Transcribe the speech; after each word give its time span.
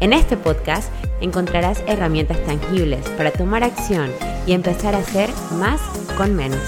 En 0.00 0.12
este 0.12 0.36
podcast 0.36 0.92
encontrarás 1.20 1.82
herramientas 1.88 2.40
tangibles 2.44 3.08
para 3.16 3.32
tomar 3.32 3.64
acción 3.64 4.12
y 4.46 4.52
empezar 4.52 4.94
a 4.94 4.98
hacer 4.98 5.28
más 5.58 5.80
con 6.16 6.36
menos. 6.36 6.60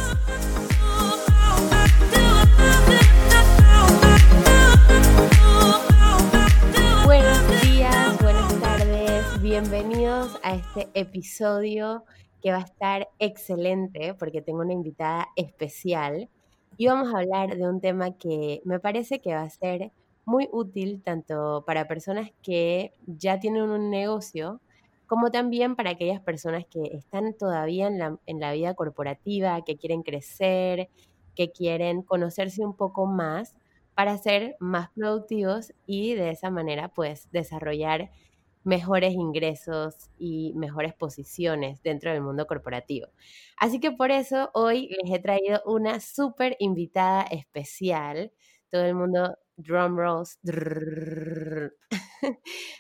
Buenos 7.04 7.62
días, 7.62 8.20
buenas 8.20 8.60
tardes, 8.60 9.40
bienvenidos 9.40 10.36
a 10.42 10.56
este 10.56 10.88
episodio 10.94 12.04
que 12.42 12.50
va 12.50 12.58
a 12.58 12.62
estar 12.62 13.10
excelente 13.20 14.12
porque 14.14 14.42
tengo 14.42 14.62
una 14.62 14.72
invitada 14.72 15.28
especial 15.36 16.28
y 16.76 16.88
vamos 16.88 17.14
a 17.14 17.18
hablar 17.18 17.56
de 17.56 17.68
un 17.68 17.80
tema 17.80 18.10
que 18.10 18.60
me 18.64 18.80
parece 18.80 19.20
que 19.20 19.34
va 19.34 19.42
a 19.42 19.50
ser 19.50 19.92
muy 20.24 20.48
útil 20.52 21.02
tanto 21.02 21.64
para 21.66 21.88
personas 21.88 22.30
que 22.42 22.94
ya 23.06 23.40
tienen 23.40 23.62
un 23.64 23.90
negocio, 23.90 24.60
como 25.06 25.30
también 25.30 25.76
para 25.76 25.90
aquellas 25.90 26.20
personas 26.20 26.64
que 26.66 26.82
están 26.96 27.34
todavía 27.34 27.88
en 27.88 27.98
la, 27.98 28.18
en 28.26 28.40
la 28.40 28.52
vida 28.52 28.74
corporativa, 28.74 29.62
que 29.64 29.76
quieren 29.76 30.02
crecer, 30.02 30.88
que 31.34 31.50
quieren 31.50 32.02
conocerse 32.02 32.64
un 32.64 32.76
poco 32.76 33.06
más 33.06 33.56
para 33.94 34.16
ser 34.18 34.56
más 34.60 34.90
productivos 34.90 35.72
y 35.86 36.14
de 36.14 36.30
esa 36.30 36.50
manera 36.50 36.88
pues 36.88 37.28
desarrollar 37.32 38.10
mejores 38.64 39.14
ingresos 39.14 40.10
y 40.18 40.52
mejores 40.54 40.94
posiciones 40.94 41.82
dentro 41.82 42.12
del 42.12 42.22
mundo 42.22 42.46
corporativo. 42.46 43.08
Así 43.56 43.80
que 43.80 43.90
por 43.92 44.10
eso 44.10 44.50
hoy 44.54 44.88
les 45.02 45.12
he 45.12 45.18
traído 45.18 45.62
una 45.66 46.00
súper 46.00 46.56
invitada 46.58 47.22
especial. 47.22 48.32
Todo 48.70 48.84
el 48.84 48.94
mundo 48.94 49.36
drum 49.62 49.96
rolls. 49.96 50.38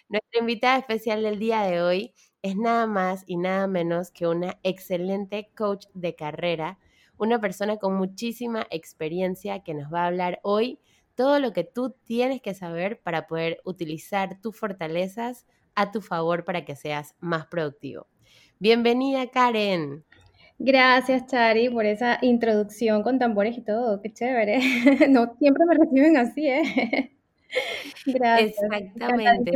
Nuestra 0.08 0.40
invitada 0.40 0.78
especial 0.78 1.22
del 1.22 1.38
día 1.38 1.62
de 1.62 1.82
hoy 1.82 2.14
es 2.42 2.56
nada 2.56 2.86
más 2.86 3.24
y 3.26 3.36
nada 3.36 3.66
menos 3.66 4.10
que 4.10 4.26
una 4.26 4.58
excelente 4.62 5.50
coach 5.56 5.86
de 5.94 6.14
carrera, 6.14 6.78
una 7.16 7.40
persona 7.40 7.76
con 7.76 7.94
muchísima 7.96 8.66
experiencia 8.70 9.62
que 9.62 9.74
nos 9.74 9.92
va 9.92 10.04
a 10.04 10.06
hablar 10.06 10.40
hoy 10.42 10.80
todo 11.14 11.38
lo 11.38 11.52
que 11.52 11.64
tú 11.64 11.94
tienes 12.04 12.40
que 12.40 12.54
saber 12.54 13.02
para 13.02 13.26
poder 13.26 13.60
utilizar 13.64 14.40
tus 14.40 14.56
fortalezas 14.58 15.46
a 15.74 15.92
tu 15.92 16.00
favor 16.00 16.44
para 16.44 16.64
que 16.64 16.76
seas 16.76 17.14
más 17.20 17.46
productivo. 17.46 18.06
Bienvenida, 18.58 19.26
Karen. 19.30 20.04
Gracias, 20.62 21.26
Chari, 21.26 21.70
por 21.70 21.86
esa 21.86 22.18
introducción 22.20 23.02
con 23.02 23.18
tambores 23.18 23.56
y 23.56 23.62
todo. 23.62 24.02
Qué 24.02 24.12
chévere. 24.12 24.60
No 25.08 25.34
siempre 25.38 25.64
me 25.64 25.74
reciben 25.74 26.18
así, 26.18 26.46
¿eh? 26.46 27.16
Gracias. 28.06 28.56
Exactamente. 28.70 29.52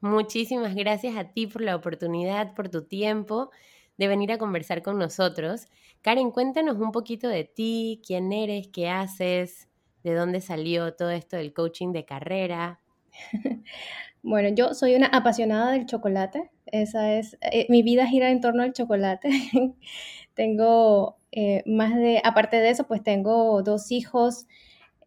Muchísimas 0.00 0.74
gracias 0.74 1.16
a 1.18 1.24
ti 1.24 1.46
por 1.46 1.60
la 1.60 1.76
oportunidad, 1.76 2.54
por 2.54 2.70
tu 2.70 2.84
tiempo 2.84 3.50
de 3.98 4.08
venir 4.08 4.32
a 4.32 4.38
conversar 4.38 4.82
con 4.82 4.98
nosotros. 4.98 5.66
Karen, 6.00 6.30
cuéntanos 6.30 6.78
un 6.78 6.90
poquito 6.90 7.28
de 7.28 7.44
ti, 7.44 8.00
quién 8.06 8.32
eres, 8.32 8.68
qué 8.68 8.88
haces, 8.88 9.68
de 10.02 10.14
dónde 10.14 10.40
salió 10.40 10.94
todo 10.94 11.10
esto 11.10 11.36
del 11.36 11.52
coaching 11.52 11.92
de 11.92 12.06
carrera. 12.06 12.80
Bueno, 14.24 14.48
yo 14.48 14.72
soy 14.72 14.94
una 14.94 15.08
apasionada 15.08 15.72
del 15.72 15.84
chocolate. 15.84 16.50
Esa 16.64 17.14
es, 17.14 17.36
eh, 17.42 17.66
mi 17.68 17.82
vida 17.82 18.06
gira 18.06 18.30
en 18.30 18.40
torno 18.40 18.62
al 18.62 18.72
chocolate. 18.72 19.28
tengo 20.34 21.18
eh, 21.30 21.62
más 21.66 21.94
de, 21.94 22.22
aparte 22.24 22.56
de 22.56 22.70
eso, 22.70 22.84
pues 22.86 23.02
tengo 23.02 23.62
dos 23.62 23.92
hijos, 23.92 24.46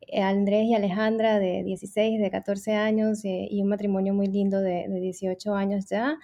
eh, 0.01 0.22
Andrés 0.22 0.66
y 0.66 0.75
Alejandra, 0.75 1.39
de 1.39 1.63
16, 1.63 2.22
de 2.22 2.29
14 2.29 2.75
años, 2.75 3.22
y 3.25 3.59
un 3.59 3.69
matrimonio 3.69 4.13
muy 4.13 4.28
lindo 4.28 4.61
de, 4.61 4.88
de 4.88 5.00
18 5.00 5.55
años 5.55 5.88
ya. 5.89 6.19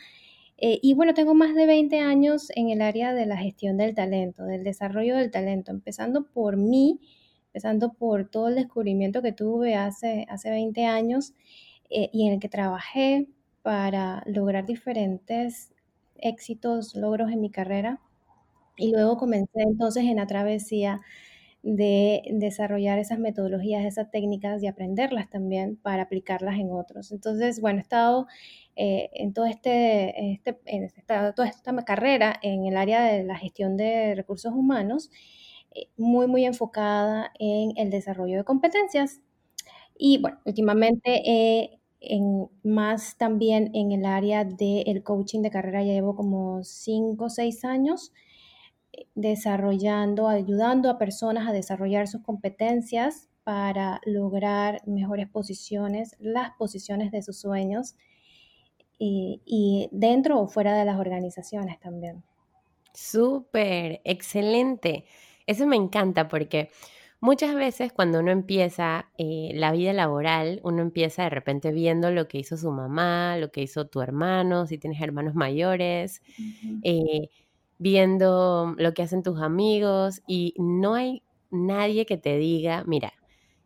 y 0.57 0.93
bueno, 0.93 1.15
tengo 1.15 1.33
más 1.33 1.55
de 1.55 1.65
20 1.65 1.99
años 1.99 2.49
en 2.55 2.69
el 2.69 2.81
área 2.83 3.13
de 3.13 3.25
la 3.25 3.37
gestión 3.37 3.77
del 3.77 3.95
talento, 3.95 4.43
del 4.45 4.63
desarrollo 4.63 5.17
del 5.17 5.31
talento, 5.31 5.71
empezando 5.71 6.27
por 6.27 6.57
mí, 6.57 6.99
empezando 7.47 7.93
por 7.93 8.29
todo 8.29 8.49
el 8.49 8.55
descubrimiento 8.55 9.23
que 9.23 9.31
tuve 9.31 9.75
hace, 9.75 10.27
hace 10.29 10.51
20 10.51 10.85
años 10.85 11.33
eh, 11.93 12.09
y 12.13 12.27
en 12.27 12.33
el 12.33 12.39
que 12.39 12.49
trabajé 12.49 13.29
para 13.61 14.23
lograr 14.25 14.65
diferentes 14.65 15.73
éxitos, 16.17 16.95
logros 16.95 17.31
en 17.31 17.41
mi 17.41 17.49
carrera. 17.51 18.01
Y 18.77 18.91
luego 18.91 19.17
comencé 19.17 19.61
entonces 19.61 20.03
en 20.05 20.17
la 20.17 20.27
travesía 20.27 21.01
de 21.63 22.23
desarrollar 22.31 22.99
esas 22.99 23.19
metodologías, 23.19 23.85
esas 23.85 24.11
técnicas 24.11 24.61
y 24.63 24.67
aprenderlas 24.67 25.29
también 25.29 25.77
para 25.77 26.03
aplicarlas 26.03 26.59
en 26.59 26.71
otros. 26.71 27.11
Entonces, 27.11 27.61
bueno, 27.61 27.79
he 27.79 27.81
estado 27.83 28.27
eh, 28.75 29.09
en 29.13 29.33
todo 29.33 29.45
este, 29.45 30.33
este 30.33 30.59
en 30.65 30.89
toda 31.35 31.47
esta 31.47 31.75
carrera 31.85 32.35
en 32.41 32.65
el 32.65 32.77
área 32.77 33.03
de 33.05 33.23
la 33.23 33.37
gestión 33.37 33.77
de 33.77 34.15
recursos 34.15 34.53
humanos, 34.53 35.09
eh, 35.75 35.87
muy, 35.97 36.27
muy 36.27 36.45
enfocada 36.45 37.31
en 37.39 37.73
el 37.77 37.89
desarrollo 37.91 38.37
de 38.37 38.43
competencias. 38.43 39.21
Y 39.97 40.19
bueno, 40.21 40.39
últimamente 40.45 41.21
he 41.25 41.79
en, 42.03 42.49
más 42.63 43.17
también 43.17 43.71
en 43.73 43.91
el 43.91 44.05
área 44.05 44.43
del 44.43 45.03
coaching 45.03 45.41
de 45.41 45.49
carrera, 45.49 45.83
ya 45.83 45.93
llevo 45.93 46.15
como 46.15 46.63
5 46.63 47.25
o 47.25 47.29
6 47.29 47.65
años 47.65 48.13
eh, 48.91 49.07
desarrollando, 49.15 50.27
ayudando 50.27 50.89
a 50.89 50.97
personas 50.97 51.47
a 51.47 51.53
desarrollar 51.53 52.07
sus 52.07 52.21
competencias 52.21 53.29
para 53.43 53.99
lograr 54.05 54.81
mejores 54.87 55.27
posiciones, 55.29 56.15
las 56.19 56.51
posiciones 56.57 57.11
de 57.11 57.21
sus 57.21 57.39
sueños 57.39 57.95
y, 58.97 59.41
y 59.45 59.89
dentro 59.91 60.39
o 60.39 60.47
fuera 60.47 60.77
de 60.77 60.85
las 60.85 60.99
organizaciones 60.99 61.79
también. 61.79 62.23
Súper, 62.93 64.01
excelente. 64.03 65.05
Eso 65.47 65.65
me 65.65 65.75
encanta 65.75 66.27
porque 66.27 66.69
Muchas 67.23 67.55
veces 67.55 67.93
cuando 67.93 68.19
uno 68.19 68.31
empieza 68.31 69.09
eh, 69.17 69.51
la 69.53 69.71
vida 69.71 69.93
laboral, 69.93 70.59
uno 70.61 70.81
empieza 70.81 71.23
de 71.23 71.29
repente 71.29 71.71
viendo 71.71 72.11
lo 72.11 72.27
que 72.27 72.37
hizo 72.37 72.57
su 72.57 72.69
mamá, 72.69 73.37
lo 73.37 73.49
que 73.49 73.61
hizo 73.61 73.87
tu 73.87 74.01
hermano, 74.01 74.67
si 74.67 74.77
tienes 74.77 75.01
hermanos 75.01 75.33
mayores, 75.33 76.21
eh, 76.83 77.29
viendo 77.77 78.75
lo 78.77 78.93
que 78.93 79.03
hacen 79.03 79.23
tus 79.23 79.39
amigos 79.41 80.21
y 80.27 80.53
no 80.57 80.95
hay 80.95 81.23
nadie 81.49 82.05
que 82.05 82.17
te 82.17 82.37
diga, 82.37 82.83
mira, 82.85 83.13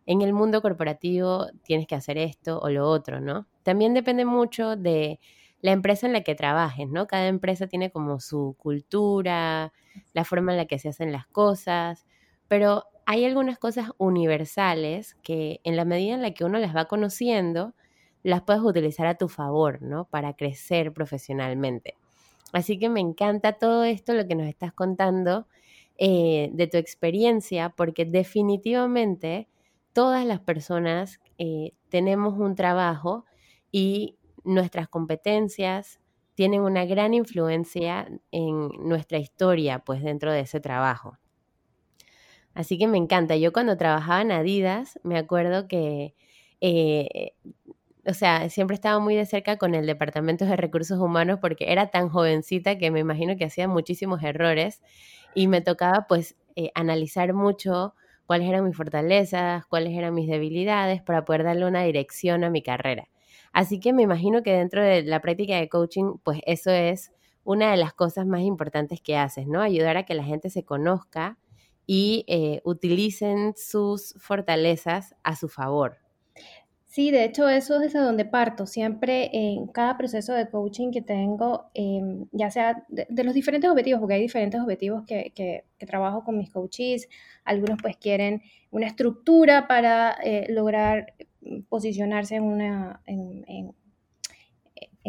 en 0.06 0.22
el 0.22 0.32
mundo 0.32 0.62
corporativo 0.62 1.48
tienes 1.64 1.88
que 1.88 1.96
hacer 1.96 2.16
esto 2.16 2.60
o 2.60 2.68
lo 2.70 2.88
otro, 2.88 3.20
¿no? 3.20 3.48
También 3.64 3.92
depende 3.92 4.24
mucho 4.24 4.76
de 4.76 5.18
la 5.62 5.72
empresa 5.72 6.06
en 6.06 6.12
la 6.12 6.20
que 6.20 6.36
trabajes, 6.36 6.88
¿no? 6.88 7.08
Cada 7.08 7.26
empresa 7.26 7.66
tiene 7.66 7.90
como 7.90 8.20
su 8.20 8.54
cultura, 8.56 9.72
la 10.12 10.24
forma 10.24 10.52
en 10.52 10.58
la 10.58 10.66
que 10.66 10.78
se 10.78 10.90
hacen 10.90 11.10
las 11.10 11.26
cosas, 11.26 12.06
pero 12.46 12.84
hay 13.10 13.24
algunas 13.24 13.58
cosas 13.58 13.92
universales 13.96 15.16
que 15.22 15.62
en 15.64 15.76
la 15.76 15.86
medida 15.86 16.12
en 16.12 16.20
la 16.20 16.32
que 16.32 16.44
uno 16.44 16.58
las 16.58 16.76
va 16.76 16.84
conociendo, 16.84 17.72
las 18.22 18.42
puedes 18.42 18.60
utilizar 18.60 19.06
a 19.06 19.14
tu 19.14 19.28
favor, 19.28 19.80
¿no? 19.80 20.04
Para 20.04 20.34
crecer 20.34 20.92
profesionalmente. 20.92 21.94
Así 22.52 22.78
que 22.78 22.90
me 22.90 23.00
encanta 23.00 23.54
todo 23.54 23.84
esto, 23.84 24.12
lo 24.12 24.28
que 24.28 24.34
nos 24.34 24.46
estás 24.46 24.74
contando 24.74 25.46
eh, 25.96 26.50
de 26.52 26.66
tu 26.66 26.76
experiencia, 26.76 27.70
porque 27.70 28.04
definitivamente 28.04 29.48
todas 29.94 30.26
las 30.26 30.40
personas 30.40 31.18
eh, 31.38 31.72
tenemos 31.88 32.34
un 32.38 32.56
trabajo 32.56 33.24
y 33.72 34.16
nuestras 34.44 34.86
competencias 34.86 35.98
tienen 36.34 36.60
una 36.60 36.84
gran 36.84 37.14
influencia 37.14 38.06
en 38.32 38.68
nuestra 38.80 39.16
historia, 39.16 39.78
pues 39.78 40.02
dentro 40.02 40.30
de 40.30 40.40
ese 40.40 40.60
trabajo. 40.60 41.16
Así 42.58 42.76
que 42.76 42.88
me 42.88 42.98
encanta. 42.98 43.36
Yo 43.36 43.52
cuando 43.52 43.76
trabajaba 43.76 44.20
en 44.20 44.32
Adidas, 44.32 44.98
me 45.04 45.16
acuerdo 45.16 45.68
que, 45.68 46.14
eh, 46.60 47.30
o 48.04 48.14
sea, 48.14 48.50
siempre 48.50 48.74
estaba 48.74 48.98
muy 48.98 49.14
de 49.14 49.26
cerca 49.26 49.58
con 49.58 49.76
el 49.76 49.86
Departamento 49.86 50.44
de 50.44 50.56
Recursos 50.56 50.98
Humanos 50.98 51.38
porque 51.40 51.70
era 51.72 51.92
tan 51.92 52.08
jovencita 52.08 52.76
que 52.76 52.90
me 52.90 52.98
imagino 52.98 53.36
que 53.36 53.44
hacía 53.44 53.68
muchísimos 53.68 54.24
errores 54.24 54.82
y 55.36 55.46
me 55.46 55.60
tocaba 55.60 56.06
pues 56.08 56.34
eh, 56.56 56.72
analizar 56.74 57.32
mucho 57.32 57.94
cuáles 58.26 58.48
eran 58.48 58.64
mis 58.64 58.76
fortalezas, 58.76 59.64
cuáles 59.66 59.92
eran 59.96 60.12
mis 60.14 60.26
debilidades 60.28 61.00
para 61.00 61.24
poder 61.24 61.44
darle 61.44 61.64
una 61.66 61.84
dirección 61.84 62.42
a 62.42 62.50
mi 62.50 62.62
carrera. 62.62 63.08
Así 63.52 63.78
que 63.78 63.92
me 63.92 64.02
imagino 64.02 64.42
que 64.42 64.52
dentro 64.52 64.82
de 64.82 65.02
la 65.04 65.20
práctica 65.20 65.54
de 65.56 65.68
coaching, 65.68 66.16
pues 66.24 66.40
eso 66.44 66.72
es 66.72 67.12
una 67.44 67.70
de 67.70 67.76
las 67.76 67.94
cosas 67.94 68.26
más 68.26 68.40
importantes 68.40 69.00
que 69.00 69.16
haces, 69.16 69.46
¿no? 69.46 69.60
Ayudar 69.62 69.96
a 69.96 70.02
que 70.04 70.14
la 70.14 70.24
gente 70.24 70.50
se 70.50 70.64
conozca 70.64 71.38
y 71.90 72.26
eh, 72.28 72.60
utilicen 72.64 73.54
sus 73.56 74.14
fortalezas 74.18 75.16
a 75.22 75.34
su 75.34 75.48
favor. 75.48 75.96
Sí, 76.84 77.10
de 77.10 77.24
hecho 77.24 77.48
eso 77.48 77.76
es 77.76 77.80
desde 77.92 78.00
donde 78.00 78.26
parto. 78.26 78.66
Siempre 78.66 79.30
en 79.32 79.68
cada 79.68 79.96
proceso 79.96 80.34
de 80.34 80.50
coaching 80.50 80.90
que 80.90 81.00
tengo, 81.00 81.70
em, 81.74 82.26
ya 82.32 82.50
sea 82.50 82.84
de, 82.88 83.24
los 83.24 83.34
diferentes 83.34 83.70
objetivos, 83.70 84.00
porque 84.00 84.14
hay 84.14 84.20
diferentes 84.22 84.60
objetivos 84.60 85.04
que, 85.06 85.32
que, 85.34 85.64
trabajo 85.86 86.24
con 86.24 86.36
mis 86.36 86.50
coaches, 86.50 87.08
algunos 87.44 87.78
pues 87.80 87.96
quieren 87.96 88.42
una 88.70 88.86
estructura 88.86 89.66
para 89.66 90.16
eh, 90.22 90.46
lograr 90.50 91.14
posicionarse 91.68 92.36
en 92.36 92.42
una, 92.44 93.00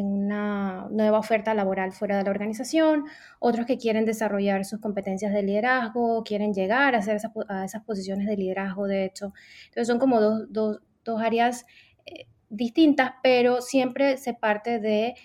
una 0.05 0.87
nueva 0.91 1.19
oferta 1.19 1.53
laboral 1.53 1.91
fuera 1.91 2.17
de 2.17 2.23
la 2.23 2.31
organización, 2.31 3.05
otros 3.39 3.65
que 3.65 3.77
quieren 3.77 4.05
desarrollar 4.05 4.65
sus 4.65 4.79
competencias 4.79 5.33
de 5.33 5.43
liderazgo, 5.43 6.23
quieren 6.23 6.53
llegar 6.53 6.95
a, 6.95 6.99
hacer 6.99 7.19
a 7.47 7.65
esas 7.65 7.83
posiciones 7.83 8.27
de 8.27 8.37
liderazgo, 8.37 8.87
de 8.87 9.05
hecho. 9.05 9.33
Entonces 9.67 9.87
son 9.87 9.99
como 9.99 10.19
dos, 10.21 10.51
dos 10.51 10.81
dos 11.09 11.21
áreas 11.21 11.65
eh, 12.05 12.27
distintas, 12.49 13.13
pero 13.23 13.61
siempre 13.61 14.17
se 14.17 14.33
parte 14.33 14.79
de 14.79 15.15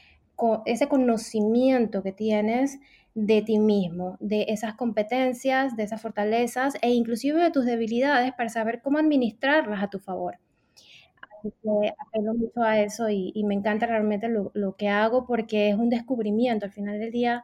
ese 0.66 0.88
conocimiento 0.88 2.02
que 2.02 2.12
tienes 2.12 2.78
de 3.14 3.42
ti 3.42 3.58
mismo, 3.60 4.16
de 4.18 4.46
esas 4.48 4.74
competencias, 4.74 5.76
de 5.76 5.84
esas 5.84 6.02
fortalezas 6.02 6.74
e 6.82 6.90
inclusive 6.90 7.40
de 7.40 7.52
tus 7.52 7.64
debilidades 7.64 8.32
para 8.32 8.48
saber 8.48 8.82
cómo 8.82 8.98
administrarlas 8.98 9.82
a 9.82 9.88
tu 9.88 10.00
favor. 10.00 10.38
Así 11.44 11.52
que 11.62 11.94
apelo 11.98 12.32
mucho 12.34 12.62
a 12.62 12.80
eso 12.80 13.10
y, 13.10 13.44
me 13.44 13.54
encanta 13.54 13.86
realmente 13.86 14.28
lo, 14.28 14.76
que 14.76 14.88
hago 14.88 15.26
porque 15.26 15.68
es 15.68 15.76
un 15.76 15.90
descubrimiento. 15.90 16.64
Al 16.64 16.72
final 16.72 16.98
del 16.98 17.10
día, 17.10 17.42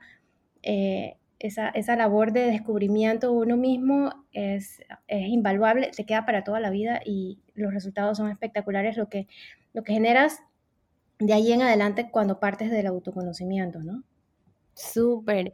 eh, 0.62 1.16
esa, 1.38 1.68
esa, 1.68 1.96
labor 1.96 2.32
de 2.32 2.46
descubrimiento 2.46 3.30
de 3.30 3.36
uno 3.36 3.56
mismo 3.58 4.10
es, 4.32 4.80
es, 5.06 5.28
invaluable, 5.28 5.90
te 5.94 6.06
queda 6.06 6.24
para 6.24 6.44
toda 6.44 6.60
la 6.60 6.70
vida 6.70 7.00
y 7.04 7.40
los 7.54 7.74
resultados 7.74 8.16
son 8.16 8.30
espectaculares, 8.30 8.96
lo 8.96 9.10
que, 9.10 9.26
lo 9.74 9.82
que 9.82 9.92
generas 9.92 10.40
de 11.18 11.34
ahí 11.34 11.52
en 11.52 11.60
adelante 11.60 12.10
cuando 12.10 12.40
partes 12.40 12.70
del 12.70 12.86
autoconocimiento, 12.86 13.80
¿no? 13.80 14.02
Súper. 14.72 15.52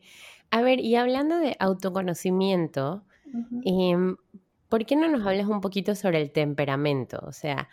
A 0.51 0.63
ver, 0.63 0.79
y 0.79 0.95
hablando 0.95 1.39
de 1.39 1.57
autoconocimiento, 1.59 3.05
em, 3.65 4.17
¿por 4.69 4.87
qué 4.87 4.95
no 4.95 5.09
nos 5.09 5.27
hablas 5.27 5.49
un 5.49 5.61
poquito 5.61 5.97
sobre 5.97 6.23
el 6.23 6.31
temperamento? 6.31 7.19
O 7.27 7.33
sea, 7.33 7.69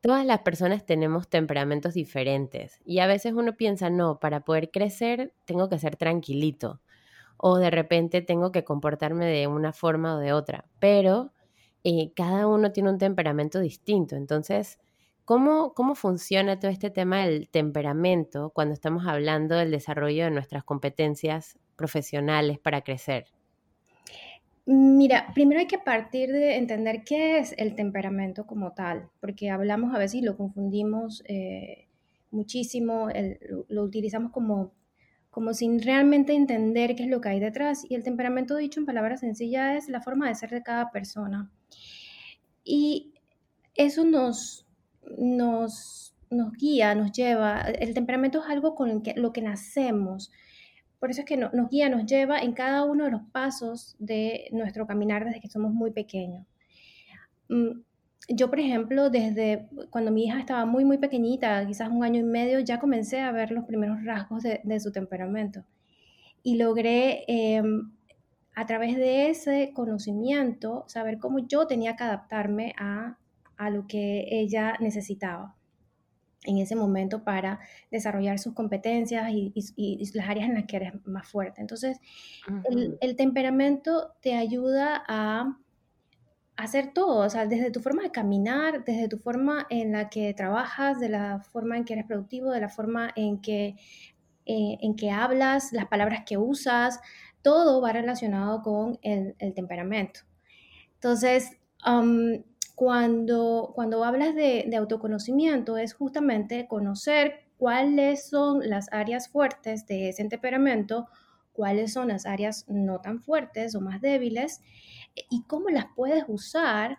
todas 0.00 0.24
las 0.26 0.40
personas 0.40 0.86
tenemos 0.86 1.28
temperamentos 1.28 1.94
diferentes 1.94 2.80
y 2.84 3.00
a 3.00 3.06
veces 3.06 3.32
uno 3.34 3.56
piensa, 3.56 3.90
no, 3.90 4.20
para 4.20 4.40
poder 4.40 4.70
crecer 4.70 5.34
tengo 5.44 5.68
que 5.68 5.78
ser 5.78 5.96
tranquilito 5.96 6.80
o 7.36 7.58
de 7.58 7.70
repente 7.70 8.22
tengo 8.22 8.52
que 8.52 8.64
comportarme 8.64 9.26
de 9.26 9.46
una 9.46 9.72
forma 9.72 10.16
o 10.16 10.18
de 10.18 10.32
otra, 10.32 10.66
pero 10.80 11.32
eh, 11.84 12.12
cada 12.14 12.46
uno 12.48 12.72
tiene 12.72 12.90
un 12.90 12.98
temperamento 12.98 13.60
distinto. 13.60 14.16
Entonces, 14.16 14.78
¿cómo, 15.24 15.72
¿cómo 15.74 15.94
funciona 15.94 16.58
todo 16.58 16.70
este 16.70 16.90
tema 16.90 17.24
del 17.24 17.48
temperamento 17.48 18.50
cuando 18.50 18.74
estamos 18.74 19.06
hablando 19.06 19.56
del 19.56 19.70
desarrollo 19.70 20.24
de 20.24 20.30
nuestras 20.32 20.64
competencias 20.64 21.58
profesionales 21.76 22.58
para 22.58 22.82
crecer? 22.82 23.26
Mira, 24.70 25.32
primero 25.32 25.60
hay 25.60 25.66
que 25.66 25.78
partir 25.78 26.30
de 26.30 26.56
entender 26.56 27.02
qué 27.02 27.38
es 27.38 27.54
el 27.56 27.74
temperamento 27.74 28.46
como 28.46 28.72
tal, 28.74 29.08
porque 29.18 29.48
hablamos 29.48 29.94
a 29.94 29.98
veces 29.98 30.16
y 30.16 30.20
lo 30.20 30.36
confundimos 30.36 31.22
eh, 31.26 31.88
muchísimo, 32.30 33.08
lo 33.68 33.82
utilizamos 33.82 34.30
como 34.30 34.72
como 35.30 35.54
sin 35.54 35.80
realmente 35.80 36.34
entender 36.34 36.96
qué 36.96 37.04
es 37.04 37.08
lo 37.08 37.20
que 37.20 37.28
hay 37.30 37.40
detrás. 37.40 37.86
Y 37.88 37.94
el 37.94 38.02
temperamento, 38.02 38.56
dicho 38.56 38.80
en 38.80 38.86
palabras 38.86 39.20
sencillas, 39.20 39.84
es 39.84 39.88
la 39.88 40.02
forma 40.02 40.28
de 40.28 40.34
ser 40.34 40.50
de 40.50 40.62
cada 40.62 40.90
persona. 40.90 41.50
Y 42.64 43.14
eso 43.74 44.04
nos, 44.04 44.66
nos, 45.16 46.14
nos 46.28 46.52
guía, 46.54 46.94
nos 46.94 47.12
lleva. 47.12 47.60
El 47.60 47.94
temperamento 47.94 48.40
es 48.42 48.50
algo 48.50 48.74
con 48.74 49.02
lo 49.16 49.32
que 49.32 49.42
nacemos. 49.42 50.30
Por 50.98 51.10
eso 51.10 51.20
es 51.20 51.26
que 51.26 51.36
nos 51.36 51.70
guía, 51.70 51.88
nos 51.88 52.06
lleva 52.06 52.40
en 52.40 52.52
cada 52.52 52.84
uno 52.84 53.04
de 53.04 53.12
los 53.12 53.22
pasos 53.30 53.94
de 53.98 54.48
nuestro 54.52 54.86
caminar 54.86 55.24
desde 55.24 55.40
que 55.40 55.48
somos 55.48 55.72
muy 55.72 55.92
pequeños. 55.92 56.44
Mm, 57.48 57.80
yo, 58.28 58.50
por 58.50 58.60
ejemplo, 58.60 59.08
desde 59.08 59.68
cuando 59.90 60.10
mi 60.10 60.26
hija 60.26 60.38
estaba 60.38 60.66
muy, 60.66 60.84
muy 60.84 60.98
pequeñita, 60.98 61.66
quizás 61.66 61.88
un 61.88 62.04
año 62.04 62.20
y 62.20 62.24
medio, 62.24 62.60
ya 62.60 62.78
comencé 62.78 63.20
a 63.20 63.32
ver 63.32 63.52
los 63.52 63.64
primeros 63.64 64.04
rasgos 64.04 64.42
de, 64.42 64.80
su 64.80 64.92
temperamento. 64.92 65.64
Y 66.42 66.56
logré, 66.56 67.24
em, 67.28 67.92
a 68.54 68.66
través 68.66 68.96
de 68.96 69.30
ese 69.30 69.72
conocimiento, 69.74 70.84
saber 70.88 71.18
cómo 71.18 71.38
yo 71.38 71.66
tenía 71.66 71.96
que 71.96 72.04
adaptarme 72.04 72.74
a, 72.78 73.16
lo 73.70 73.86
que 73.88 74.26
ella 74.30 74.76
necesitaba 74.80 75.56
en 76.44 76.58
ese 76.58 76.76
momento 76.76 77.24
para 77.24 77.60
desarrollar 77.90 78.38
sus 78.38 78.54
competencias 78.54 79.28
y, 79.30 79.52
las 80.14 80.28
áreas 80.28 80.48
en 80.48 80.54
las 80.54 80.66
que 80.66 80.76
eres 80.76 80.92
más 81.06 81.28
fuerte. 81.28 81.60
Entonces, 81.60 81.98
el 83.00 83.16
temperamento 83.16 84.14
te 84.20 84.34
ayuda 84.34 85.02
a 85.06 85.58
hacer 86.58 86.92
todo, 86.92 87.24
o 87.24 87.30
sea, 87.30 87.46
desde 87.46 87.70
tu 87.70 87.80
forma 87.80 88.02
de 88.02 88.10
caminar, 88.10 88.84
desde 88.84 89.08
tu 89.08 89.16
forma 89.16 89.64
en 89.70 89.92
la 89.92 90.10
que 90.10 90.34
trabajas, 90.34 90.98
de 90.98 91.08
la 91.08 91.40
forma 91.40 91.76
en 91.76 91.84
que 91.84 91.92
eres 91.92 92.04
productivo, 92.04 92.50
de 92.50 92.60
la 92.60 92.68
forma 92.68 93.12
en 93.14 93.40
que, 93.40 93.76
eh, 94.44 94.76
en 94.80 94.96
que 94.96 95.12
hablas, 95.12 95.72
las 95.72 95.86
palabras 95.86 96.24
que 96.26 96.36
usas, 96.36 96.98
todo 97.42 97.80
va 97.80 97.92
relacionado 97.92 98.62
con 98.62 98.98
el, 99.02 99.36
temperamento. 99.54 100.22
Entonces, 100.94 101.56
cuando, 102.78 103.72
cuando 103.74 104.04
hablas 104.04 104.36
de, 104.36 104.66
de 104.68 104.76
autoconocimiento 104.76 105.78
es 105.78 105.94
justamente 105.94 106.68
conocer 106.68 107.40
cuáles 107.56 108.28
son 108.28 108.60
las 108.70 108.86
áreas 108.92 109.28
fuertes 109.28 109.84
de 109.88 110.10
ese 110.10 110.24
temperamento, 110.26 111.08
cuáles 111.52 111.92
son 111.92 112.06
las 112.06 112.24
áreas 112.24 112.66
no 112.68 113.00
tan 113.00 113.20
fuertes 113.20 113.74
o 113.74 113.80
más 113.80 114.00
débiles 114.00 114.60
y 115.28 115.42
cómo 115.48 115.70
las 115.70 115.86
puedes 115.96 116.22
usar 116.28 116.98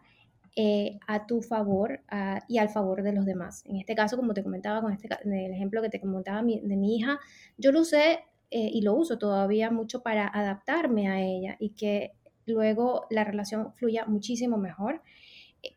eh, 0.57 0.99
a 1.07 1.25
tu 1.25 1.41
favor 1.41 2.01
y 2.49 2.57
al 2.57 2.67
favor 2.67 3.01
de 3.01 3.13
los 3.13 3.25
demás. 3.25 3.63
En 3.65 3.77
este 3.77 3.95
caso, 3.95 4.17
como 4.17 4.33
te 4.33 4.43
comentaba 4.43 4.81
con 4.81 4.91
este, 4.91 5.07
el 5.23 5.53
ejemplo 5.53 5.81
que 5.81 5.87
te 5.87 6.01
comentaba 6.01 6.41
de 6.41 6.75
mi 6.75 6.97
hija, 6.97 7.21
yo 7.57 7.71
lo 7.71 7.79
usé 7.79 8.25
eh, 8.51 8.69
y 8.73 8.81
lo 8.81 8.95
uso 8.95 9.17
todavía 9.17 9.71
mucho 9.71 10.03
para 10.03 10.27
adaptarme 10.27 11.07
a 11.07 11.21
ella 11.21 11.55
y 11.57 11.69
que 11.69 12.11
luego 12.45 13.05
la 13.09 13.23
relación 13.23 13.71
fluya 13.75 14.03
muchísimo 14.07 14.57
mejor, 14.57 15.01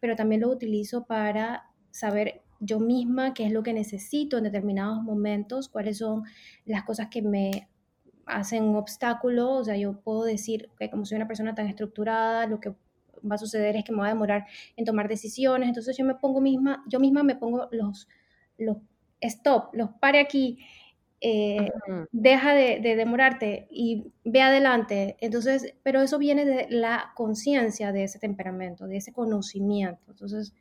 pero 0.01 0.17
también 0.17 0.41
lo 0.41 0.51
utilizo 0.51 1.05
para 1.07 1.71
saber 1.91 2.43
yo 2.61 2.79
misma 2.79 3.35
qué 3.35 3.45
es 3.47 3.53
lo 3.53 3.63
que 3.63 3.73
necesito 3.73 4.39
en 4.39 4.45
determinados 4.45 5.03
momentos, 5.03 5.69
cuáles 5.69 5.99
son 5.99 6.23
las 6.65 6.85
cosas 6.85 7.09
que 7.09 7.23
me 7.23 7.69
hacen 8.27 8.65
un 8.65 8.77
obstáculo, 8.77 9.51
o 9.55 9.65
sea, 9.65 9.77
yo 9.77 10.01
puedo 10.01 10.25
decir 10.25 10.69
que 10.79 10.89
como 10.89 11.05
soy 11.05 11.17
una 11.17 11.27
persona 11.27 11.55
tan 11.55 11.67
estructurada, 11.67 12.47
lo 12.47 12.61
que 12.61 12.71
va 12.71 13.35
a 13.35 13.39
suceder 13.39 13.77
es 13.77 13.85
que 13.85 13.93
me 13.93 13.99
va 13.99 14.07
a 14.07 14.11
demorar 14.11 14.47
en 14.77 14.85
tomar 14.85 15.09
decisiones, 15.09 15.69
entonces 15.69 15.97
yo 15.97 16.05
me 16.05 16.15
pongo 16.15 16.41
misma, 16.41 16.85
yo 16.89 17.01
misma 17.01 17.23
me 17.25 17.35
pongo 17.35 17.69
los, 17.73 18.09
los 18.59 18.77
stop, 19.21 19.75
los 19.75 19.91
pare 20.01 20.21
aquí, 20.21 20.59
eh, 21.25 21.71
deja 22.11 22.53
de, 22.53 22.81
demorarte 22.81 23.69
y 23.71 24.13
ve 24.25 24.43
adelante. 24.43 25.17
Entonces, 25.21 25.75
pero 25.85 26.03
eso 26.03 26.19
viene 26.19 26.45
de 26.45 26.67
la 26.69 27.13
conciencia 27.15 27.93
de 27.93 28.05
ese 28.05 28.19
temperamento, 28.19 28.89
de 28.89 28.97
ese 28.97 29.13
conocimiento. 29.13 30.03
Entonces, 30.09 30.53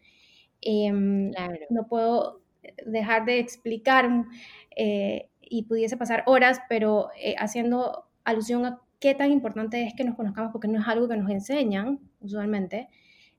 em, 0.62 1.32
no 1.72 1.88
puedo 1.88 2.42
dejar 2.86 3.26
de 3.26 3.40
explicar 3.40 4.08
eh, 4.76 5.30
y 5.42 5.64
pudiese 5.64 5.98
pasar 5.98 6.24
horas, 6.28 6.62
pero 6.70 7.10
eh, 7.20 7.34
haciendo 7.40 8.06
alusión 8.24 8.64
a 8.66 8.82
qué 9.00 9.16
tan 9.16 9.32
importante 9.32 9.84
es 9.84 9.96
que 9.96 10.04
nos 10.04 10.16
conozcamos, 10.16 10.52
porque 10.52 10.68
no 10.68 10.80
es 10.80 10.88
algo 10.88 11.08
que 11.08 11.18
nos 11.18 11.32
enseñan 11.32 12.00
usualmente 12.20 12.88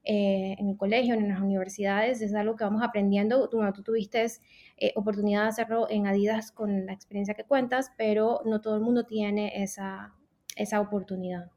eh, 0.05 0.57
en 0.59 0.69
el 0.69 0.77
colegio, 0.77 1.15
en 1.15 1.29
las 1.29 1.41
universidades, 1.41 2.21
es 2.23 2.35
algo 2.35 2.57
que 2.57 2.65
vamos 2.65 2.83
aprendiendo. 2.83 3.49
Tú, 3.49 3.61
tú 3.75 3.83
tuviste 3.83 4.27
eh, 4.77 4.93
oportunidad 4.97 5.43
de 5.43 5.49
hacerlo 5.49 5.87
en 5.89 6.07
Adidas 6.07 6.53
con 6.53 6.87
la 6.87 6.93
experiencia 6.93 7.35
que 7.35 7.45
cuentas, 7.45 7.93
pero 7.97 8.43
no 8.45 8.61
todo 8.61 8.77
el 8.77 8.83
mundo 8.83 9.05
tiene 9.05 9.63
esa, 9.63 10.15
esa 10.57 10.81
oportunidad. 10.81 11.51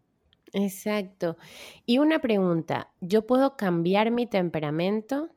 Exacto. 0.53 1.37
Y 1.85 1.97
una 1.97 2.19
pregunta, 2.19 2.89
¿yo 3.01 3.25
puedo 3.25 3.57
cambiar 3.57 4.11
mi 4.11 4.25
temperamento? 4.25 5.29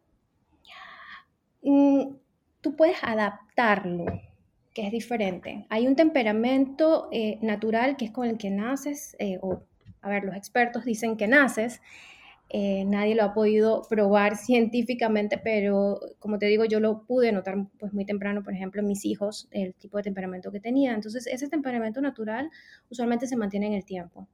Mm, 1.62 2.14
tú 2.60 2.76
puedes 2.76 2.96
adaptarlo 3.02 4.06
que 4.74 4.86
es 4.86 4.92
diferente. 4.92 5.66
Hay 5.70 5.86
un 5.86 5.96
temperamento 5.96 7.08
eh, 7.10 7.38
natural 7.42 7.96
que 7.96 8.04
es 8.04 8.10
con 8.12 8.28
el 8.28 8.38
que 8.38 8.50
naces, 8.50 9.16
eh, 9.18 9.38
o, 9.42 9.62
a 10.00 10.08
ver, 10.08 10.24
los 10.24 10.36
expertos 10.36 10.84
dicen 10.84 11.16
que 11.16 11.26
naces, 11.26 11.82
Eh, 12.50 12.85
nadie 12.87 13.14
lo 13.14 13.25
ha 13.25 13.35
podido 13.35 13.83
probar 13.90 14.37
científicamente, 14.37 15.38
pero 15.38 16.00
como 16.19 16.38
te 16.38 16.47
digo, 16.47 16.64
yo 16.64 16.81
lo 16.81 17.05
pude 17.07 17.31
notar 17.33 17.57
pues 17.78 17.93
muy 17.93 18.07
temprano, 18.07 18.43
por 18.43 18.55
ejemplo, 18.55 18.81
en 18.81 18.88
mis 18.88 19.05
hijos, 19.05 19.49
el 19.50 19.75
tipo 19.75 19.99
de 19.99 20.05
temperamento 20.05 20.50
que 20.50 20.61
tenía. 20.61 20.95
Entonces, 20.95 21.26
ese 21.26 21.49
temperamento 21.49 22.00
natural 22.00 22.50
usualmente 22.90 23.26
se 23.26 23.37
mantiene 23.37 23.67
en 23.67 23.75
el 23.75 23.85
tiempo. 23.85 24.28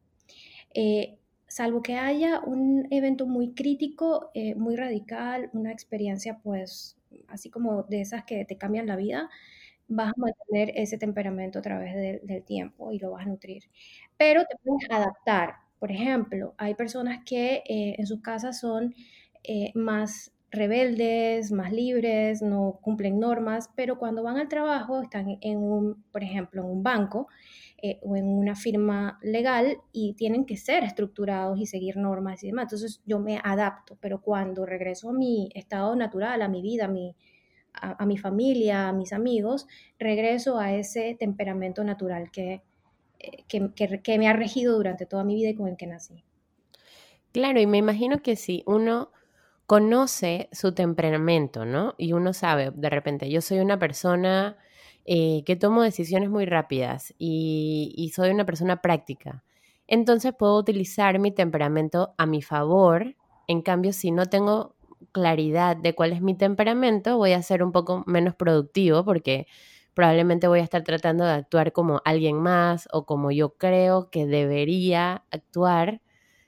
Eh, 0.75 1.19
salvo 1.49 1.83
que 1.83 1.95
haya 1.97 2.41
un 2.41 2.87
evento 2.91 3.27
muy 3.27 3.55
crítico, 3.55 4.31
eh, 4.35 4.55
muy 4.55 4.77
radical, 4.77 5.51
una 5.53 5.73
experiencia 5.73 6.39
pues 6.43 6.97
así 7.29 7.51
como 7.51 7.85
de 7.85 8.01
esas 8.01 8.25
que 8.25 8.45
te 8.45 8.57
cambian 8.59 8.87
la 8.87 8.97
vida, 8.97 9.31
vas 9.89 10.11
a 10.11 10.15
mantener 10.21 10.73
ese 10.77 10.99
temperamento 10.99 11.59
a 11.61 11.63
través 11.63 11.95
del 12.25 12.45
tiempo 12.45 12.93
y 12.93 12.99
lo 12.99 13.13
vas 13.13 13.27
a 13.27 13.29
nutrir. 13.31 13.65
Pero 14.19 14.43
te 14.45 14.57
puedes 14.65 14.91
adaptar. 14.91 15.55
Por 15.85 15.93
ejemplo, 15.93 16.55
hay 16.57 16.75
personas 16.75 17.19
que 17.27 17.57
eh, 17.57 17.97
en 17.99 18.07
sus 18.07 18.23
casas 18.23 18.59
son 18.59 18.95
eh, 19.43 19.71
más 19.75 20.33
rebeldes, 20.51 21.53
más 21.53 21.75
libres, 21.75 22.41
no 22.41 22.79
cumplen 22.81 23.21
normas, 23.21 23.69
pero 23.77 23.99
cuando 23.99 24.23
van 24.23 24.39
al 24.39 24.49
trabajo 24.49 25.03
están 25.03 25.37
en 25.43 25.59
un, 25.59 26.03
por 26.11 26.23
ejemplo, 26.23 26.63
en 26.63 26.71
un 26.71 26.83
banco 26.83 27.29
eh, 27.83 27.99
o 28.03 28.17
en 28.17 28.25
una 28.25 28.57
firma 28.57 29.19
legal 29.23 29.77
y 29.93 30.15
tienen 30.15 30.47
que 30.47 30.57
ser 30.57 30.85
estructurados 30.85 31.61
y 31.61 31.67
seguir 31.67 31.99
normas 31.99 32.43
y 32.43 32.47
demás. 32.47 32.63
Entonces 32.63 33.03
yo 33.05 33.19
me 33.19 33.39
adapto, 33.45 33.99
pero 34.01 34.23
cuando 34.23 34.65
regreso 34.65 35.11
a 35.11 35.13
mi 35.13 35.51
estado 35.55 35.95
natural, 35.97 36.41
a 36.41 36.49
mi 36.49 36.63
vida, 36.63 36.87
a 36.87 36.89
mi, 36.89 37.15
a, 37.75 38.07
mi 38.07 38.17
familia, 38.17 38.89
a 38.89 38.95
mis 38.95 39.13
amigos, 39.13 39.67
regreso 39.99 40.59
a 40.59 40.73
ese 40.73 41.15
temperamento 41.21 41.85
natural 41.85 42.31
que, 42.31 42.63
eh, 43.33 43.45
que, 43.49 44.01
que, 44.03 44.19
me 44.19 44.29
ha 44.29 44.33
regido 44.33 44.77
durante 44.77 45.07
toda 45.07 45.25
mi 45.25 45.35
vida 45.35 45.51
y 45.51 45.55
con 45.55 45.69
el 45.69 45.77
que 45.77 45.87
nací. 45.87 46.25
Claro, 47.33 47.61
y 47.61 47.67
me 47.67 47.79
imagino 47.79 48.23
que 48.23 48.37
si 48.37 48.63
uno 48.67 49.11
conoce 49.67 50.49
su 50.53 50.75
temperamento, 50.75 51.65
¿no? 51.65 51.95
Y 51.99 52.13
uno 52.13 52.33
sabe, 52.33 52.71
de 52.75 52.91
repente, 52.91 53.31
yo 53.31 53.41
soy 53.41 53.59
una 53.61 53.79
persona 53.79 54.57
eh, 55.05 55.43
que 55.45 55.57
tomo 55.57 55.83
decisiones 55.83 56.31
muy 56.31 56.47
rápidas 56.47 57.15
y, 57.19 57.93
y, 57.97 58.11
soy 58.11 58.31
una 58.31 58.47
persona 58.47 58.81
práctica. 58.83 59.43
Entonces 59.87 60.33
puedo 60.39 60.57
utilizar 60.59 61.19
mi 61.19 61.31
temperamento 61.31 62.15
a 62.19 62.27
mi 62.27 62.43
favor. 62.43 63.17
En 63.47 63.63
cambio, 63.63 63.93
si 63.93 64.11
no 64.11 64.27
tengo 64.27 64.77
claridad 65.13 65.77
de 65.77 65.95
cuál 65.95 66.13
es 66.13 66.23
mi 66.23 66.35
temperamento, 66.35 67.17
voy 67.19 67.33
a 67.33 67.43
ser 67.43 67.63
un 67.63 67.73
poco 67.73 68.03
menos 68.07 68.35
productivo 68.35 69.05
porque 69.05 69.47
probablemente 69.95 70.49
voy 70.49 70.61
a 70.61 70.65
estar 70.65 70.83
tratando 70.83 71.25
de 71.25 71.33
actuar 71.33 71.73
como 71.73 72.03
alguien 72.05 72.37
más 72.37 72.89
o 72.93 73.07
como 73.07 73.31
yo 73.31 73.55
creo 73.55 74.11
que 74.11 74.27
debería 74.27 75.25
actuar 75.31 76.01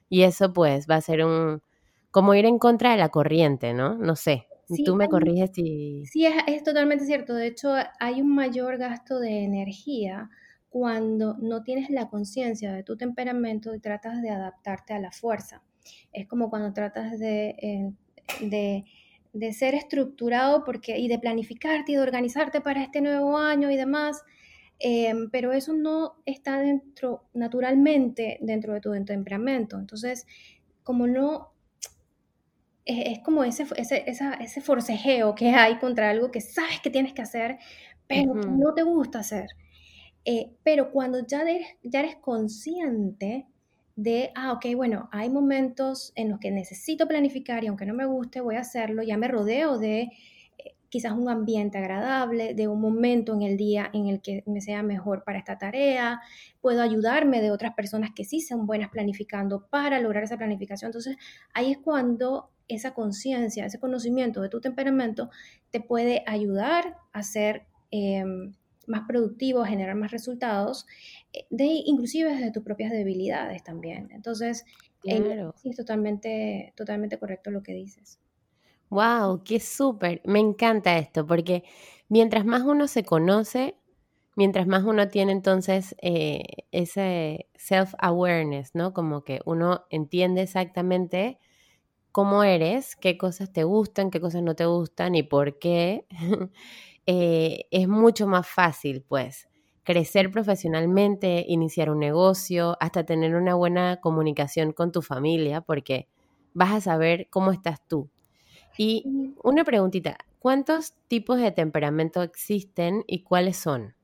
y 0.08 0.22
eso 0.22 0.52
pues 0.52 0.86
va 0.88 0.96
a 0.96 1.00
ser 1.00 1.24
un 1.24 1.62
como 2.10 2.34
ir 2.34 2.46
en 2.46 2.58
contra 2.58 2.92
de 2.92 2.96
la 2.96 3.10
corriente, 3.10 3.74
¿no? 3.74 3.98
No 3.98 4.16
sé. 4.16 4.46
Tú 4.84 4.96
me 4.96 5.06
corriges 5.08 5.50
si... 5.52 6.06
Sí, 6.06 6.26
es, 6.26 6.64
totalmente 6.64 7.04
cierto. 7.04 7.34
De 7.34 7.46
hecho, 7.46 7.74
hay 8.00 8.22
un 8.22 8.34
mayor 8.34 8.78
gasto 8.78 9.20
de 9.20 9.44
energía 9.44 10.30
cuando 10.70 11.36
no 11.38 11.62
tienes 11.62 11.90
la 11.90 12.08
conciencia 12.08 12.72
de 12.72 12.82
tu 12.82 12.96
temperamento 12.96 13.74
y 13.74 13.80
tratas 13.80 14.22
de 14.22 14.30
adaptarte 14.30 14.94
a 14.94 14.98
la 14.98 15.12
fuerza. 15.12 15.62
Es 16.10 16.26
como 16.26 16.48
cuando 16.48 16.72
tratas 16.72 17.18
de 17.18 17.54
eh, 17.60 18.84
de, 19.38 19.52
ser 19.52 19.74
estructurado 19.74 20.64
porque, 20.64 20.98
y 20.98 21.08
de 21.08 21.18
planificarte 21.18 21.92
y 21.92 21.94
de 21.96 22.00
organizarte 22.00 22.60
para 22.60 22.82
este 22.82 23.00
nuevo 23.00 23.38
año 23.38 23.70
y 23.70 23.76
demás. 23.76 24.22
Em, 24.78 25.30
pero 25.30 25.52
eso 25.52 25.72
no 25.72 26.16
está 26.26 26.58
dentro, 26.58 27.24
naturalmente, 27.32 28.38
dentro 28.42 28.74
de 28.74 28.80
tu 28.80 28.92
temperamento. 29.04 29.78
Entonces, 29.78 30.26
como 30.82 31.06
no, 31.06 31.52
es, 32.84 33.18
como 33.20 33.42
ese, 33.44 33.66
ese, 33.76 34.04
ese, 34.06 34.60
forcejeo 34.60 35.34
que 35.34 35.50
hay 35.50 35.78
contra 35.78 36.10
algo 36.10 36.30
que 36.30 36.40
sabes 36.40 36.80
que 36.80 36.90
tienes 36.90 37.12
que 37.14 37.22
hacer, 37.22 37.58
pero 38.06 38.34
no 38.34 38.74
te 38.74 38.82
gusta 38.82 39.20
hacer. 39.20 39.48
Eh, 40.24 40.52
pero 40.62 40.90
cuando 40.90 41.26
ya 41.26 41.44
ya 41.82 42.00
eres 42.00 42.16
consciente 42.16 43.46
de, 43.96 44.30
ah, 44.34 44.52
ok, 44.52 44.66
bueno, 44.76 45.08
hay 45.10 45.30
momentos 45.30 46.12
en 46.16 46.28
los 46.28 46.38
que 46.38 46.50
necesito 46.50 47.08
planificar 47.08 47.64
y 47.64 47.68
aunque 47.68 47.86
no 47.86 47.94
me 47.94 48.04
guste, 48.04 48.42
voy 48.42 48.56
a 48.56 48.60
hacerlo, 48.60 49.02
ya 49.02 49.16
me 49.16 49.26
rodeo 49.26 49.78
de 49.78 50.10
eh, 50.58 50.74
quizás 50.90 51.12
un 51.12 51.30
ambiente 51.30 51.78
agradable, 51.78 52.52
de 52.52 52.68
un 52.68 52.78
momento 52.78 53.32
en 53.32 53.40
el 53.40 53.56
día 53.56 53.90
en 53.94 54.06
el 54.08 54.20
que 54.20 54.44
me 54.46 54.60
sea 54.60 54.82
mejor 54.82 55.24
para 55.24 55.38
esta 55.38 55.56
tarea, 55.56 56.20
puedo 56.60 56.82
ayudarme 56.82 57.40
de 57.40 57.50
otras 57.50 57.74
personas 57.74 58.10
que 58.14 58.24
sí 58.24 58.42
son 58.42 58.66
buenas 58.66 58.90
planificando 58.90 59.66
para 59.68 59.98
lograr 59.98 60.24
esa 60.24 60.36
planificación. 60.36 60.90
Entonces, 60.90 61.16
ahí 61.54 61.72
es 61.72 61.78
cuando 61.78 62.50
esa 62.68 62.92
conciencia, 62.92 63.64
ese 63.64 63.80
conocimiento 63.80 64.42
de 64.42 64.50
tu 64.50 64.60
temperamento 64.60 65.30
te 65.70 65.80
puede 65.80 66.22
ayudar 66.26 66.98
a 67.12 67.22
ser... 67.22 67.66
Em, 67.90 68.52
más 68.86 69.06
productivo, 69.06 69.64
generar 69.64 69.96
más 69.96 70.10
resultados, 70.10 70.86
eh, 71.32 71.46
de, 71.50 71.64
inclusive 71.64 72.32
desde 72.32 72.52
tus 72.52 72.62
propias 72.62 72.92
debilidades 72.92 73.62
también. 73.64 74.08
Entonces, 74.12 74.64
sí, 75.02 75.70
es 75.70 75.76
totalmente, 75.76 76.72
totalmente 76.76 77.18
correcto 77.18 77.50
lo 77.50 77.62
que 77.62 77.72
dices. 77.74 78.18
¡Wow! 78.90 79.42
¡Qué 79.44 79.58
súper! 79.60 80.22
Me 80.24 80.38
encanta 80.38 80.96
esto, 80.98 81.26
porque 81.26 81.64
mientras 82.08 82.44
más 82.44 82.62
uno 82.62 82.86
se 82.86 83.04
conoce, 83.04 83.76
mientras 84.36 84.66
más 84.66 84.84
uno 84.84 85.08
tiene 85.08 85.32
entonces 85.32 85.96
eh, 86.02 86.42
ese 86.72 87.48
self-awareness, 87.56 88.74
¿no? 88.74 88.92
Como 88.94 89.24
que 89.24 89.40
uno 89.44 89.86
entiende 89.90 90.42
exactamente 90.42 91.38
cómo 92.12 92.44
eres, 92.44 92.96
qué 92.96 93.18
cosas 93.18 93.52
te 93.52 93.64
gustan, 93.64 94.10
qué 94.10 94.20
cosas 94.20 94.42
no 94.42 94.56
te 94.56 94.66
gustan 94.66 95.14
y 95.14 95.22
por 95.24 95.58
qué. 95.58 96.06
Eh, 97.06 97.66
es 97.70 97.88
mucho 97.88 98.26
más 98.26 98.46
fácil, 98.48 99.02
pues, 99.06 99.48
crecer 99.84 100.30
profesionalmente, 100.30 101.44
iniciar 101.46 101.90
un 101.90 102.00
negocio, 102.00 102.76
hasta 102.80 103.04
tener 103.04 103.36
una 103.36 103.54
buena 103.54 104.00
comunicación 104.00 104.72
con 104.72 104.90
tu 104.92 105.02
familia, 105.02 105.60
porque 105.60 106.08
vas 106.54 106.72
a 106.72 106.80
saber 106.80 107.28
cómo 107.30 107.52
estás 107.52 107.86
tú. 107.86 108.10
Y 108.76 109.08
una 109.42 109.64
preguntita, 109.64 110.18
¿cuántos 110.38 110.94
tipos 111.08 111.38
de 111.38 111.52
temperamento 111.52 112.22
existen 112.22 113.04
y 113.06 113.22
cuáles 113.22 113.56
son? 113.56 113.94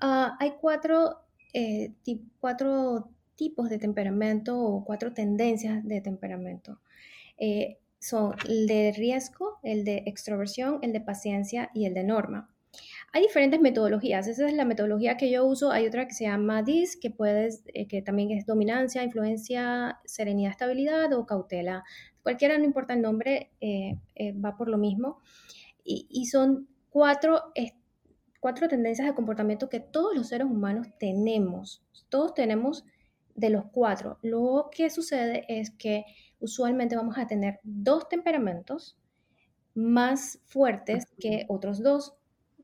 Ah, 0.00 0.36
hay 0.40 0.52
cuatro, 0.60 1.20
eh, 1.54 1.92
cuatro 2.40 3.10
tipos 3.34 3.68
de 3.68 3.78
temperamento 3.78 4.58
o 4.58 4.84
cuatro 4.84 5.12
tendencias 5.12 5.84
de 5.84 6.00
temperamento. 6.00 6.80
Eh, 7.38 7.78
son 8.06 8.34
el 8.48 8.66
de 8.66 8.92
riesgo, 8.96 9.58
el 9.62 9.84
de 9.84 10.04
extroversión, 10.06 10.78
el 10.82 10.92
de 10.92 11.00
paciencia 11.00 11.70
y 11.74 11.86
el 11.86 11.94
de 11.94 12.04
norma. 12.04 12.48
Hay 13.12 13.22
diferentes 13.22 13.60
metodologías, 13.60 14.26
esa 14.26 14.46
es 14.46 14.52
la 14.52 14.64
metodología 14.64 15.16
que 15.16 15.30
yo 15.30 15.44
uso, 15.46 15.70
hay 15.70 15.86
otra 15.86 16.06
que 16.06 16.14
se 16.14 16.24
llama 16.24 16.62
DIS, 16.62 16.96
que, 16.96 17.10
puedes, 17.10 17.62
eh, 17.72 17.88
que 17.88 18.02
también 18.02 18.30
es 18.32 18.44
dominancia, 18.44 19.02
influencia, 19.02 20.00
serenidad, 20.04 20.50
estabilidad 20.50 21.12
o 21.14 21.24
cautela. 21.24 21.84
Cualquiera, 22.22 22.58
no 22.58 22.64
importa 22.64 22.94
el 22.94 23.02
nombre, 23.02 23.50
eh, 23.60 23.98
eh, 24.14 24.32
va 24.32 24.56
por 24.56 24.68
lo 24.68 24.76
mismo. 24.76 25.20
Y, 25.88 26.26
son 26.26 26.68
cuatro, 26.90 27.52
cuatro 28.40 28.66
tendencias 28.66 29.06
de 29.06 29.14
comportamiento 29.14 29.68
que 29.68 29.78
todos 29.78 30.16
los 30.16 30.28
seres 30.28 30.48
humanos 30.48 30.88
tenemos. 30.98 31.84
Todos 32.08 32.34
tenemos 32.34 32.84
de 33.36 33.50
los 33.50 33.66
cuatro. 33.66 34.18
Lo 34.22 34.68
que 34.72 34.90
sucede 34.90 35.44
es 35.48 35.70
que 35.70 36.04
usualmente 36.40 36.96
vamos 36.96 37.18
a 37.18 37.26
tener 37.26 37.60
dos 37.62 38.08
temperamentos 38.08 38.96
más 39.74 40.40
fuertes 40.46 41.06
que 41.18 41.44
otros 41.48 41.82
dos. 41.82 42.14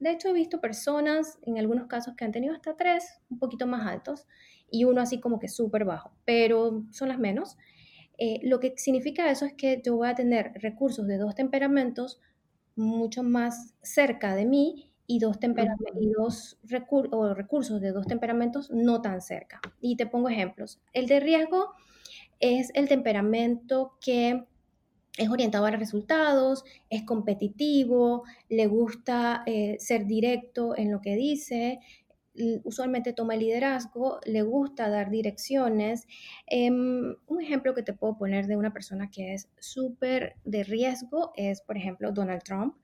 De 0.01 0.11
hecho, 0.11 0.29
he 0.29 0.33
visto 0.33 0.61
personas 0.61 1.39
en 1.43 1.59
algunos 1.59 1.87
casos 1.87 2.15
que 2.17 2.25
han 2.25 2.33
tenido 2.33 2.55
hasta 2.55 2.77
tres, 2.77 3.21
un 3.31 3.39
poquito 3.39 3.67
más 3.67 3.87
altos, 3.87 4.27
y 4.71 4.85
uno 4.85 5.01
así 5.01 5.21
como 5.21 5.39
que 5.39 5.49
súper 5.49 5.85
bajo, 5.85 6.13
pero 6.25 6.85
son 6.91 7.09
las 7.09 7.19
menos. 7.19 7.57
Eh, 8.19 8.41
lo 8.43 8.61
que 8.61 8.75
significa 8.77 9.31
eso 9.31 9.45
es 9.45 9.53
que 9.55 9.81
yo 9.85 9.97
voy 9.97 10.09
a 10.09 10.15
tener 10.15 10.53
recursos 10.55 11.07
de 11.07 11.19
dos 11.19 11.35
temperamentos 11.35 12.21
mucho 12.75 13.23
más 13.23 13.75
cerca 13.83 14.35
de 14.35 14.47
mí 14.47 14.93
y 15.07 15.19
dos, 15.19 15.39
y 16.01 16.11
dos 16.11 16.59
recursos 17.37 17.81
de 17.81 17.93
dos 17.93 18.07
temperamentos 18.07 18.71
no 18.71 19.03
tan 19.03 19.21
cerca. 19.21 19.61
Y 19.81 19.97
te 19.97 20.07
pongo 20.07 20.29
ejemplos. 20.29 20.81
El 20.93 21.07
de 21.07 21.21
riesgo 21.21 21.75
es 22.43 22.71
el 22.75 22.89
temperamento 22.89 23.97
que 24.01 24.45
es 25.17 25.29
orientado 25.31 25.65
a 25.67 25.71
los 25.71 25.81
resultados, 25.81 26.65
es 26.91 27.05
competitivo, 27.05 28.25
le 28.49 28.67
gusta 28.67 29.43
eh, 29.47 29.77
ser 29.79 30.07
directo 30.07 30.77
en 30.77 30.91
lo 30.91 31.01
que 31.01 31.17
dice, 31.17 31.81
usualmente 32.65 33.13
toma 33.13 33.35
el 33.35 33.41
liderazgo, 33.41 34.19
le 34.25 34.43
gusta 34.43 34.89
dar 34.89 35.11
direcciones. 35.11 36.07
Em, 36.47 37.15
un 37.27 37.41
ejemplo 37.41 37.75
que 37.75 37.83
te 37.83 37.93
puedo 37.93 38.17
poner 38.17 38.47
de 38.47 38.57
una 38.57 38.73
persona 38.73 39.11
que 39.11 39.35
es 39.35 39.49
súper 39.59 40.37
de 40.45 40.65
riesgo 40.65 41.33
es, 41.37 41.61
por 41.61 41.77
ejemplo, 41.77 42.11
Donald 42.11 42.43
Trump, 42.43 42.75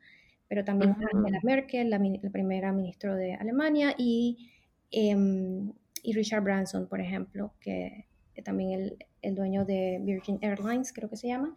pero 0.48 0.64
también 0.64 0.96
Angela 1.12 1.40
Merkel, 1.42 1.90
la, 1.90 2.00
primera 2.30 2.72
ministra 2.72 3.14
de 3.14 3.34
Alemania, 3.34 3.94
y, 3.96 4.50
em, 4.90 5.72
y 6.02 6.12
Richard 6.12 6.42
Branson, 6.42 6.86
por 6.86 7.00
ejemplo, 7.00 7.54
que 7.60 8.07
también 8.42 8.96
el, 9.22 9.34
dueño 9.34 9.64
de 9.64 9.98
Virgin 10.02 10.38
Airlines, 10.42 10.92
creo 10.92 11.08
que 11.08 11.16
se 11.16 11.28
llama. 11.28 11.54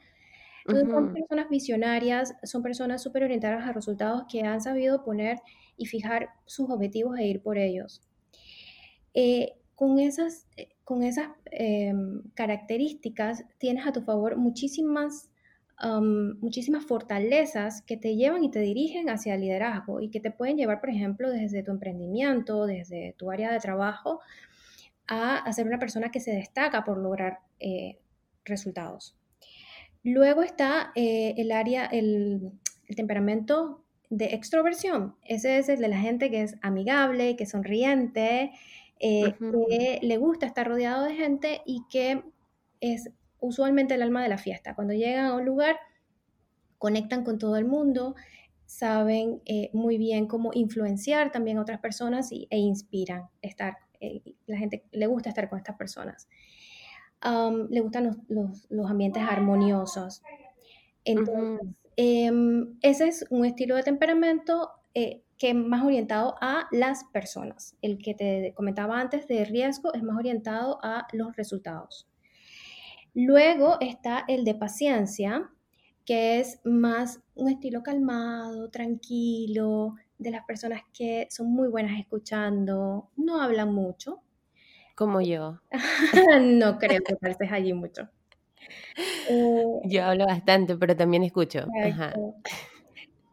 Entonces, 0.65 0.89
son 0.91 1.13
personas 1.13 1.49
visionarias, 1.49 2.35
son 2.43 2.61
personas 2.61 3.01
súper 3.01 3.23
orientadas 3.23 3.65
a 3.67 3.73
resultados 3.73 4.25
que 4.29 4.41
han 4.41 4.61
sabido 4.61 5.03
poner 5.03 5.39
y 5.75 5.87
fijar 5.87 6.29
sus 6.45 6.69
objetivos 6.69 7.17
e 7.17 7.25
ir 7.25 7.41
por 7.41 7.57
ellos. 7.57 8.01
Eh, 9.13 9.53
con 9.75 9.97
esas, 9.97 10.47
con 10.83 11.03
esas 11.03 11.29
em, 11.49 12.21
características 12.35 13.43
tienes 13.57 13.87
a 13.87 13.91
tu 13.91 14.01
favor 14.01 14.37
muchísimas 14.37 15.31
muchísimas 16.41 16.85
fortalezas 16.85 17.81
que 17.81 17.97
te 17.97 18.15
llevan 18.15 18.43
y 18.43 18.51
te 18.51 18.59
dirigen 18.59 19.09
hacia 19.09 19.35
el 19.35 19.41
liderazgo 19.41 19.99
y 19.99 20.09
que 20.09 20.19
te 20.19 20.31
pueden 20.31 20.57
llevar, 20.57 20.79
por 20.79 20.89
ejemplo, 20.89 21.29
desde 21.31 21.63
tu 21.63 21.71
emprendimiento, 21.71 22.65
desde 22.65 23.15
tu 23.17 23.31
área 23.31 23.51
de 23.51 23.59
trabajo, 23.59 24.19
a, 25.07 25.51
ser 25.53 25.67
una 25.67 25.79
persona 25.79 26.11
que 26.11 26.19
se 26.19 26.31
destaca 26.31 26.83
por 26.83 26.97
lograr 26.97 27.39
eh, 27.59 27.99
resultados. 28.45 29.15
Luego 30.03 30.41
está 30.43 30.91
eh, 30.95 31.35
el 31.37 31.51
área, 31.51 31.85
el, 31.85 32.51
temperamento 32.95 33.85
de 34.09 34.25
extroversión. 34.33 35.15
Ese 35.23 35.57
es 35.57 35.69
el 35.69 35.79
de 35.79 35.87
la 35.87 35.97
gente 35.97 36.29
que 36.29 36.41
es 36.41 36.55
amigable, 36.61 37.37
que 37.37 37.45
es 37.45 37.51
sonriente, 37.51 38.51
eh, 38.99 39.33
que 39.39 39.99
le 40.01 40.17
gusta 40.17 40.45
estar 40.45 40.67
rodeado 40.67 41.05
de 41.05 41.15
gente 41.15 41.61
y 41.65 41.83
que 41.89 42.21
es 42.81 43.09
usualmente 43.39 43.95
el 43.95 44.01
alma 44.01 44.21
de 44.23 44.29
la 44.29 44.37
fiesta. 44.37 44.75
Cuando 44.75 44.93
llegan 44.93 45.25
a 45.25 45.35
un 45.35 45.45
lugar, 45.45 45.77
conectan 46.77 47.23
con 47.23 47.37
todo 47.37 47.55
el 47.57 47.65
mundo, 47.65 48.15
saben 48.65 49.41
eh, 49.45 49.69
muy 49.73 49.97
bien 49.97 50.27
cómo 50.27 50.51
influenciar 50.53 51.31
también 51.31 51.57
a 51.57 51.61
otras 51.61 51.79
personas 51.79 52.31
y, 52.31 52.47
e 52.49 52.57
inspiran 52.57 53.29
estar. 53.41 53.77
Eh, 54.01 54.35
la 54.47 54.57
gente 54.57 54.83
le 54.91 55.07
gusta 55.07 55.29
estar 55.29 55.49
con 55.49 55.57
estas 55.57 55.77
personas. 55.77 56.27
le 57.69 57.81
gustan 57.81 58.23
los, 58.27 58.89
ambientes 58.89 59.23
armoniosos. 59.23 60.21
Entonces, 61.05 61.67
em, 61.95 62.77
ese 62.81 63.07
es 63.07 63.25
un 63.29 63.45
estilo 63.45 63.75
de 63.75 63.83
temperamento 63.83 64.71
eh, 64.93 65.23
que 65.37 65.49
es 65.49 65.55
más 65.55 65.83
orientado 65.83 66.35
a 66.41 66.67
las 66.71 67.03
personas. 67.05 67.75
El 67.81 67.97
que 67.97 68.13
te 68.13 68.53
comentaba 68.55 68.99
antes 68.99 69.27
de 69.27 69.45
riesgo 69.45 69.93
es 69.93 70.03
más 70.03 70.17
orientado 70.17 70.79
a 70.83 71.07
los 71.13 71.35
resultados. 71.35 72.07
Luego 73.13 73.77
está 73.81 74.23
el 74.27 74.45
de 74.45 74.55
paciencia, 74.55 75.49
que 76.05 76.39
es 76.39 76.59
más 76.63 77.21
un 77.35 77.49
estilo 77.49 77.83
calmado, 77.83 78.69
tranquilo, 78.69 79.95
de 80.21 80.29
las 80.29 80.45
personas 80.45 80.83
que 80.93 81.27
son 81.31 81.51
muy 81.51 81.67
buenas 81.67 81.99
escuchando, 81.99 83.09
no 83.17 83.41
hablan 83.41 83.73
mucho. 83.73 84.21
Como 84.95 85.19
yo. 85.19 85.59
no 86.41 86.77
creo 86.77 87.01
que 87.03 87.15
pareces 87.15 87.51
allí 87.51 87.73
mucho. 87.73 88.07
yo 89.85 90.03
hablo 90.03 90.25
bastante, 90.27 90.77
pero 90.77 90.95
también 90.95 91.23
escucho. 91.23 91.65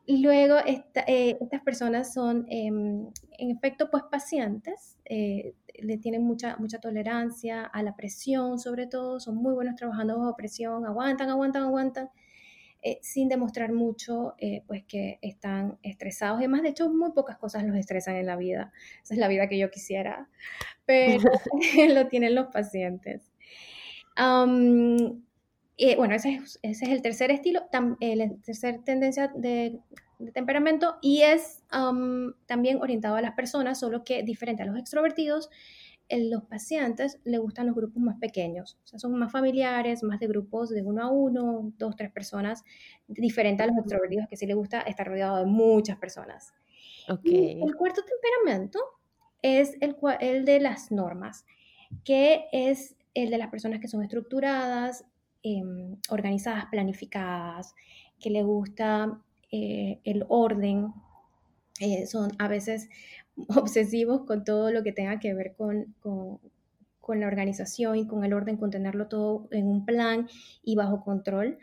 Luego, 0.07 0.57
eh, 0.65 1.37
estas 1.39 1.61
personas 1.61 2.15
son, 2.15 2.47
em, 2.49 3.11
en 3.39 3.51
efecto, 3.51 3.91
pues 3.91 4.05
pacientes, 4.11 4.97
eh, 5.05 5.55
le 5.75 5.99
tienen 5.99 6.23
mucha, 6.23 6.57
mucha 6.57 6.81
tolerancia 6.81 7.65
a 7.65 7.83
la 7.83 7.95
presión, 7.95 8.59
sobre 8.59 8.87
todo, 8.87 9.21
son 9.21 9.37
muy 9.37 9.53
buenos 9.53 9.77
trabajando 9.77 10.19
bajo 10.19 10.35
presión, 10.35 10.87
aguantan, 10.87 11.29
aguantan, 11.29 11.65
aguantan, 11.65 12.09
eh, 12.83 12.99
sin 13.03 13.29
demostrar 13.29 13.73
mucho, 13.73 14.35
pues 14.67 14.85
que 14.85 15.19
están 15.23 15.79
estresados. 15.83 16.39
Además, 16.39 16.63
de 16.63 16.71
hecho, 16.71 16.89
muy 16.91 17.13
pocas 17.13 17.39
cosas 17.39 17.65
los 17.65 17.77
estresan 17.77 18.17
en 18.17 18.27
la 18.27 18.37
vida. 18.37 18.73
Esa 19.03 19.15
es 19.15 19.21
la 19.21 19.29
vida 19.29 19.49
que 19.49 19.59
yo 19.59 19.71
quisiera, 19.71 20.29
pero 20.87 21.23
lo 21.95 22.09
tienen 22.09 22.35
los 22.35 22.49
pacientes. 22.49 23.31
Eh, 25.81 25.95
bueno, 25.95 26.17
ese 26.17 26.41
es, 26.63 26.83
el 26.83 27.03
tercer 27.03 27.31
estilo, 27.31 27.61
eh, 28.01 28.17
la 28.17 28.29
tercera 28.45 28.83
tendencia 28.83 29.29
de, 29.29 29.79
temperamento 30.35 30.97
y 31.01 31.23
es 31.23 31.63
también 32.47 32.83
orientado 32.83 33.15
a 33.15 33.23
las 33.23 33.35
personas, 33.35 33.79
solo 33.79 34.03
que 34.03 34.25
diferente 34.25 34.65
a 34.65 34.67
los 34.67 34.77
extrovertidos, 34.77 35.49
los 36.11 36.45
pacientes 36.45 37.21
le 37.25 37.39
gustan 37.39 37.67
los 37.67 37.77
grupos 37.77 38.03
más 38.03 38.17
pequeños, 38.19 38.79
o 38.85 38.87
sea, 38.87 38.99
son 38.99 39.19
más 39.19 39.31
familiares, 39.31 40.03
más 40.03 40.19
de 40.21 40.27
grupos 40.27 40.71
de 40.71 40.83
uno 40.83 41.03
a 41.03 41.11
uno, 41.11 41.73
dos, 41.77 41.97
tres 41.97 42.11
personas, 42.11 42.65
diferente 43.07 43.63
a 43.63 43.67
los 43.67 43.77
extrovertidos 43.77 44.27
que 44.29 44.37
sí 44.37 44.47
le 44.47 44.55
gusta 44.55 44.81
estar 44.81 45.07
rodeado 45.07 45.39
de 45.39 45.47
muchas 45.47 45.99
personas. 45.99 46.55
Okay. 47.11 47.63
el 47.63 47.75
cuarto 47.75 48.03
temperamento 48.03 48.79
es 49.41 49.77
el, 49.81 49.97
el 50.21 50.45
de 50.45 50.61
las 50.61 50.91
normas, 50.91 51.47
que 52.05 52.47
es 52.53 52.97
el 53.15 53.31
de 53.31 53.39
las 53.39 53.49
personas 53.49 53.81
que 53.81 53.89
son 53.89 54.03
estructuradas, 54.03 55.07
Em, 55.43 55.97
organizadas, 56.09 56.67
planificadas, 56.67 57.75
que 58.19 58.29
le 58.29 58.43
gusta 58.43 59.23
eh, 59.53 60.01
el 60.03 60.25
orden, 60.29 60.93
eh, 61.81 62.07
son 62.09 62.33
a 62.41 62.49
veces 62.49 62.89
obsesivos 63.57 64.23
con 64.27 64.45
todo 64.45 64.71
lo 64.71 64.83
que 64.83 64.93
tenga 64.93 65.19
que 65.19 65.35
ver 65.35 65.55
con, 65.57 65.95
la 67.09 67.27
organización 67.27 67.97
y 67.97 68.07
con 68.07 68.23
el 68.25 68.35
orden, 68.35 68.59
con 68.59 68.71
tenerlo 68.71 69.09
todo 69.09 69.49
en 69.51 69.67
un 69.67 69.87
plan 69.87 70.29
y 70.63 70.77
bajo 70.77 71.03
control. 71.03 71.59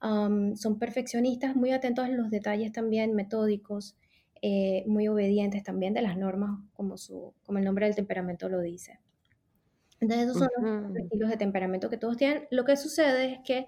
son 0.00 0.78
perfeccionistas, 0.80 1.54
muy 1.54 1.70
atentos 1.70 2.04
a 2.04 2.08
los 2.08 2.30
detalles 2.30 2.72
también, 2.72 3.14
metódicos, 3.14 3.94
eh, 4.42 4.84
muy 4.86 5.06
obedientes 5.06 5.62
también 5.62 5.94
de 5.94 6.02
las 6.02 6.16
normas, 6.16 6.58
como, 6.72 6.96
su, 6.96 7.34
como 7.44 7.58
el 7.58 7.64
nombre 7.64 7.86
del 7.86 7.94
temperamento 7.94 8.48
lo 8.48 8.60
dice. 8.60 8.98
Entonces, 10.00 10.30
esos 10.30 10.38
son 10.38 10.88
los 10.88 10.96
estilos 10.96 11.28
de 11.28 11.36
temperamento 11.36 11.90
que 11.90 11.98
todos 11.98 12.16
tienen. 12.16 12.48
Lo 12.50 12.64
que 12.64 12.76
sucede 12.76 13.34
es 13.34 13.38
que, 13.44 13.66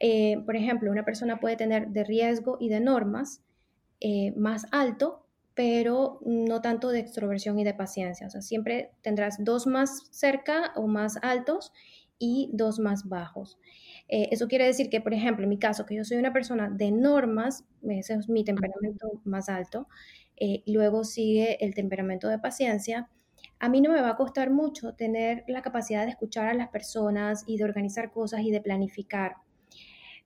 eh, 0.00 0.38
por 0.46 0.54
ejemplo, 0.54 0.90
una 0.90 1.04
persona 1.04 1.40
puede 1.40 1.56
tener 1.56 1.88
de 1.88 2.04
riesgo 2.04 2.56
y 2.60 2.68
de 2.68 2.80
normas 2.80 3.42
eh, 4.00 4.32
más 4.36 4.66
alto, 4.70 5.25
pero 5.56 6.20
no 6.22 6.60
tanto 6.60 6.90
de 6.90 7.00
extroversión 7.00 7.58
y 7.58 7.64
de 7.64 7.72
paciencia. 7.72 8.26
O 8.26 8.30
sea, 8.30 8.42
siempre 8.42 8.92
tendrás 9.00 9.42
dos 9.42 9.66
más 9.66 10.06
cerca 10.10 10.72
o 10.76 10.86
más 10.86 11.16
altos 11.22 11.72
y 12.18 12.50
dos 12.52 12.78
más 12.78 13.08
bajos. 13.08 13.58
Eh, 14.08 14.28
eso 14.30 14.48
quiere 14.48 14.66
decir 14.66 14.90
que, 14.90 15.00
por 15.00 15.14
ejemplo, 15.14 15.44
en 15.44 15.48
mi 15.48 15.58
caso, 15.58 15.86
que 15.86 15.96
yo 15.96 16.04
soy 16.04 16.18
una 16.18 16.34
persona 16.34 16.68
de 16.68 16.92
normas, 16.92 17.64
ese 17.88 18.14
es 18.14 18.28
mi 18.28 18.44
temperamento 18.44 19.22
más 19.24 19.48
alto, 19.48 19.88
luego 20.66 21.04
sigue 21.04 21.64
el 21.64 21.74
temperamento 21.74 22.28
de 22.28 22.38
paciencia, 22.38 23.08
a 23.58 23.70
mí 23.70 23.80
no 23.80 23.90
me 23.90 24.02
va 24.02 24.10
a 24.10 24.16
costar 24.16 24.50
mucho 24.50 24.94
tener 24.94 25.42
la 25.48 25.62
capacidad 25.62 26.04
de 26.04 26.10
escuchar 26.10 26.48
a 26.48 26.54
las 26.54 26.68
personas 26.68 27.44
y 27.46 27.56
de 27.56 27.64
organizar 27.64 28.12
cosas 28.12 28.42
y 28.42 28.50
de 28.50 28.60
planificar, 28.60 29.36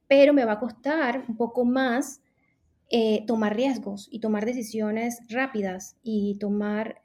pero 0.08 0.32
me 0.32 0.44
va 0.44 0.54
a 0.54 0.58
costar 0.58 1.24
un 1.28 1.36
poco 1.36 1.64
más 1.64 2.20
eh, 2.92 3.24
tomar 3.26 3.54
riesgos 3.54 4.08
y 4.10 4.18
tomar 4.18 4.44
decisiones 4.44 5.20
rápidas 5.28 5.96
y 6.02 6.36
tomar 6.38 7.00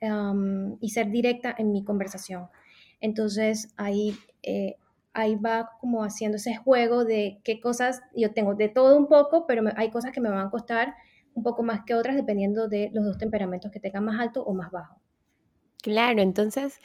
y 0.79 0.89
ser 0.89 1.11
directa 1.11 1.53
en 1.57 1.71
mi 1.71 1.83
conversación. 1.83 2.49
Entonces 3.01 3.73
ahí, 3.77 4.15
eh, 4.41 4.77
ahí 5.13 5.35
va 5.35 5.69
como 5.79 6.03
haciendo 6.03 6.37
ese 6.37 6.55
juego 6.55 7.05
de 7.05 7.39
qué 7.43 7.59
cosas 7.59 8.01
yo 8.15 8.31
tengo 8.33 8.55
de 8.55 8.67
todo 8.69 8.97
un 8.97 9.07
poco, 9.07 9.45
pero 9.45 9.63
hay 9.75 9.91
cosas 9.91 10.11
que 10.11 10.21
me 10.21 10.29
van 10.29 10.47
a 10.47 10.49
costar 10.49 10.95
un 11.35 11.43
poco 11.43 11.61
más 11.61 11.81
que 11.85 11.93
otras 11.93 12.15
dependiendo 12.15 12.67
de 12.67 12.89
los 12.91 13.05
dos 13.05 13.17
temperamentos 13.17 13.71
que 13.71 13.79
tengan 13.79 14.05
más 14.05 14.19
alto 14.19 14.43
o 14.43 14.53
más 14.53 14.71
bajo. 14.71 14.99
Claro, 15.83 16.21
entonces 16.21 16.79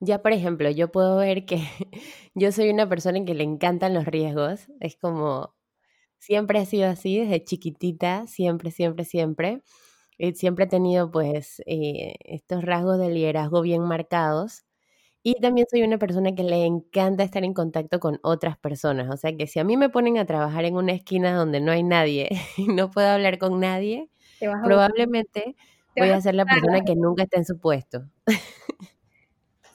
ya 0.00 0.22
por 0.22 0.32
ejemplo, 0.32 0.70
yo 0.70 0.90
puedo 0.90 1.18
ver 1.18 1.44
que 1.46 1.62
yo 2.34 2.50
soy 2.50 2.70
una 2.70 2.88
persona 2.88 3.18
en 3.18 3.26
que 3.26 3.34
le 3.34 3.44
encantan 3.44 3.94
los 3.94 4.06
riesgos, 4.06 4.66
es 4.80 4.96
como, 4.96 5.54
siempre 6.20 6.60
ha 6.60 6.66
sido 6.66 6.88
así 6.88 7.18
desde 7.18 7.42
chiquitita, 7.44 8.26
siempre, 8.28 8.70
siempre, 8.70 9.04
siempre. 9.04 9.62
Eh, 10.18 10.34
siempre 10.34 10.66
he 10.66 10.68
tenido 10.68 11.10
pues 11.10 11.62
eh, 11.66 12.14
estos 12.20 12.62
rasgos 12.64 12.98
de 12.98 13.10
liderazgo 13.10 13.62
bien 13.62 13.82
marcados. 13.82 14.64
Y 15.22 15.34
también 15.40 15.66
soy 15.70 15.82
una 15.82 15.98
persona 15.98 16.34
que 16.34 16.44
le 16.44 16.64
encanta 16.66 17.24
estar 17.24 17.44
en 17.44 17.54
contacto 17.54 18.00
con 18.00 18.20
otras 18.22 18.58
personas. 18.58 19.10
O 19.12 19.16
sea 19.16 19.36
que 19.36 19.46
si 19.46 19.58
a 19.60 19.64
mí 19.64 19.76
me 19.76 19.90
ponen 19.90 20.18
a 20.18 20.26
trabajar 20.26 20.64
en 20.66 20.76
una 20.76 20.92
esquina 20.92 21.34
donde 21.34 21.60
no 21.60 21.72
hay 21.72 21.82
nadie 21.82 22.28
y 22.58 22.68
no 22.68 22.90
puedo 22.90 23.08
hablar 23.08 23.38
con 23.38 23.60
nadie, 23.60 24.10
probablemente 24.64 25.56
voy 25.96 26.10
a 26.10 26.20
ser 26.20 26.34
la 26.34 26.46
persona 26.46 26.82
que 26.82 26.96
nunca 26.96 27.24
está 27.24 27.38
en 27.38 27.44
su 27.46 27.58
puesto. 27.58 28.04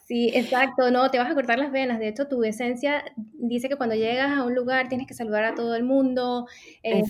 Sí, 0.05 0.31
exacto, 0.35 0.91
no, 0.91 1.09
te 1.09 1.17
vas 1.17 1.31
a 1.31 1.33
cortar 1.33 1.57
las 1.57 1.71
venas. 1.71 1.99
De 1.99 2.07
hecho, 2.07 2.27
tu 2.27 2.43
esencia 2.43 3.03
dice 3.15 3.69
que 3.69 3.75
cuando 3.75 3.95
llegas 3.95 4.37
a 4.37 4.43
un 4.43 4.53
lugar 4.53 4.87
tienes 4.87 5.07
que 5.07 5.15
saludar 5.15 5.43
a 5.43 5.55
todo 5.55 5.75
el 5.75 5.83
mundo. 5.83 6.47
Eh, 6.83 7.03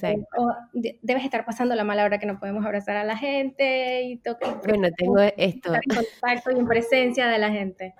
debes 0.73 1.25
estar 1.25 1.45
pasando 1.45 1.75
la 1.75 1.83
mala 1.83 2.05
hora 2.05 2.19
que 2.19 2.25
no 2.25 2.39
podemos 2.39 2.65
abrazar 2.65 2.95
a 2.95 3.03
la 3.03 3.17
gente 3.17 4.03
y 4.03 4.17
tocar. 4.17 4.61
Bueno, 4.65 4.87
tengo 4.97 5.19
esto. 5.19 5.73
En 5.75 5.81
contacto 5.93 6.51
y 6.51 6.59
en 6.59 6.67
presencia 6.67 7.27
de 7.27 7.37
la 7.37 7.51
gente. 7.51 7.93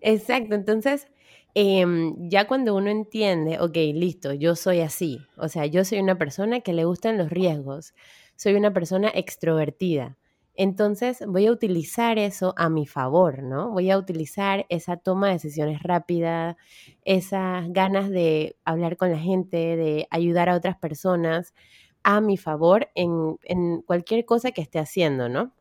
Exacto, 0.00 0.54
entonces 0.54 1.06
em, 1.54 2.30
ya 2.30 2.46
cuando 2.46 2.74
uno 2.74 2.90
entiende, 2.90 3.60
ok, 3.60 3.76
listo, 3.94 4.32
yo 4.32 4.56
soy 4.56 4.80
así. 4.80 5.20
O 5.36 5.48
sea, 5.48 5.66
yo 5.66 5.84
soy 5.84 6.00
una 6.00 6.16
persona 6.16 6.60
que 6.60 6.72
le 6.72 6.84
gustan 6.84 7.18
los 7.18 7.28
riesgos 7.28 7.94
soy 8.36 8.54
una 8.54 8.72
persona 8.72 9.10
extrovertida. 9.14 10.16
Entonces 10.56 11.22
voy 11.26 11.46
a 11.46 11.52
utilizar 11.52 12.18
eso 12.18 12.54
a 12.56 12.68
mi 12.68 12.86
favor, 12.86 13.42
¿no? 13.42 13.70
Voy 13.70 13.90
a 13.90 13.98
utilizar 13.98 14.66
esa 14.68 14.96
toma 14.96 15.28
de 15.28 15.34
decisiones 15.34 15.82
rápida, 15.82 16.56
esas 17.04 17.70
ganas 17.72 18.10
de 18.10 18.56
hablar 18.64 18.96
con 18.96 19.10
la 19.10 19.18
gente, 19.18 19.76
de 19.76 20.08
ayudar 20.10 20.48
a 20.48 20.56
otras 20.56 20.76
personas 20.76 21.54
a 22.02 22.20
mi 22.20 22.36
favor 22.36 22.88
en, 22.94 23.36
cualquier 23.82 24.24
cosa 24.24 24.52
que 24.52 24.62
esté 24.62 24.78
haciendo, 24.78 25.28
¿no? 25.28 25.52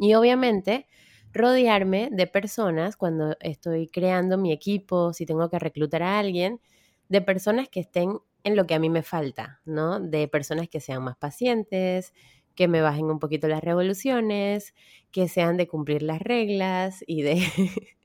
Y 0.00 0.14
obviamente 0.14 0.86
rodearme 1.32 2.08
de 2.12 2.26
personas 2.26 2.96
cuando 2.96 3.36
estoy 3.40 3.88
creando 3.88 4.38
mi 4.38 4.52
equipo, 4.52 5.12
si 5.12 5.26
tengo 5.26 5.48
que 5.50 5.58
reclutar 5.58 6.02
a 6.02 6.18
alguien, 6.18 6.60
de 7.08 7.20
personas 7.20 7.68
que 7.68 7.80
estén 7.80 8.18
en 8.44 8.56
lo 8.56 8.66
que 8.66 8.74
a 8.74 8.78
mí 8.78 8.90
me 8.90 9.02
falta, 9.02 9.60
¿no? 9.64 10.00
De 10.00 10.28
personas 10.28 10.68
que 10.68 10.80
sean 10.80 11.02
más 11.02 11.16
pacientes, 11.16 12.12
que 12.54 12.68
me 12.68 12.80
bajen 12.82 13.06
un 13.06 13.18
poquito 13.18 13.48
las 13.48 13.62
revoluciones, 13.62 14.74
que 15.10 15.28
sean 15.28 15.56
de 15.56 15.68
cumplir 15.68 16.02
las 16.02 16.20
reglas 16.20 17.04
y 17.06 17.22
de, 17.22 17.34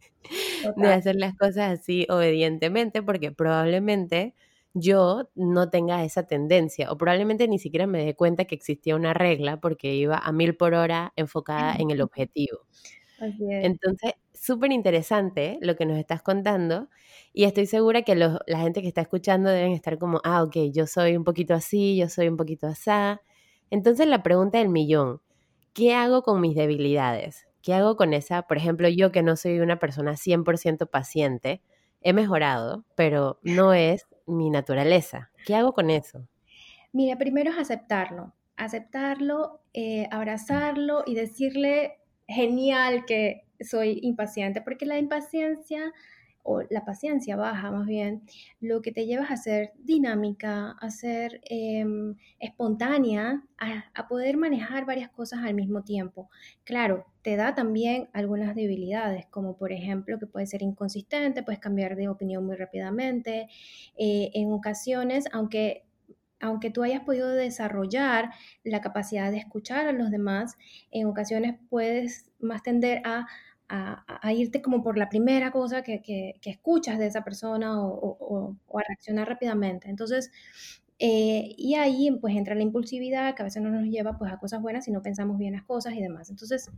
de 0.76 0.88
hacer 0.94 1.16
las 1.16 1.36
cosas 1.36 1.80
así 1.80 2.06
obedientemente, 2.10 3.02
porque 3.04 3.32
probablemente 3.32 4.36
yo 4.74 5.30
no 5.36 5.70
tenga 5.70 6.04
esa 6.04 6.28
tendencia 6.28 6.92
o 6.92 6.98
probablemente 6.98 7.48
ni 7.48 7.60
siquiera 7.60 7.88
me 7.88 8.04
dé 8.06 8.16
cuenta 8.16 8.46
que 8.46 8.56
existía 8.56 8.96
una 8.96 9.14
regla 9.14 9.60
porque 9.60 9.96
iba 9.96 10.18
a 10.18 10.32
mil 10.32 10.56
por 10.56 10.74
hora 10.76 11.14
enfocada 11.16 11.76
en 11.78 11.92
el 11.92 12.02
objetivo. 12.02 12.60
Entonces, 13.60 14.14
súper 14.34 14.72
interesante 14.72 15.58
lo 15.62 15.76
que 15.76 15.86
nos 15.86 15.98
estás 15.98 16.22
contando 16.22 16.90
y 17.34 17.46
estoy 17.46 17.66
segura 17.66 18.04
que 18.04 18.16
la 18.16 18.40
gente 18.60 18.82
que 18.82 18.88
está 18.88 19.02
escuchando 19.02 19.50
deben 19.50 19.72
estar 19.74 19.98
como, 19.98 20.22
ah, 20.24 20.44
ok, 20.44 20.56
yo 20.72 20.86
soy 20.88 21.18
un 21.18 21.24
poquito 21.24 21.54
así, 21.56 21.98
yo 21.98 22.10
soy 22.10 22.28
un 22.28 22.38
poquito 22.38 22.68
así. 22.68 22.92
Entonces, 23.70 24.08
la 24.08 24.24
pregunta 24.24 24.60
del 24.60 24.70
millón, 24.70 25.22
¿qué 25.74 25.94
hago 25.94 26.24
con 26.24 26.42
mis 26.42 26.56
debilidades? 26.56 27.48
¿Qué 27.62 27.74
hago 27.74 27.98
con 27.98 28.14
esa? 28.14 28.44
Por 28.44 28.58
ejemplo, 28.58 28.88
yo 28.88 29.12
que 29.12 29.24
no 29.24 29.36
soy 29.36 29.60
una 29.60 29.78
persona 29.80 30.16
100% 30.16 30.90
paciente, 30.90 31.62
he 32.02 32.14
mejorado, 32.14 32.86
pero 32.96 33.40
no 33.42 33.74
es 33.74 34.08
mi 34.26 34.50
naturaleza. 34.50 35.32
¿Qué 35.46 35.56
hago 35.56 35.74
con 35.74 35.90
eso? 35.90 36.28
Mira, 36.94 37.18
primero 37.18 37.52
es 37.52 37.58
aceptarlo, 37.58 38.34
aceptarlo, 38.56 39.62
eh, 39.74 40.08
abrazarlo 40.12 41.04
y 41.06 41.16
decirle 41.16 42.00
genial 42.28 43.06
que 43.06 43.46
soy 43.60 44.00
impaciente, 44.02 44.62
porque 44.62 44.86
la 44.86 44.98
impaciencia 44.98 45.94
o 46.50 46.62
la 46.70 46.86
paciencia 46.86 47.36
baja 47.36 47.72
más 47.72 47.86
bien, 47.86 48.22
lo 48.62 48.82
que 48.82 48.94
te 48.94 49.06
lleva 49.06 49.26
a 49.26 49.36
ser 49.36 49.74
dinámica, 49.80 50.78
a 50.80 50.90
ser 50.90 51.42
em, 51.44 52.16
espontánea, 52.40 53.44
a, 53.58 54.08
poder 54.08 54.38
manejar 54.38 54.86
varias 54.86 55.10
cosas 55.10 55.42
al 55.44 55.54
mismo 55.54 55.84
tiempo. 55.84 56.30
Claro, 56.64 57.06
te 57.22 57.36
da 57.36 57.54
también 57.54 58.08
algunas 58.14 58.56
debilidades, 58.56 59.26
como 59.26 59.58
por 59.58 59.74
ejemplo 59.74 60.18
que 60.20 60.26
puedes 60.26 60.50
ser 60.50 60.62
inconsistente, 60.62 61.44
puedes 61.44 61.60
cambiar 61.60 61.98
de 61.98 62.08
opinión 62.08 62.46
muy 62.46 62.56
rápidamente. 62.56 63.50
Eh, 63.98 64.32
en 64.34 64.54
ocasiones, 64.54 65.26
aunque 65.34 65.84
aunque 66.40 66.70
tú 66.70 66.84
hayas 66.84 67.02
podido 67.02 67.30
desarrollar 67.30 68.30
la 68.64 68.80
capacidad 68.82 69.32
de 69.32 69.38
escuchar 69.38 69.88
a 69.88 69.92
los 69.92 70.12
demás, 70.12 70.56
en 70.92 71.08
ocasiones 71.08 71.56
puedes 71.70 72.30
más 72.40 72.62
tender 72.64 73.02
a, 73.06 73.28
irte 74.34 74.62
como 74.62 74.84
por 74.84 74.98
la 74.98 75.10
primera 75.10 75.52
cosa 75.52 75.84
que, 75.84 76.40
escuchas 76.44 77.00
de 77.00 77.08
esa 77.08 77.24
persona 77.24 77.82
o, 77.82 78.56
a 78.74 78.82
reaccionar 78.88 79.28
rápidamente. 79.28 79.90
Entonces, 79.90 80.32
eh, 81.00 81.54
y 81.58 81.76
ahí 81.76 82.10
pues 82.20 82.36
entra 82.36 82.56
la 82.56 82.64
impulsividad 82.64 83.36
que 83.36 83.44
a 83.44 83.46
veces 83.46 83.62
no 83.62 83.70
nos 83.70 83.86
lleva 83.86 84.18
pues 84.18 84.32
a 84.32 84.40
cosas 84.40 84.62
buenas 84.62 84.86
si 84.86 84.92
no 84.92 85.02
pensamos 85.02 85.38
bien 85.38 85.54
las 85.54 85.64
cosas 85.64 85.94
y 85.94 86.02
demás. 86.02 86.30
Entonces, 86.30 86.72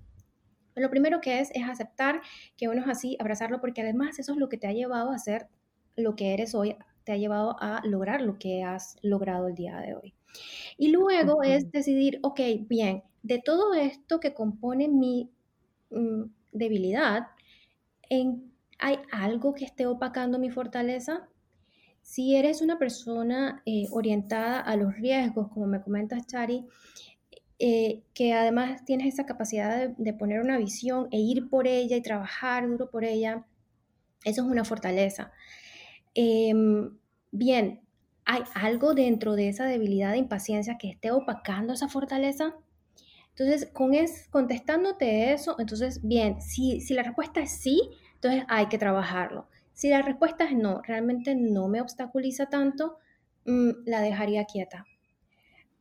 lo 0.75 0.89
primero 0.89 1.21
que 1.21 1.39
es 1.39 1.51
es 1.53 1.63
aceptar 1.63 2.21
que 2.57 2.67
uno 2.67 2.81
es 2.81 2.87
así, 2.87 3.17
abrazarlo, 3.19 3.61
porque 3.61 3.81
además 3.81 4.19
eso 4.19 4.33
es 4.33 4.37
lo 4.37 4.49
que 4.49 4.57
te 4.57 4.67
ha 4.67 4.73
llevado 4.73 5.11
a 5.11 5.17
ser 5.17 5.47
lo 5.95 6.15
que 6.15 6.33
eres 6.33 6.55
hoy 6.55 6.75
te 7.03 7.13
ha 7.13 7.17
llevado 7.17 7.55
a 7.59 7.81
lograr 7.85 8.21
lo 8.21 8.37
que 8.37 8.63
has 8.63 8.97
logrado 9.01 9.47
el 9.47 9.55
día 9.55 9.79
de 9.79 9.95
hoy. 9.95 10.13
Y 10.77 10.89
luego 10.89 11.41
es 11.41 11.71
decidir, 11.71 12.19
ok, 12.21 12.39
bien, 12.67 13.01
de 13.23 13.41
todo 13.43 13.73
esto 13.73 14.19
que 14.19 14.35
compone 14.35 14.87
mi 14.87 15.31
debilidad, 16.51 17.27
¿hay 18.79 18.99
algo 19.11 19.53
que 19.53 19.65
esté 19.65 19.85
opacando 19.85 20.39
mi 20.39 20.49
fortaleza? 20.49 21.27
Si 22.01 22.35
eres 22.35 22.61
una 22.61 22.79
persona 22.79 23.61
eh, 23.65 23.87
orientada 23.91 24.59
a 24.59 24.75
los 24.75 24.95
riesgos, 24.95 25.49
como 25.49 25.67
me 25.67 25.81
comentas, 25.81 26.25
Chari, 26.25 26.65
eh, 27.59 28.03
que 28.13 28.33
además 28.33 28.85
tienes 28.85 29.13
esa 29.13 29.25
capacidad 29.25 29.89
de, 29.89 30.13
poner 30.13 30.41
una 30.41 30.57
visión 30.57 31.09
e 31.11 31.19
ir 31.19 31.49
por 31.49 31.67
ella 31.67 31.97
y 31.97 32.01
trabajar 32.01 32.67
duro 32.67 32.89
por 32.89 33.03
ella, 33.03 33.45
eso 34.23 34.41
es 34.43 34.47
una 34.47 34.63
fortaleza. 34.63 35.31
Em, 36.15 36.97
bien, 37.31 37.81
¿hay 38.25 38.43
algo 38.55 38.93
dentro 38.93 39.35
de 39.35 39.49
esa 39.49 39.65
debilidad 39.65 40.13
de 40.13 40.19
impaciencia 40.19 40.77
que 40.77 40.89
esté 40.89 41.11
opacando 41.11 41.73
esa 41.73 41.89
fortaleza? 41.89 42.55
Entonces, 43.39 43.69
con 43.71 43.93
es, 43.93 44.27
contestándote 44.27 45.31
eso, 45.31 45.55
entonces, 45.59 46.01
bien, 46.03 46.41
si, 46.41 46.81
si 46.81 46.93
la 46.93 47.03
respuesta 47.03 47.39
es 47.39 47.51
sí, 47.51 47.81
entonces 48.15 48.43
hay 48.49 48.67
que 48.67 48.77
trabajarlo. 48.77 49.47
Si 49.71 49.89
la 49.89 50.01
respuesta 50.01 50.43
es 50.43 50.53
no, 50.53 50.81
realmente 50.81 51.35
no 51.35 51.69
me 51.69 51.79
obstaculiza 51.79 52.47
tanto, 52.47 52.97
mm, 53.45 53.69
la 53.85 54.01
dejaría 54.01 54.43
quieta. 54.43 54.85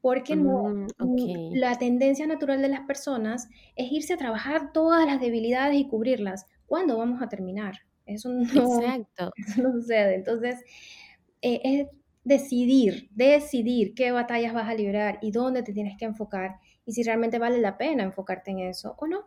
Porque 0.00 0.36
no, 0.36 0.68
mm, 0.68 0.86
mm, 1.00 1.54
la 1.54 1.76
tendencia 1.76 2.28
natural 2.28 2.62
de 2.62 2.68
las 2.68 2.82
personas 2.82 3.48
es 3.74 3.90
irse 3.90 4.14
a 4.14 4.18
trabajar 4.18 4.72
todas 4.72 5.04
las 5.04 5.20
debilidades 5.20 5.80
y 5.80 5.88
cubrirlas. 5.88 6.46
¿Cuándo 6.66 6.96
vamos 6.96 7.20
a 7.22 7.28
terminar? 7.28 7.74
Eso 8.06 8.28
no, 8.28 8.42
Exacto. 8.42 9.32
no 9.60 9.72
sucede. 9.72 10.14
Entonces, 10.14 10.60
eh, 11.42 11.60
es 11.64 11.88
decidir, 12.22 13.08
decidir 13.10 13.94
qué 13.94 14.12
batallas 14.12 14.54
vas 14.54 14.68
a 14.68 14.74
librar 14.74 15.18
y 15.22 15.32
dónde 15.32 15.64
te 15.64 15.72
tienes 15.72 15.96
que 15.98 16.04
enfocar 16.04 16.60
y 16.88 16.92
si 16.92 17.02
realmente 17.02 17.38
vale 17.38 17.58
la 17.58 17.76
pena 17.76 18.02
enfocarte 18.02 18.50
en 18.50 18.60
eso 18.60 18.94
o 18.98 19.06
no. 19.06 19.26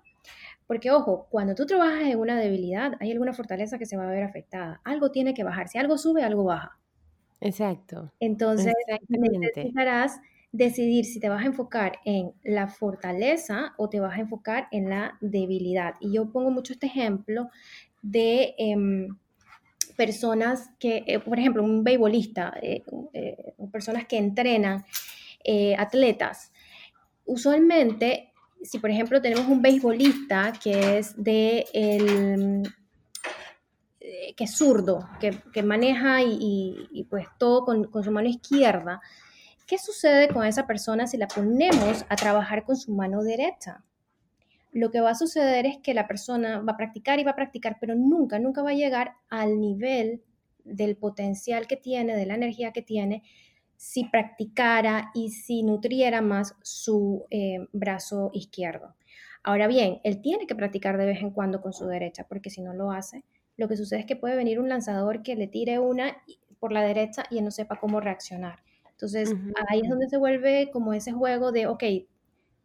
Porque 0.65 0.89
ojo, 0.89 1.27
cuando 1.29 1.53
tú 1.53 1.67
trabajas 1.67 2.07
en 2.07 2.19
una 2.19 2.39
debilidad, 2.39 2.93
hay 2.99 3.11
alguna 3.11 3.33
fortaleza 3.33 3.77
que 3.77 3.85
se 3.85 3.97
va 3.97 4.07
a 4.07 4.11
ver 4.11 4.23
afectada. 4.23 4.81
Algo 4.83 5.11
tiene 5.11 5.35
que 5.35 5.43
bajar. 5.43 5.67
Si 5.67 5.77
algo 5.77 5.99
sube, 5.99 6.23
algo 6.23 6.43
baja. 6.43 6.79
Exacto. 7.39 8.11
Entonces, 8.19 8.73
necesitarás 9.09 10.19
decidir 10.51 11.05
si 11.05 11.19
te 11.19 11.29
vas 11.29 11.43
a 11.43 11.45
enfocar 11.45 11.99
en 12.03 12.33
la 12.43 12.67
fortaleza 12.67 13.75
o 13.77 13.87
te 13.87 13.99
vas 13.99 14.17
a 14.17 14.21
enfocar 14.21 14.67
en 14.71 14.89
la 14.89 15.19
debilidad. 15.21 15.93
Y 15.99 16.13
yo 16.13 16.31
pongo 16.31 16.49
mucho 16.49 16.73
este 16.73 16.87
ejemplo 16.87 17.49
de 18.01 18.55
em, 18.57 19.07
personas 19.95 20.71
que, 20.79 21.03
eh, 21.05 21.19
por 21.19 21.37
ejemplo, 21.37 21.63
un 21.63 21.83
beisbolista, 21.83 22.55
eh, 22.59 22.81
eh, 23.13 23.53
personas 23.71 24.07
que 24.07 24.17
entrenan, 24.17 24.83
atletas. 25.77 26.50
Usualmente, 27.31 28.33
si 28.61 28.79
por 28.79 28.89
ejemplo 28.89 29.21
tenemos 29.21 29.47
un 29.47 29.61
beisbolista 29.61 30.51
que 30.61 30.97
es 30.97 31.13
de 31.15 31.65
el, 31.73 32.63
que 34.35 34.43
es 34.43 34.57
zurdo, 34.57 35.07
que, 35.19 35.63
maneja 35.63 36.21
y, 36.21 37.07
pues 37.09 37.25
todo 37.39 37.63
con, 37.63 37.85
con 37.85 38.03
su 38.03 38.11
mano 38.11 38.27
izquierda, 38.27 38.99
¿qué 39.65 39.77
sucede 39.77 40.27
con 40.27 40.45
esa 40.45 40.67
persona 40.67 41.07
si 41.07 41.15
la 41.17 41.27
ponemos 41.27 42.05
a 42.09 42.15
trabajar 42.17 42.65
con 42.65 42.75
su 42.75 42.93
mano 42.93 43.23
derecha? 43.23 43.83
lo 44.73 44.89
que 44.89 45.01
va 45.01 45.11
a 45.11 45.15
suceder 45.15 45.65
es 45.65 45.77
que 45.79 45.93
la 45.93 46.07
persona 46.07 46.61
va 46.61 46.73
a 46.73 46.77
practicar 46.77 47.19
y 47.19 47.23
va 47.23 47.31
a 47.31 47.35
practicar, 47.35 47.77
pero 47.79 47.93
nunca, 47.93 48.39
nunca 48.39 48.63
va 48.63 48.69
a 48.69 48.73
llegar 48.73 49.15
al 49.29 49.59
nivel 49.59 50.23
del 50.63 50.95
potencial 50.95 51.67
que 51.67 51.75
tiene, 51.75 52.15
de 52.15 52.25
la 52.25 52.35
energía 52.35 52.71
que 52.71 52.81
tiene, 52.81 53.23
si 53.81 54.03
practicara 54.05 55.09
y 55.15 55.31
si 55.31 55.63
nutriera 55.63 56.21
más 56.21 56.55
su 56.61 57.25
eh, 57.31 57.57
brazo 57.73 58.29
izquierdo. 58.31 58.93
Ahora 59.41 59.65
bien, 59.65 59.99
él 60.03 60.21
tiene 60.21 60.45
que 60.45 60.53
practicar 60.53 60.99
de 60.99 61.07
vez 61.07 61.19
en 61.21 61.31
cuando 61.31 61.61
con 61.61 61.73
su 61.73 61.87
derecha, 61.87 62.27
porque 62.29 62.51
si 62.51 62.61
no 62.61 62.75
lo 62.75 62.91
hace, 62.91 63.23
lo 63.57 63.67
que 63.67 63.75
sucede 63.75 64.01
es 64.01 64.05
que 64.05 64.15
puede 64.15 64.35
venir 64.35 64.59
un 64.59 64.69
lanzador 64.69 65.23
que 65.23 65.35
le 65.35 65.47
tire 65.47 65.79
una 65.79 66.15
por 66.59 66.71
la 66.71 66.83
derecha 66.83 67.23
y 67.31 67.39
él 67.39 67.43
no 67.43 67.49
sepa 67.49 67.79
cómo 67.79 67.99
reaccionar. 67.99 68.59
Entonces, 68.91 69.33
ahí 69.67 69.81
es 69.81 69.89
donde 69.89 70.07
se 70.09 70.17
vuelve 70.17 70.69
como 70.71 70.93
ese 70.93 71.11
juego 71.11 71.51
de, 71.51 71.65
ok, 71.65 71.83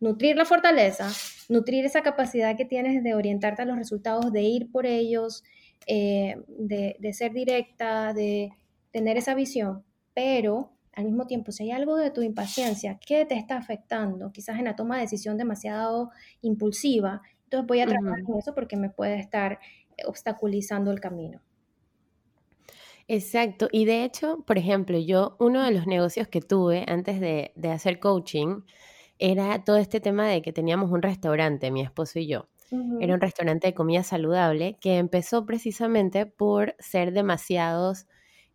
nutrir 0.01 0.37
la 0.37 0.45
fortaleza, 0.45 1.09
nutrir 1.49 1.87
esa 1.87 2.03
capacidad 2.03 2.59
que 2.59 2.67
tienes 2.67 3.03
de 3.03 3.15
orientarte 3.15 3.63
a 3.63 3.65
los 3.65 3.79
resultados, 3.79 4.31
de 4.35 4.43
ir 4.43 4.71
por 4.71 4.85
ellos, 4.85 5.45
eh, 5.87 6.37
de, 6.47 7.13
ser 7.15 7.33
directa, 7.33 8.13
de 8.13 8.51
tener 8.91 9.17
esa 9.17 9.35
visión, 9.35 9.83
pero 10.13 10.76
al 10.97 11.05
mismo 11.05 11.27
tiempo, 11.27 11.53
si 11.53 11.65
hay 11.65 11.71
algo 11.71 11.97
de 11.97 12.11
tu 12.11 12.23
impaciencia 12.23 12.99
que 12.99 13.25
te 13.25 13.37
está 13.37 13.57
afectando, 13.57 14.33
quizás 14.33 14.59
en 14.59 14.65
la 14.65 14.75
toma 14.75 14.97
de 14.97 15.03
decisión 15.03 15.37
demasiado 15.37 16.11
impulsiva, 16.41 17.23
entonces 17.45 17.67
voy 17.67 17.81
a 17.81 17.87
trabajar 17.87 18.25
con 18.25 18.39
eso 18.39 18.55
porque 18.55 18.77
me 18.77 18.91
puede 18.91 19.21
estar 19.21 19.61
obstaculizando 20.07 20.91
el 20.91 21.01
camino. 21.01 21.41
Exacto, 23.09 23.69
y 23.71 23.85
de 23.85 24.05
hecho, 24.05 24.43
por 24.47 24.59
ejemplo, 24.59 24.99
yo, 24.99 25.37
uno 25.39 25.63
de 25.63 25.71
los 25.71 25.87
negocios 25.87 26.27
que 26.27 26.41
tuve 26.41 26.85
antes 26.89 27.21
de, 27.21 27.53
de 27.55 27.71
hacer 27.71 28.01
coaching, 28.01 28.63
era 29.19 29.63
todo 29.65 29.77
este 29.77 30.01
tema 30.01 30.27
de 30.27 30.43
que 30.43 30.53
teníamos 30.53 30.91
un 30.91 31.03
restaurante, 31.03 31.71
mi 31.71 31.83
esposo 31.83 32.19
y 32.19 32.27
yo. 32.27 32.49
Era 33.01 33.15
un 33.15 33.21
restaurante 33.21 33.69
de 33.69 33.75
comida 33.75 34.03
saludable 34.03 34.77
que 34.81 34.99
empezó 34.99 35.47
precisamente 35.47 36.27
por 36.27 36.75
ser 36.81 37.13
demasiados, 37.13 38.07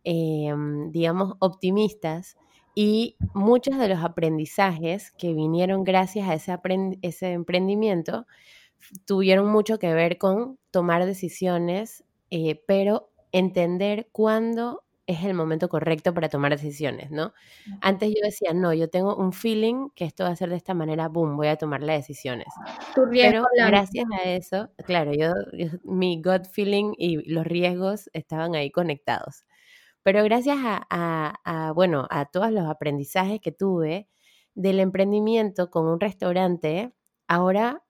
em, 0.04 0.90
digamos, 0.92 1.34
optimistas 1.40 2.36
y 2.74 3.16
muchos 3.34 3.78
de 3.78 3.88
los 3.88 4.02
aprendizajes 4.02 5.12
que 5.12 5.34
vinieron 5.34 5.84
gracias 5.84 6.28
a 6.28 6.34
ese, 6.34 6.58
ese 7.02 7.32
emprendimiento 7.32 8.26
tuvieron 9.04 9.50
mucho 9.50 9.78
que 9.78 9.92
ver 9.94 10.18
con 10.18 10.58
tomar 10.70 11.04
decisiones, 11.06 12.04
eh, 12.30 12.62
pero 12.66 13.10
entender 13.32 14.08
cuándo 14.12 14.84
es 15.06 15.24
el 15.24 15.34
momento 15.34 15.68
correcto 15.68 16.14
para 16.14 16.28
tomar 16.28 16.52
decisiones, 16.52 17.10
¿no? 17.10 17.32
Antes 17.80 18.10
yo 18.10 18.20
decía, 18.22 18.52
no, 18.54 18.72
yo 18.72 18.88
tengo 18.88 19.16
un 19.16 19.32
feeling 19.32 19.88
que 19.94 20.04
esto 20.04 20.24
va 20.24 20.30
a 20.30 20.36
ser 20.36 20.48
de 20.48 20.56
esta 20.56 20.74
manera, 20.74 21.08
boom, 21.08 21.36
voy 21.36 21.48
a 21.48 21.56
tomar 21.56 21.82
las 21.82 21.96
decisiones. 21.96 22.46
Pero 23.10 23.42
gracias 23.66 24.06
a 24.12 24.22
eso, 24.30 24.70
claro, 24.86 25.12
yo, 25.12 25.32
mi 25.84 26.22
gut 26.22 26.46
feeling 26.46 26.94
y 26.96 27.28
los 27.30 27.46
riesgos 27.46 28.10
estaban 28.12 28.54
ahí 28.54 28.70
conectados. 28.70 29.44
Pero 30.02 30.24
gracias 30.24 30.58
a, 30.60 31.72
bueno, 31.74 32.06
a 32.10 32.26
todos 32.26 32.50
los 32.50 32.66
aprendizajes 32.66 33.40
que 33.40 33.52
tuve 33.52 34.08
del 34.54 34.80
emprendimiento 34.80 35.70
con 35.70 35.86
un 35.86 36.00
restaurante, 36.00 36.92
ahora 37.28 37.84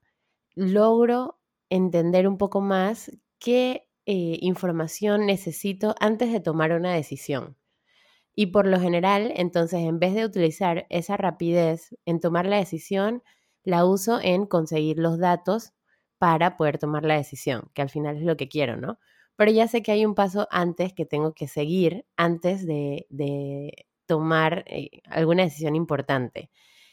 logro 0.55 1.39
entender 1.71 2.29
un 2.29 2.39
poco 2.39 2.61
más 2.61 3.11
qué 3.39 3.89
eh, 4.07 4.39
información 4.41 5.27
necesito 5.27 5.95
antes 6.01 6.33
de 6.33 6.41
tomar 6.41 6.73
una 6.73 6.93
decisión. 6.95 7.57
Y 8.35 8.47
por 8.47 8.67
lo 8.67 8.81
general, 8.81 9.33
entonces, 9.37 9.81
en 9.81 9.99
vez 9.99 10.15
de 10.15 10.25
utilizar 10.25 10.87
esa 10.91 11.17
rapidez 11.17 11.97
en 12.07 12.21
tomar 12.21 12.47
la 12.47 12.57
decisión, 12.57 13.23
la 13.65 13.85
uso 13.85 14.21
en 14.23 14.47
conseguir 14.47 14.99
los 14.99 15.19
datos 15.19 15.73
para 16.19 16.57
poder 16.57 16.79
tomar 16.79 17.05
la 17.05 17.17
decisión, 17.17 17.71
que 17.75 17.83
al 17.83 17.91
final 17.91 18.17
es 18.17 18.23
lo 18.23 18.37
que 18.37 18.49
quiero, 18.49 18.77
¿no? 18.77 18.99
Pero 19.37 19.51
ya 19.51 19.69
sé 19.69 19.83
que 19.83 19.93
hay 19.93 20.05
un 20.07 20.15
paso 20.15 20.49
antes 20.51 20.93
que 20.93 21.07
tengo 21.07 21.35
que 21.35 21.49
seguir 21.49 22.05
antes 22.17 22.67
de, 22.67 23.07
tomar 24.07 24.65
eh, 24.67 25.01
alguna 25.07 25.45
decisión 25.45 25.77
importante. 25.77 26.51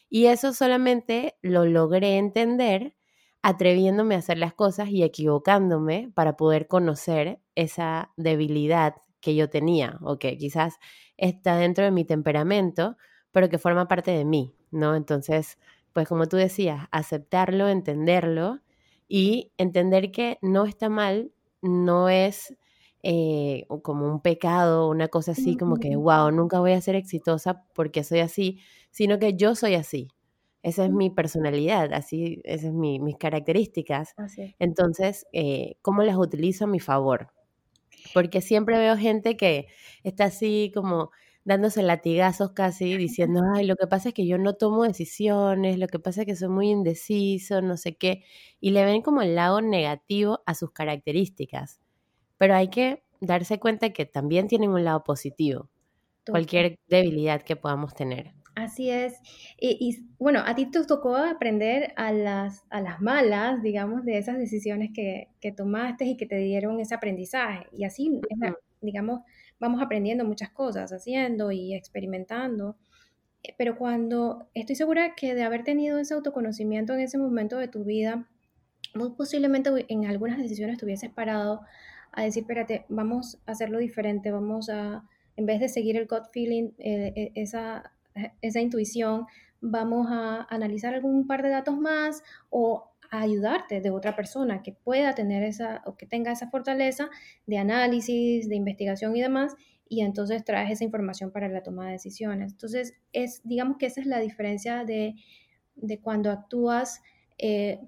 Y 0.10 0.28
eso 0.28 0.54
solamente 0.54 1.38
lo 1.42 1.66
logré 1.66 2.18
entender 2.18 2.96
atreviéndome 3.42 4.16
a 4.16 4.20
hacer 4.20 4.38
las 4.38 4.54
cosas 4.54 4.90
y 4.90 5.04
equivocándome 5.04 6.12
para 6.14 6.38
poder 6.38 6.68
conocer 6.68 7.40
esa 7.56 8.12
debilidad 8.18 8.96
que 9.22 9.36
yo 9.36 9.50
tenía 9.50 9.98
o 10.02 10.18
que 10.20 10.38
quizás 10.38 10.78
está 11.18 11.58
dentro 11.58 11.84
de 11.84 11.92
mi 11.92 12.06
temperamento, 12.06 12.98
pero 13.32 13.50
que 13.50 13.58
forma 13.58 13.88
parte 13.88 14.12
de 14.12 14.26
mí, 14.26 14.56
¿no? 14.72 14.96
Entonces, 14.96 15.58
pues 15.94 16.08
como 16.08 16.28
tú 16.28 16.38
decías, 16.38 16.88
aceptarlo, 16.92 17.68
entenderlo 17.70 18.60
y 19.08 19.52
entender 19.58 20.12
que 20.12 20.38
no 20.42 20.66
está 20.66 20.90
mal, 20.90 21.32
no 21.62 22.10
es 22.10 22.56
eh, 23.04 23.66
como 23.84 24.06
un 24.06 24.22
pecado, 24.22 24.90
una 24.90 25.08
cosa 25.08 25.32
así 25.32 25.56
como 25.58 25.78
que, 25.78 25.96
wow, 25.96 26.32
nunca 26.32 26.60
voy 26.60 26.74
a 26.74 26.82
ser 26.82 26.96
exitosa 26.96 27.64
porque 27.74 28.04
soy 28.04 28.20
así, 28.20 28.60
sino 28.92 29.20
que 29.20 29.36
yo 29.36 29.56
soy 29.56 29.76
así, 29.76 30.10
esa 30.62 30.86
es 30.86 30.92
mi 30.92 31.10
personalidad, 31.10 31.94
así, 31.94 32.42
esas 32.44 32.72
son 32.72 32.80
mis 32.80 33.18
características. 33.18 34.14
Entonces, 34.60 35.26
eh, 35.32 35.76
¿cómo 35.82 36.04
las 36.04 36.18
utilizo 36.18 36.66
a 36.66 36.68
mi 36.68 36.80
favor? 36.80 37.30
Porque 38.14 38.42
siempre 38.42 38.78
veo 38.78 38.98
gente 38.98 39.38
que 39.38 39.68
está 40.04 40.26
así 40.26 40.72
como 40.74 41.12
dándose 41.44 41.82
latigazos 41.84 42.52
casi, 42.52 42.98
diciendo, 42.98 43.42
ay, 43.56 43.66
lo 43.66 43.76
que 43.76 43.88
pasa 43.88 44.10
es 44.10 44.16
que 44.16 44.28
yo 44.28 44.38
no 44.38 44.54
tomo 44.54 44.84
decisiones, 44.84 45.78
lo 45.80 45.88
que 45.88 46.00
pasa 46.00 46.22
es 46.22 46.28
que 46.28 46.36
soy 46.36 46.50
muy 46.50 46.70
indeciso, 46.70 47.62
no 47.62 47.78
sé 47.78 47.96
qué, 47.96 48.24
y 48.60 48.72
le 48.72 48.86
ven 48.86 49.02
como 49.02 49.22
el 49.22 49.36
lado 49.36 49.62
negativo 49.62 50.42
a 50.46 50.56
sus 50.56 50.72
características. 50.72 51.80
Pero 52.38 52.56
hay 52.56 52.70
que 52.70 53.04
darse 53.22 53.60
cuenta 53.60 53.92
que 53.92 54.06
también 54.06 54.48
tienen 54.48 54.70
un 54.70 54.84
lado 54.84 55.04
positivo, 55.04 55.70
cualquier 56.30 56.78
debilidad 56.88 57.42
que 57.42 57.56
podamos 57.56 57.94
tener. 57.94 58.34
Así 58.56 58.90
es. 58.90 59.16
Y, 59.58 60.06
bueno, 60.18 60.42
a 60.46 60.54
ti 60.54 60.70
te 60.70 60.84
tocó 60.84 61.16
aprender 61.16 61.94
a 61.96 62.12
las, 62.12 62.66
a 62.70 62.82
las 62.82 63.02
malas, 63.02 63.62
digamos, 63.64 64.04
de 64.04 64.18
esas 64.18 64.38
decisiones 64.38 64.92
que, 64.94 65.30
tomaste 65.56 66.06
y 66.06 66.18
que 66.18 66.26
te 66.26 66.38
dieron 66.38 66.80
ese 66.80 66.94
aprendizaje. 66.94 67.68
Y 67.72 67.86
así, 67.86 68.20
digamos, 68.82 69.22
vamos 69.60 69.82
aprendiendo 69.82 70.26
muchas 70.26 70.50
cosas, 70.50 70.92
haciendo 70.92 71.52
y 71.52 71.74
experimentando. 71.74 72.78
Eh, 73.44 73.54
pero 73.58 73.78
cuando 73.78 74.50
estoy 74.54 74.76
segura 74.76 75.16
que 75.16 75.36
de 75.36 75.44
haber 75.44 75.64
tenido 75.64 76.00
ese 76.00 76.14
autoconocimiento 76.14 76.94
en 76.94 77.02
ese 77.02 77.18
momento 77.18 77.58
de 77.58 77.68
tu 77.68 77.84
vida, 77.84 78.28
muy 78.96 79.12
posiblemente 79.12 79.70
en 79.90 80.06
algunas 80.06 80.38
decisiones 80.38 80.78
te 80.78 80.86
hubieses 80.86 81.12
parado 81.12 81.62
a 82.12 82.24
decir, 82.24 82.44
espérate, 82.44 82.86
vamos 82.90 83.40
a 83.46 83.52
hacerlo 83.52 83.78
diferente, 83.80 84.32
vamos 84.32 84.70
a, 84.70 85.08
en 85.36 85.46
vez 85.46 85.60
de 85.60 85.70
seguir 85.70 85.96
el 85.98 86.08
gut 86.08 86.26
feeling, 86.32 86.72
eh, 86.80 87.14
eh, 87.16 87.32
esa 87.36 87.94
esa 88.42 88.60
intuición, 88.60 89.26
vamos 89.62 90.08
a 90.10 90.48
analizar 90.50 90.94
algún 90.94 91.28
par 91.28 91.44
de 91.44 91.50
datos 91.50 91.78
más 91.78 92.24
o 92.50 92.89
a 93.12 93.22
ayudarte 93.22 93.82
de 93.82 93.92
otra 93.92 94.16
persona 94.16 94.62
que 94.62 94.74
pueda 94.74 95.16
tener 95.16 95.44
esa 95.44 95.82
o 95.86 95.98
que 95.98 96.06
tenga 96.06 96.32
esa 96.32 96.50
fortaleza 96.50 97.10
de 97.46 97.58
análisis, 97.58 98.48
de 98.48 98.56
investigación 98.56 99.16
y 99.16 99.22
demás, 99.22 99.56
y 99.88 100.02
entonces 100.02 100.46
traes 100.46 100.72
esa 100.72 100.84
información 100.84 101.32
para 101.32 101.50
la 101.50 101.64
toma 101.64 101.88
de 101.88 101.94
decisiones. 101.94 102.52
Entonces, 102.52 102.94
es, 103.12 103.42
digamos 103.44 103.78
que 103.78 103.88
esa 103.88 104.02
es 104.02 104.08
la 104.08 104.20
diferencia 104.20 104.86
de, 104.86 105.16
cuando 106.04 106.30
actúas 106.30 107.02
eh, 107.40 107.80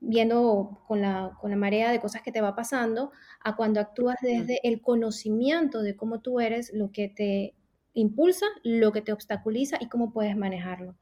viendo 0.00 0.82
con 0.86 1.00
la, 1.00 1.36
con 1.40 1.50
la 1.50 1.56
marea 1.56 1.90
de 1.90 2.00
cosas 2.00 2.22
que 2.22 2.30
te 2.30 2.40
va 2.40 2.54
pasando, 2.54 3.10
a 3.42 3.56
cuando 3.56 3.80
actúas 3.80 4.16
desde 4.22 4.60
el 4.62 4.80
conocimiento 4.80 5.82
de 5.82 5.96
cómo 5.96 6.20
tú 6.20 6.40
eres, 6.40 6.72
lo 6.72 6.92
que 6.92 7.08
te 7.08 7.54
impulsa, 7.94 8.46
lo 8.62 8.92
que 8.92 9.02
te 9.02 9.12
obstaculiza 9.12 9.78
y 9.80 9.88
cómo 9.88 10.12
puedes 10.12 10.36
manejarlo. 10.36 10.96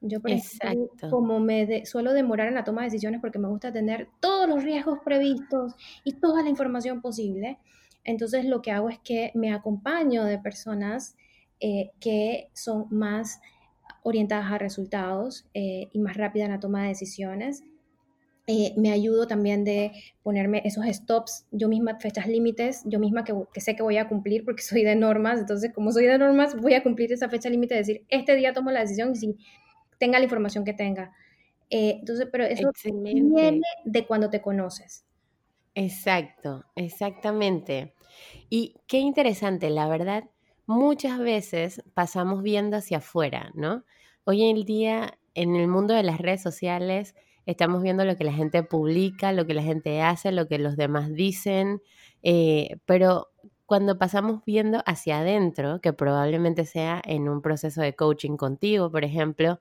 Yo, 0.00 0.20
por 0.20 0.30
ejemplo, 0.30 0.90
como 1.10 1.40
me 1.40 1.86
suelo 1.86 2.12
demorar 2.12 2.48
en 2.48 2.54
la 2.54 2.64
toma 2.64 2.82
de 2.82 2.88
decisiones 2.88 3.20
porque 3.20 3.38
me 3.38 3.48
gusta 3.48 3.72
tener 3.72 4.08
todos 4.20 4.48
los 4.48 4.62
riesgos 4.62 4.98
previstos 5.04 5.74
y 6.04 6.12
toda 6.12 6.42
la 6.42 6.50
información 6.50 7.00
posible, 7.00 7.58
entonces 8.04 8.44
lo 8.44 8.62
que 8.62 8.70
hago 8.70 8.88
es 8.88 8.98
que 8.98 9.32
me 9.34 9.52
acompaño 9.52 10.24
de 10.24 10.38
personas 10.38 11.16
eh, 11.60 11.90
que 12.00 12.50
son 12.52 12.86
más 12.90 13.40
orientadas 14.02 14.52
a 14.52 14.58
resultados 14.58 15.46
eh, 15.54 15.88
y 15.92 15.98
más 15.98 16.16
rápidas 16.16 16.46
en 16.46 16.52
la 16.52 16.60
toma 16.60 16.82
de 16.82 16.88
decisiones. 16.88 17.64
Eh, 18.46 18.72
me 18.76 18.92
ayudo 18.92 19.26
también 19.26 19.64
de 19.64 19.90
ponerme 20.22 20.62
esos 20.64 20.86
stops, 20.86 21.46
yo 21.50 21.68
misma, 21.68 21.98
fechas 21.98 22.28
límites, 22.28 22.82
yo 22.84 23.00
misma 23.00 23.24
que, 23.24 23.34
sé 23.60 23.74
que 23.74 23.82
voy 23.82 23.96
a 23.96 24.06
cumplir 24.08 24.44
porque 24.44 24.62
soy 24.62 24.84
de 24.84 24.94
normas, 24.94 25.40
entonces 25.40 25.72
como 25.74 25.90
soy 25.90 26.06
de 26.06 26.18
normas 26.18 26.54
voy 26.54 26.74
a 26.74 26.82
cumplir 26.84 27.12
esa 27.12 27.28
fecha 27.28 27.50
límite 27.50 27.74
de 27.74 27.80
decir, 27.80 28.04
este 28.08 28.36
día 28.36 28.52
tomo 28.52 28.70
la 28.70 28.80
decisión 28.80 29.10
y 29.12 29.16
si 29.16 29.36
tenga 29.98 30.18
la 30.18 30.24
información 30.24 30.64
que 30.64 30.72
tenga. 30.72 31.12
Eh, 31.70 31.96
entonces, 31.98 32.28
pero 32.30 32.44
eso 32.44 32.70
viene 32.84 33.60
de 33.84 34.06
cuando 34.06 34.30
te 34.30 34.40
conoces. 34.40 35.04
Exacto, 35.74 36.64
exactamente. 36.74 37.94
Y 38.48 38.76
qué 38.86 38.98
interesante, 38.98 39.68
la 39.70 39.88
verdad, 39.88 40.24
muchas 40.66 41.18
veces 41.18 41.82
pasamos 41.94 42.42
viendo 42.42 42.76
hacia 42.76 42.98
afuera, 42.98 43.50
¿no? 43.54 43.84
Hoy 44.24 44.44
en 44.44 44.64
día, 44.64 45.18
en 45.34 45.54
el 45.54 45.68
mundo 45.68 45.94
de 45.94 46.02
las 46.02 46.18
redes 46.18 46.42
sociales, 46.42 47.14
estamos 47.46 47.82
viendo 47.82 48.04
lo 48.04 48.16
que 48.16 48.24
la 48.24 48.32
gente 48.32 48.62
publica, 48.62 49.32
lo 49.32 49.46
que 49.46 49.54
la 49.54 49.62
gente 49.62 50.02
hace, 50.02 50.32
lo 50.32 50.48
que 50.48 50.58
los 50.58 50.76
demás 50.76 51.12
dicen, 51.12 51.82
eh, 52.22 52.78
pero 52.86 53.28
cuando 53.66 53.98
pasamos 53.98 54.42
viendo 54.44 54.82
hacia 54.86 55.18
adentro, 55.18 55.80
que 55.80 55.92
probablemente 55.92 56.64
sea 56.64 57.02
en 57.04 57.28
un 57.28 57.42
proceso 57.42 57.82
de 57.82 57.94
coaching 57.94 58.36
contigo, 58.36 58.90
por 58.90 59.04
ejemplo, 59.04 59.60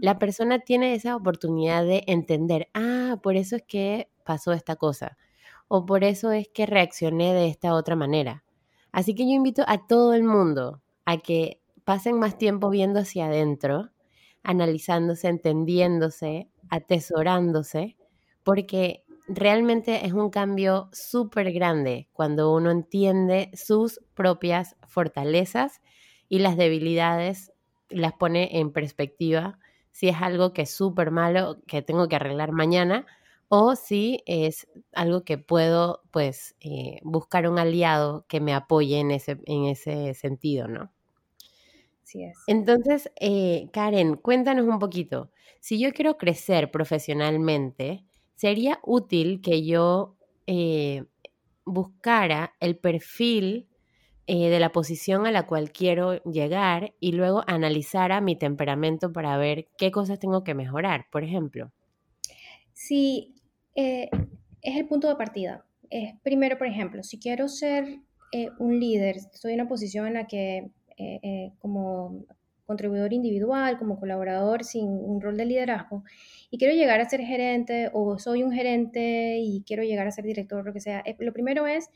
la 0.00 0.18
persona 0.18 0.60
tiene 0.60 0.94
esa 0.94 1.16
oportunidad 1.16 1.84
de 1.84 2.04
entender, 2.06 2.68
ah, 2.74 3.18
por 3.22 3.36
eso 3.36 3.56
es 3.56 3.62
que 3.62 4.10
pasó 4.24 4.52
esta 4.52 4.76
cosa, 4.76 5.16
o 5.66 5.86
por 5.86 6.04
eso 6.04 6.30
es 6.30 6.48
que 6.48 6.66
reaccioné 6.66 7.32
de 7.32 7.48
esta 7.48 7.74
otra 7.74 7.96
manera. 7.96 8.44
Así 8.92 9.14
que 9.14 9.24
yo 9.24 9.32
invito 9.32 9.64
a 9.66 9.86
todo 9.86 10.12
el 10.14 10.24
mundo 10.24 10.82
a 11.06 11.16
que 11.18 11.60
pasen 11.84 12.18
más 12.18 12.36
tiempo 12.36 12.68
viendo 12.68 13.00
hacia 13.00 13.26
adentro, 13.26 13.90
analizándose, 14.42 15.28
entendiéndose, 15.28 16.48
atesorándose, 16.68 17.96
porque 18.42 19.04
realmente 19.28 20.06
es 20.06 20.12
un 20.12 20.30
cambio 20.30 20.88
súper 20.92 21.52
grande 21.52 22.08
cuando 22.12 22.54
uno 22.54 22.70
entiende 22.70 23.50
sus 23.54 24.00
propias 24.14 24.76
fortalezas 24.86 25.80
y 26.28 26.38
las 26.40 26.56
debilidades 26.56 27.52
las 27.90 28.14
pone 28.14 28.58
en 28.58 28.72
perspectiva 28.72 29.58
si 29.92 30.08
es 30.08 30.16
algo 30.20 30.52
que 30.52 30.62
es 30.62 30.70
súper 30.70 31.10
malo 31.10 31.60
que 31.66 31.82
tengo 31.82 32.08
que 32.08 32.16
arreglar 32.16 32.52
mañana 32.52 33.06
o 33.48 33.76
si 33.76 34.22
es 34.26 34.68
algo 34.92 35.24
que 35.24 35.38
puedo 35.38 36.02
pues 36.10 36.54
eh, 36.60 37.00
buscar 37.02 37.48
un 37.48 37.58
aliado 37.58 38.24
que 38.28 38.40
me 38.40 38.54
apoye 38.54 38.98
en 38.98 39.10
ese, 39.10 39.38
en 39.46 39.64
ese 39.64 40.14
sentido, 40.14 40.68
¿no? 40.68 40.92
Así 42.04 42.24
es. 42.24 42.38
Entonces, 42.46 43.10
eh, 43.20 43.68
Karen, 43.72 44.16
cuéntanos 44.16 44.66
un 44.66 44.78
poquito. 44.78 45.30
Si 45.60 45.80
yo 45.80 45.92
quiero 45.92 46.18
crecer 46.18 46.70
profesionalmente, 46.70 48.04
sería 48.38 48.78
útil 48.84 49.40
que 49.42 49.66
yo 49.66 50.16
eh, 50.46 51.04
buscara 51.64 52.54
el 52.60 52.78
perfil 52.78 53.66
eh, 54.28 54.48
de 54.48 54.60
la 54.60 54.70
posición 54.70 55.26
a 55.26 55.32
la 55.32 55.44
cual 55.44 55.72
quiero 55.72 56.22
llegar 56.22 56.94
y 57.00 57.12
luego 57.12 57.42
analizara 57.48 58.20
mi 58.20 58.36
temperamento 58.36 59.12
para 59.12 59.36
ver 59.38 59.66
qué 59.76 59.90
cosas 59.90 60.20
tengo 60.20 60.44
que 60.44 60.54
mejorar, 60.54 61.06
por 61.10 61.24
ejemplo. 61.24 61.72
Sí, 62.72 63.34
es 63.74 64.08
el 64.62 64.86
punto 64.86 65.08
de 65.08 65.16
partida. 65.16 65.66
Es 65.90 66.14
primero, 66.22 66.58
por 66.58 66.68
ejemplo, 66.68 67.02
si 67.02 67.18
quiero 67.18 67.48
ser 67.48 68.02
un 68.60 68.78
líder, 68.78 69.16
estoy 69.16 69.54
en 69.54 69.62
una 69.62 69.68
posición 69.68 70.06
en 70.06 70.14
la 70.14 70.28
que 70.28 70.70
como 71.58 72.24
contribuidor 72.68 73.14
individual, 73.14 73.78
como 73.78 73.98
colaborador 73.98 74.62
sin 74.62 74.84
un 74.88 75.20
rol 75.20 75.38
de 75.38 75.46
liderazgo, 75.46 76.04
y 76.50 76.58
quiero 76.58 76.74
llegar 76.74 77.00
a 77.00 77.08
ser 77.08 77.22
gerente 77.22 77.90
o 77.94 78.18
soy 78.18 78.44
un 78.44 78.52
gerente 78.52 79.38
y 79.38 79.64
quiero 79.66 79.82
llegar 79.82 80.06
a 80.06 80.12
ser 80.12 80.24
director, 80.24 80.64
lo 80.64 80.72
que 80.74 80.80
sea, 80.80 81.00
eh, 81.00 81.16
lo 81.18 81.32
primero 81.32 81.66
es 81.66 81.90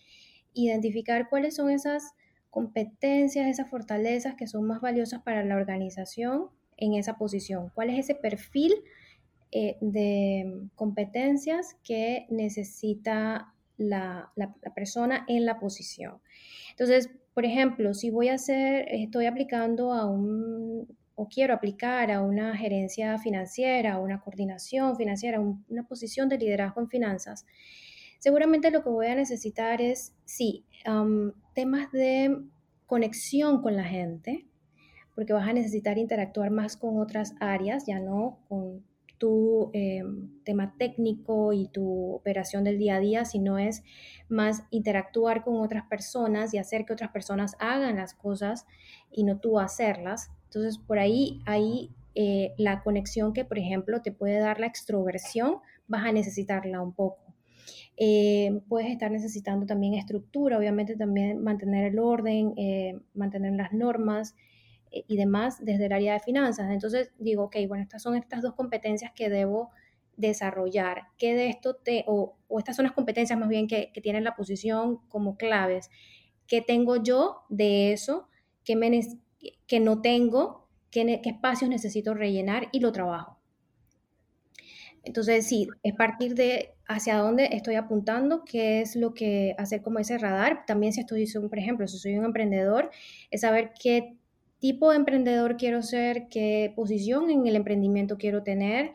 identificar 0.54 1.28
cuáles 1.28 1.56
son 1.56 1.70
esas 1.70 2.14
competencias, 2.50 3.46
esas 3.46 3.68
fortalezas 3.68 4.34
que 4.34 4.46
son 4.46 4.66
más 4.66 4.80
valiosas 4.80 5.22
para 5.22 5.44
la 5.44 5.56
organización 5.56 6.48
en 6.78 6.94
esa 6.94 7.16
posición. 7.16 7.70
¿Cuál 7.74 7.90
es 7.90 7.98
ese 7.98 8.14
perfil 8.14 8.74
eh, 9.50 9.76
de 9.80 10.68
competencias 10.74 11.76
que 11.84 12.26
necesita 12.30 13.54
la, 13.76 14.32
la, 14.36 14.54
persona 14.74 15.24
en 15.28 15.44
la 15.44 15.60
posición? 15.60 16.20
Entonces, 16.70 17.10
por 17.34 17.44
ejemplo, 17.44 17.94
si 17.94 18.10
voy 18.10 18.28
a 18.28 18.34
hacer, 18.34 18.86
estoy 18.90 19.26
aplicando 19.26 19.92
a 19.92 20.06
un, 20.06 20.86
o 21.14 21.28
quiero 21.28 21.54
aplicar 21.54 22.10
a 22.10 22.20
una 22.20 22.56
gerencia 22.56 23.18
financiera, 23.18 23.98
una 23.98 24.20
coordinación 24.20 24.96
financiera, 24.96 25.40
una 25.40 25.86
posición 25.88 26.28
de 26.28 26.38
liderazgo 26.38 26.80
en 26.80 26.88
finanzas, 26.88 27.46
seguramente 28.18 28.70
lo 28.70 28.82
que 28.82 28.90
voy 28.90 29.06
a 29.06 29.14
necesitar 29.14 29.80
es, 29.80 30.14
sí, 30.24 30.64
temas 31.54 31.90
de 31.92 32.42
conexión 32.86 33.62
con 33.62 33.76
la 33.76 33.84
gente, 33.84 34.46
porque 35.14 35.32
vas 35.32 35.48
a 35.48 35.52
necesitar 35.52 35.98
interactuar 35.98 36.50
más 36.50 36.76
con 36.76 37.00
otras 37.00 37.34
áreas, 37.40 37.86
ya 37.86 37.98
no 37.98 38.38
con 38.48 38.84
tu 39.22 39.70
em, 39.72 40.42
tema 40.42 40.74
técnico 40.76 41.52
y 41.52 41.68
tu 41.68 42.12
operación 42.12 42.64
del 42.64 42.76
día 42.76 42.96
a 42.96 42.98
día, 42.98 43.24
sino 43.24 43.56
es 43.56 43.84
más 44.28 44.64
interactuar 44.70 45.44
con 45.44 45.60
otras 45.60 45.84
personas 45.86 46.52
y 46.52 46.58
hacer 46.58 46.84
que 46.84 46.92
otras 46.92 47.12
personas 47.12 47.54
hagan 47.60 47.98
las 47.98 48.14
cosas 48.14 48.66
y 49.12 49.22
no 49.22 49.38
tú 49.38 49.60
hacerlas. 49.60 50.32
Entonces, 50.46 50.76
por 50.76 50.98
ahí, 50.98 51.40
ahí 51.46 51.90
eh, 52.16 52.52
la 52.58 52.82
conexión 52.82 53.32
que, 53.32 53.44
por 53.44 53.60
ejemplo, 53.60 54.02
te 54.02 54.10
puede 54.10 54.40
dar 54.40 54.58
la 54.58 54.66
extroversión, 54.66 55.58
vas 55.86 56.04
a 56.04 56.10
necesitarla 56.10 56.82
un 56.82 56.92
poco. 56.92 57.22
Eh, 57.96 58.60
puedes 58.68 58.90
estar 58.90 59.12
necesitando 59.12 59.66
también 59.66 59.94
estructura, 59.94 60.58
obviamente 60.58 60.96
también 60.96 61.40
mantener 61.44 61.84
el 61.84 62.00
orden, 62.00 62.54
eh, 62.56 62.98
mantener 63.14 63.52
las 63.52 63.72
normas, 63.72 64.34
eh, 64.34 64.51
y 64.92 65.16
demás 65.16 65.64
desde 65.64 65.86
el 65.86 65.92
área 65.92 66.14
de 66.14 66.20
finanzas. 66.20 66.70
Entonces 66.70 67.12
digo, 67.18 67.44
ok, 67.44 67.56
bueno, 67.68 67.82
estas 67.82 68.02
son 68.02 68.16
estas 68.16 68.42
dos 68.42 68.54
competencias 68.54 69.12
que 69.14 69.28
debo 69.28 69.70
desarrollar. 70.16 71.02
¿Qué 71.18 71.34
de 71.34 71.48
esto 71.48 71.74
te, 71.74 72.04
o, 72.06 72.36
estas 72.58 72.76
son 72.76 72.84
las 72.84 72.92
competencias 72.92 73.38
más 73.38 73.48
bien 73.48 73.66
que, 73.66 73.90
tienen 74.02 74.24
la 74.24 74.36
posición 74.36 74.98
como 75.08 75.36
claves? 75.36 75.90
¿Qué 76.46 76.60
tengo 76.60 77.02
yo 77.02 77.42
de 77.48 77.92
eso? 77.92 78.28
¿Qué, 78.64 78.76
me, 78.76 79.00
que 79.66 79.80
no 79.80 80.00
tengo? 80.02 80.68
¿Qué, 80.90 81.20
¿Qué 81.22 81.30
espacios 81.30 81.70
necesito 81.70 82.14
rellenar? 82.14 82.68
Y 82.72 82.80
lo 82.80 82.92
trabajo. 82.92 83.38
Entonces, 85.04 85.46
sí, 85.46 85.68
es 85.82 85.94
partir 85.94 86.34
de 86.34 86.74
hacia 86.86 87.16
dónde 87.16 87.48
estoy 87.52 87.74
apuntando, 87.74 88.44
qué 88.44 88.82
es 88.82 88.94
lo 88.94 89.14
que 89.14 89.54
hacer 89.58 89.82
como 89.82 89.98
ese 89.98 90.18
radar. 90.18 90.64
También 90.66 90.92
si 90.92 91.00
estoy, 91.00 91.26
por 91.48 91.58
ejemplo, 91.58 91.88
si 91.88 91.98
soy 91.98 92.16
un 92.16 92.24
emprendedor, 92.24 92.90
es 93.30 93.40
saber 93.40 93.72
qué 93.80 94.16
tipo 94.62 94.90
de 94.90 94.96
emprendedor 94.96 95.56
quiero 95.56 95.82
ser, 95.82 96.28
qué 96.28 96.72
posición 96.76 97.30
en 97.30 97.48
el 97.48 97.56
emprendimiento 97.56 98.16
quiero 98.16 98.44
tener, 98.44 98.92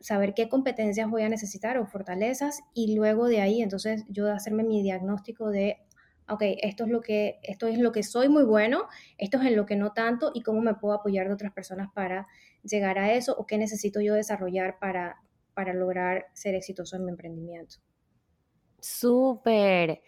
saber 0.00 0.34
qué 0.34 0.48
competencias 0.48 1.08
voy 1.08 1.22
a 1.22 1.28
necesitar 1.28 1.78
o 1.78 1.86
fortalezas 1.86 2.58
y 2.74 2.96
luego 2.96 3.28
de 3.28 3.40
ahí 3.40 3.62
entonces 3.62 4.04
yo 4.08 4.30
hacerme 4.32 4.64
mi 4.64 4.82
diagnóstico 4.82 5.50
de 5.50 5.76
ok, 6.28 6.42
esto 6.60 6.82
es 6.82 6.90
lo 6.90 7.00
que 7.02 7.38
esto 7.44 7.68
es 7.68 7.78
lo 7.78 7.92
que 7.92 8.02
soy 8.02 8.28
muy 8.28 8.42
bueno, 8.42 8.88
esto 9.16 9.38
es 9.38 9.46
en 9.46 9.54
lo 9.54 9.64
que 9.64 9.76
no 9.76 9.92
tanto 9.92 10.32
y 10.34 10.42
cómo 10.42 10.60
me 10.60 10.74
puedo 10.74 10.94
apoyar 10.94 11.28
de 11.28 11.34
otras 11.34 11.52
personas 11.52 11.88
para 11.94 12.26
llegar 12.64 12.98
a 12.98 13.12
eso 13.12 13.36
o 13.38 13.46
qué 13.46 13.58
necesito 13.58 14.00
yo 14.00 14.14
desarrollar 14.14 14.80
para 14.80 15.22
para 15.54 15.72
lograr 15.72 16.26
ser 16.34 16.56
exitoso 16.56 16.96
en 16.96 17.04
mi 17.04 17.12
emprendimiento. 17.12 17.76
Súper, 18.80 20.02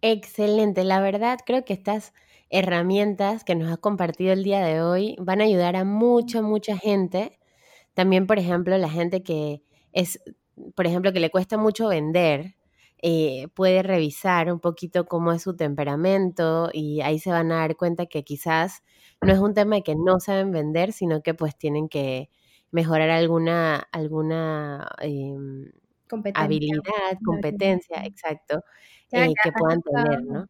excelente. 0.00 0.84
La 0.84 1.02
verdad 1.02 1.38
creo 1.44 1.66
que 1.66 1.74
estás 1.74 2.14
herramientas 2.50 3.44
que 3.44 3.54
nos 3.54 3.70
has 3.70 3.78
compartido 3.78 4.32
el 4.32 4.44
día 4.44 4.60
de 4.64 4.82
hoy 4.82 5.16
van 5.20 5.40
a 5.40 5.44
ayudar 5.44 5.76
a 5.76 5.84
mucha, 5.84 6.42
mucha 6.42 6.76
gente. 6.76 7.38
También, 7.94 8.26
por 8.26 8.38
ejemplo, 8.38 8.76
la 8.78 8.90
gente 8.90 9.22
que 9.22 9.62
es, 9.92 10.20
por 10.74 10.86
ejemplo, 10.86 11.12
que 11.12 11.20
le 11.20 11.30
cuesta 11.30 11.58
mucho 11.58 11.88
vender, 11.88 12.56
eh, 13.02 13.48
puede 13.54 13.82
revisar 13.82 14.52
un 14.52 14.60
poquito 14.60 15.06
cómo 15.06 15.32
es 15.32 15.42
su 15.42 15.56
temperamento 15.56 16.70
y 16.72 17.00
ahí 17.02 17.18
se 17.20 17.30
van 17.30 17.52
a 17.52 17.58
dar 17.58 17.76
cuenta 17.76 18.06
que 18.06 18.24
quizás 18.24 18.82
no 19.22 19.32
es 19.32 19.38
un 19.38 19.54
tema 19.54 19.76
de 19.76 19.82
que 19.82 19.94
no 19.94 20.18
saben 20.20 20.50
vender, 20.50 20.92
sino 20.92 21.22
que 21.22 21.34
pues 21.34 21.56
tienen 21.56 21.88
que 21.88 22.30
mejorar 22.70 23.10
alguna, 23.10 23.76
alguna 23.92 24.88
em, 25.00 25.70
habilidad, 26.34 27.18
competencia, 27.24 28.04
exacto, 28.04 28.62
eh, 29.12 29.32
que 29.42 29.52
puedan 29.52 29.82
tener, 29.82 30.22
¿no? 30.24 30.46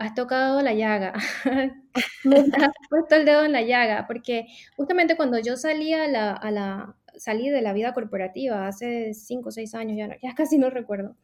Has 0.00 0.14
tocado 0.14 0.62
la 0.62 0.72
llaga, 0.72 1.12
has 1.44 2.72
puesto 2.88 3.16
el 3.16 3.26
dedo 3.26 3.44
en 3.44 3.52
la 3.52 3.60
llaga, 3.60 4.06
porque 4.06 4.46
justamente 4.74 5.14
cuando 5.14 5.38
yo 5.38 5.58
salí 5.58 5.92
a 5.92 6.08
la, 6.08 6.32
a 6.32 6.50
la 6.50 6.96
salí 7.18 7.50
de 7.50 7.60
la 7.60 7.74
vida 7.74 7.92
corporativa 7.92 8.66
hace 8.66 9.12
cinco 9.12 9.50
o 9.50 9.52
seis 9.52 9.74
años, 9.74 9.98
ya, 9.98 10.16
ya 10.22 10.34
casi 10.34 10.56
no 10.56 10.70
recuerdo, 10.70 11.16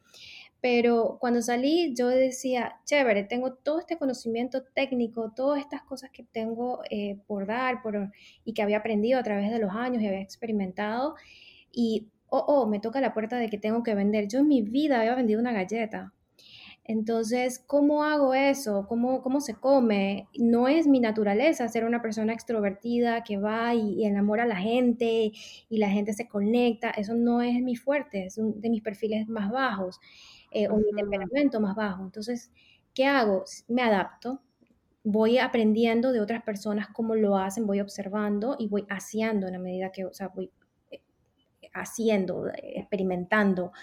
pero 0.61 1.17
cuando 1.19 1.41
salí 1.41 1.95
yo 1.95 2.07
decía, 2.07 2.75
chévere, 2.85 3.23
tengo 3.23 3.55
todo 3.55 3.79
este 3.79 3.97
conocimiento 3.97 4.63
técnico, 4.75 5.33
todas 5.35 5.59
estas 5.59 5.81
cosas 5.81 6.11
que 6.11 6.23
tengo 6.23 6.81
eh, 6.91 7.17
por 7.25 7.47
dar 7.47 7.81
por, 7.81 8.11
y 8.45 8.53
que 8.53 8.61
había 8.61 8.77
aprendido 8.77 9.19
a 9.19 9.23
través 9.23 9.51
de 9.51 9.57
los 9.57 9.71
años 9.71 10.03
y 10.03 10.07
había 10.07 10.21
experimentado, 10.21 11.15
y, 11.71 12.09
oh, 12.29 12.45
oh, 12.47 12.67
me 12.67 12.79
toca 12.79 13.01
la 13.01 13.15
puerta 13.15 13.37
de 13.37 13.49
que 13.49 13.57
tengo 13.57 13.81
que 13.81 13.95
vender. 13.95 14.27
Yo 14.27 14.39
en 14.39 14.47
mi 14.47 14.61
vida 14.61 14.99
había 14.99 15.15
vendido 15.15 15.39
una 15.39 15.51
galleta, 15.51 16.13
entonces, 16.87 17.59
¿cómo 17.59 18.05
hago 18.05 18.33
eso? 18.33 18.85
¿Cómo, 18.87 19.21
¿Cómo 19.21 19.41
se 19.41 19.55
come? 19.55 20.29
No 20.37 20.69
es 20.69 20.87
mi 20.87 21.01
naturaleza 21.01 21.67
ser 21.67 21.83
una 21.83 22.01
persona 22.01 22.31
extrovertida 22.31 23.25
que 23.25 23.37
va 23.37 23.75
y, 23.75 24.05
enamora 24.05 24.43
a 24.43 24.47
la 24.47 24.55
gente 24.55 25.33
y 25.69 25.77
la 25.77 25.89
gente 25.89 26.13
se 26.13 26.29
conecta. 26.29 26.89
Eso 26.91 27.13
no 27.13 27.41
es 27.41 27.61
mi 27.61 27.75
fuerte, 27.75 28.27
es 28.27 28.35
de 28.37 28.69
mis 28.69 28.81
perfiles 28.81 29.27
más 29.27 29.51
bajos 29.51 29.99
eh, 30.51 30.69
o 30.69 30.77
mi 30.77 30.91
temperamento 30.95 31.59
más 31.59 31.75
bajo. 31.75 32.03
Entonces, 32.03 32.51
¿qué 32.93 33.05
hago? 33.05 33.43
Me 33.67 33.81
adapto, 33.81 34.41
voy 35.03 35.39
aprendiendo 35.39 36.13
de 36.13 36.21
otras 36.21 36.41
personas 36.43 36.87
cómo 36.87 37.15
lo 37.15 37.37
hacen, 37.37 37.67
voy 37.67 37.81
observando 37.81 38.55
y 38.57 38.69
voy 38.69 38.85
haciendo 38.89 39.47
en 39.47 39.53
la 39.53 39.59
medida 39.59 39.91
que, 39.91 40.05
o 40.05 40.13
sea, 40.13 40.29
voy 40.29 40.51
eh, 40.91 41.01
haciendo, 41.73 42.47
experimentando 42.55 43.73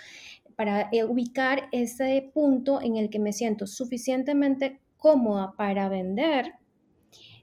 para 0.56 0.88
eh, 0.92 1.04
ubicar 1.04 1.68
ese 1.72 2.30
punto 2.32 2.80
en 2.80 2.96
el 2.96 3.10
que 3.10 3.18
me 3.18 3.32
siento 3.32 3.66
suficientemente 3.66 4.80
cómoda 4.96 5.52
para 5.56 5.88
vender 5.88 6.54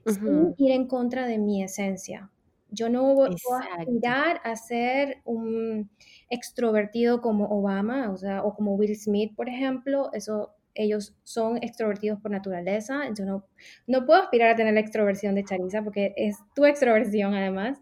sin 0.04 0.54
ir 0.58 0.72
en 0.72 0.88
contra 0.88 1.26
de 1.26 1.38
mi 1.38 1.62
esencia. 1.62 2.30
Yo 2.70 2.88
no 2.88 3.14
voy 3.14 3.28
a 3.28 3.80
aspirar 3.80 4.40
a 4.44 4.56
ser 4.56 5.20
un 5.24 5.90
extrovertido 6.30 7.20
como 7.20 7.44
Obama, 7.46 8.10
o 8.10 8.16
sea, 8.16 8.42
o 8.42 8.54
como 8.54 8.74
Will 8.74 8.96
Smith, 8.96 9.34
por 9.36 9.48
ejemplo. 9.48 10.10
Eso, 10.14 10.54
ellos 10.74 11.14
son 11.22 11.58
extrovertidos 11.58 12.18
por 12.20 12.30
naturaleza. 12.30 13.02
Yo 13.16 13.26
no, 13.26 13.44
no 13.86 14.06
puedo 14.06 14.22
aspirar 14.22 14.50
a 14.50 14.56
tener 14.56 14.72
la 14.72 14.80
extroversión 14.80 15.34
de 15.34 15.44
Charisa 15.44 15.82
porque 15.82 16.14
es 16.16 16.38
tu 16.54 16.64
extroversión 16.64 17.34
además. 17.34 17.78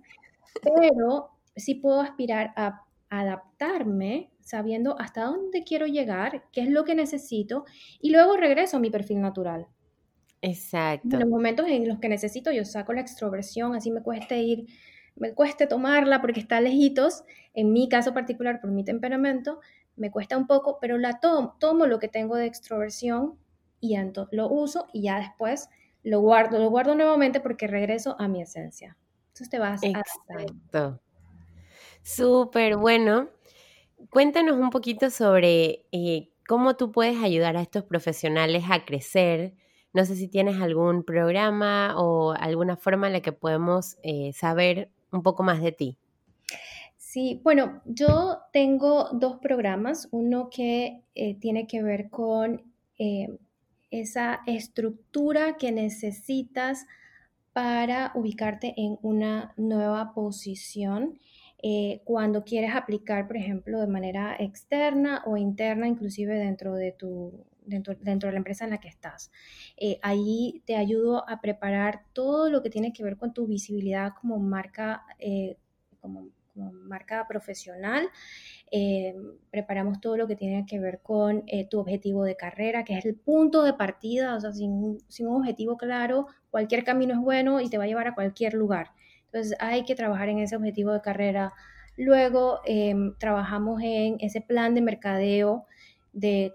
Pero 0.62 1.30
sí 1.54 1.76
puedo 1.76 2.00
aspirar 2.00 2.52
a 2.56 2.82
adaptarme 3.10 4.30
sabiendo 4.50 4.98
hasta 4.98 5.24
dónde 5.24 5.62
quiero 5.62 5.86
llegar, 5.86 6.44
qué 6.52 6.62
es 6.62 6.68
lo 6.68 6.84
que 6.84 6.96
necesito 6.96 7.64
y 8.00 8.10
luego 8.10 8.36
regreso 8.36 8.76
a 8.76 8.80
mi 8.80 8.90
perfil 8.90 9.20
natural. 9.20 9.68
Exacto. 10.42 11.08
En 11.12 11.20
los 11.20 11.28
momentos 11.28 11.66
en 11.68 11.86
los 11.86 12.00
que 12.00 12.08
necesito, 12.08 12.50
yo 12.50 12.64
saco 12.64 12.92
la 12.92 13.00
extroversión, 13.00 13.76
así 13.76 13.92
me 13.92 14.02
cueste 14.02 14.40
ir, 14.42 14.66
me 15.14 15.34
cueste 15.34 15.68
tomarla 15.68 16.20
porque 16.20 16.40
está 16.40 16.60
lejitos, 16.60 17.22
en 17.54 17.72
mi 17.72 17.88
caso 17.88 18.12
particular 18.12 18.60
por 18.60 18.72
mi 18.72 18.82
temperamento, 18.82 19.60
me 19.94 20.10
cuesta 20.10 20.36
un 20.36 20.48
poco, 20.48 20.78
pero 20.80 20.98
la 20.98 21.20
tomo, 21.20 21.56
tomo 21.60 21.86
lo 21.86 22.00
que 22.00 22.08
tengo 22.08 22.34
de 22.34 22.46
extroversión 22.46 23.38
y 23.80 23.96
lo 24.32 24.48
uso 24.48 24.88
y 24.92 25.02
ya 25.02 25.18
después 25.18 25.68
lo 26.02 26.20
guardo, 26.20 26.58
lo 26.58 26.70
guardo 26.70 26.96
nuevamente 26.96 27.40
porque 27.40 27.68
regreso 27.68 28.16
a 28.18 28.26
mi 28.26 28.42
esencia. 28.42 28.96
Entonces 29.28 29.50
te 29.50 29.58
vas 29.60 29.80
Exacto. 29.82 31.00
Súper 32.02 32.76
bueno. 32.76 33.28
Cuéntanos 34.10 34.58
un 34.58 34.70
poquito 34.70 35.08
sobre 35.08 35.84
eh, 35.92 36.30
cómo 36.48 36.74
tú 36.74 36.90
puedes 36.90 37.22
ayudar 37.22 37.56
a 37.56 37.62
estos 37.62 37.84
profesionales 37.84 38.64
a 38.68 38.84
crecer. 38.84 39.54
No 39.92 40.04
sé 40.04 40.16
si 40.16 40.26
tienes 40.26 40.60
algún 40.60 41.04
programa 41.04 41.94
o 41.96 42.32
alguna 42.32 42.76
forma 42.76 43.06
en 43.06 43.12
la 43.12 43.20
que 43.20 43.30
podemos 43.30 43.98
eh, 44.02 44.32
saber 44.32 44.90
un 45.12 45.22
poco 45.22 45.44
más 45.44 45.62
de 45.62 45.70
ti. 45.70 45.96
Sí, 46.96 47.40
bueno, 47.44 47.82
yo 47.84 48.38
tengo 48.52 49.10
dos 49.12 49.38
programas, 49.38 50.08
uno 50.10 50.50
que 50.50 51.02
eh, 51.14 51.36
tiene 51.36 51.68
que 51.68 51.82
ver 51.82 52.10
con 52.10 52.64
esa 53.90 54.40
estructura 54.46 55.56
que 55.56 55.72
necesitas 55.72 56.84
para 57.54 58.12
ubicarte 58.14 58.74
en 58.76 58.98
una 59.00 59.54
nueva 59.56 60.12
posición 60.12 61.18
eh, 61.62 62.00
cuando 62.04 62.44
quieres 62.44 62.74
aplicar, 62.74 63.26
por 63.26 63.36
ejemplo, 63.36 63.80
de 63.80 63.86
manera 63.86 64.36
externa 64.38 65.22
o 65.26 65.36
interna, 65.36 65.88
inclusive 65.88 66.34
dentro 66.34 66.74
de 66.74 66.92
tu 66.92 67.44
dentro, 67.66 67.94
de 67.94 68.32
la 68.32 68.38
empresa 68.38 68.64
en 68.64 68.70
la 68.70 68.80
que 68.80 68.88
estás. 68.88 69.30
Eh, 69.76 69.98
ahí 70.02 70.62
te 70.66 70.76
ayudo 70.76 71.28
a 71.28 71.40
preparar 71.40 72.04
todo 72.12 72.50
lo 72.50 72.62
que 72.62 72.70
tiene 72.70 72.92
que 72.92 73.04
ver 73.04 73.16
con 73.16 73.32
tu 73.32 73.46
visibilidad 73.46 74.12
como 74.20 74.38
marca, 74.38 75.04
eh, 75.18 75.56
como 76.00 76.30
marca 76.54 77.26
profesional. 77.28 78.08
Eh, 78.70 79.14
preparamos 79.50 80.00
todo 80.00 80.16
lo 80.16 80.26
que 80.26 80.36
tiene 80.36 80.64
que 80.66 80.78
ver 80.78 81.00
con 81.02 81.42
eh, 81.46 81.66
tu 81.68 81.80
objetivo 81.80 82.24
de 82.24 82.36
carrera, 82.36 82.84
que 82.84 82.98
es 82.98 83.04
el 83.04 83.16
punto 83.16 83.62
de 83.62 83.74
partida, 83.74 84.36
o 84.36 84.40
sea, 84.40 84.52
sin, 84.52 84.98
sin, 85.08 85.26
un 85.26 85.36
objetivo 85.36 85.76
claro, 85.76 86.26
cualquier 86.50 86.84
camino 86.84 87.14
es 87.14 87.20
bueno 87.20 87.60
y 87.60 87.68
te 87.68 87.78
va 87.78 87.84
a 87.84 87.86
llevar 87.88 88.08
a 88.08 88.14
cualquier 88.14 88.54
lugar. 88.54 88.92
Entonces 89.32 89.56
hay 89.60 89.84
que 89.84 89.94
trabajar 89.94 90.28
en 90.28 90.40
ese 90.40 90.56
objetivo 90.56 90.92
de 90.92 91.00
carrera. 91.00 91.52
Luego 91.96 92.60
em, 92.64 93.14
trabajamos 93.18 93.80
en 93.82 94.16
ese 94.20 94.40
plan 94.40 94.74
de 94.74 94.80
mercadeo 94.80 95.66
de 96.12 96.54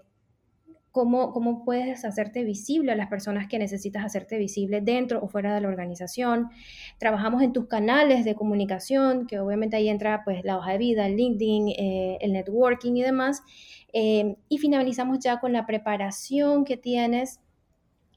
cómo, 0.90 1.62
puedes 1.64 2.06
hacerte 2.06 2.42
visible 2.42 2.92
a 2.92 2.96
las 2.96 3.08
personas 3.08 3.48
que 3.48 3.58
necesitas 3.58 4.02
hacerte 4.02 4.38
visible 4.38 4.80
dentro 4.80 5.22
o 5.22 5.28
fuera 5.28 5.54
de 5.54 5.60
la 5.60 5.68
organización. 5.68 6.48
Trabajamos 6.98 7.42
en 7.42 7.52
tus 7.52 7.66
canales 7.66 8.24
de 8.24 8.34
comunicación, 8.34 9.26
que 9.26 9.38
obviamente 9.38 9.76
ahí 9.76 9.90
entra 9.90 10.22
pues 10.24 10.42
la 10.42 10.56
hoja 10.56 10.72
de 10.72 10.78
vida, 10.78 11.06
el 11.06 11.16
LinkedIn, 11.16 11.68
eh, 11.68 12.18
el 12.22 12.32
networking 12.32 12.94
y 12.94 13.02
demás. 13.02 13.42
Eh, 13.92 14.36
y 14.48 14.58
finalizamos 14.58 15.18
ya 15.18 15.38
con 15.38 15.52
la 15.52 15.66
preparación 15.66 16.64
que 16.64 16.78
tienes 16.78 17.40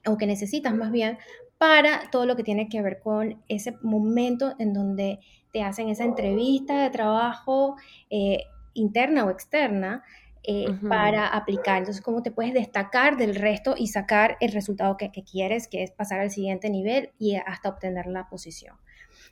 o 0.06 0.16
que 0.16 0.26
necesitas 0.26 0.74
más 0.74 0.90
bien 0.90 1.18
para 1.60 2.08
todo 2.10 2.24
lo 2.24 2.36
que 2.36 2.42
tiene 2.42 2.70
que 2.70 2.80
ver 2.80 3.00
con 3.00 3.42
ese 3.46 3.76
momento 3.82 4.54
en 4.58 4.72
donde 4.72 5.18
te 5.52 5.62
hacen 5.62 5.90
esa 5.90 6.04
entrevista 6.04 6.82
de 6.82 6.88
trabajo 6.88 7.76
eh, 8.08 8.44
interna 8.72 9.26
o 9.26 9.30
externa 9.30 10.02
eh, 10.42 10.64
para 10.88 11.26
aplicar. 11.26 11.76
Entonces, 11.76 12.02
¿cómo 12.02 12.22
te 12.22 12.30
puedes 12.30 12.54
destacar 12.54 13.18
del 13.18 13.34
resto 13.34 13.74
y 13.76 13.88
sacar 13.88 14.38
el 14.40 14.52
resultado 14.52 14.96
que, 14.96 15.10
quieres, 15.10 15.68
que 15.68 15.82
es 15.82 15.90
pasar 15.90 16.20
al 16.20 16.30
siguiente 16.30 16.70
nivel 16.70 17.10
y 17.18 17.34
hasta 17.34 17.68
obtener 17.68 18.06
la 18.06 18.26
posición? 18.30 18.76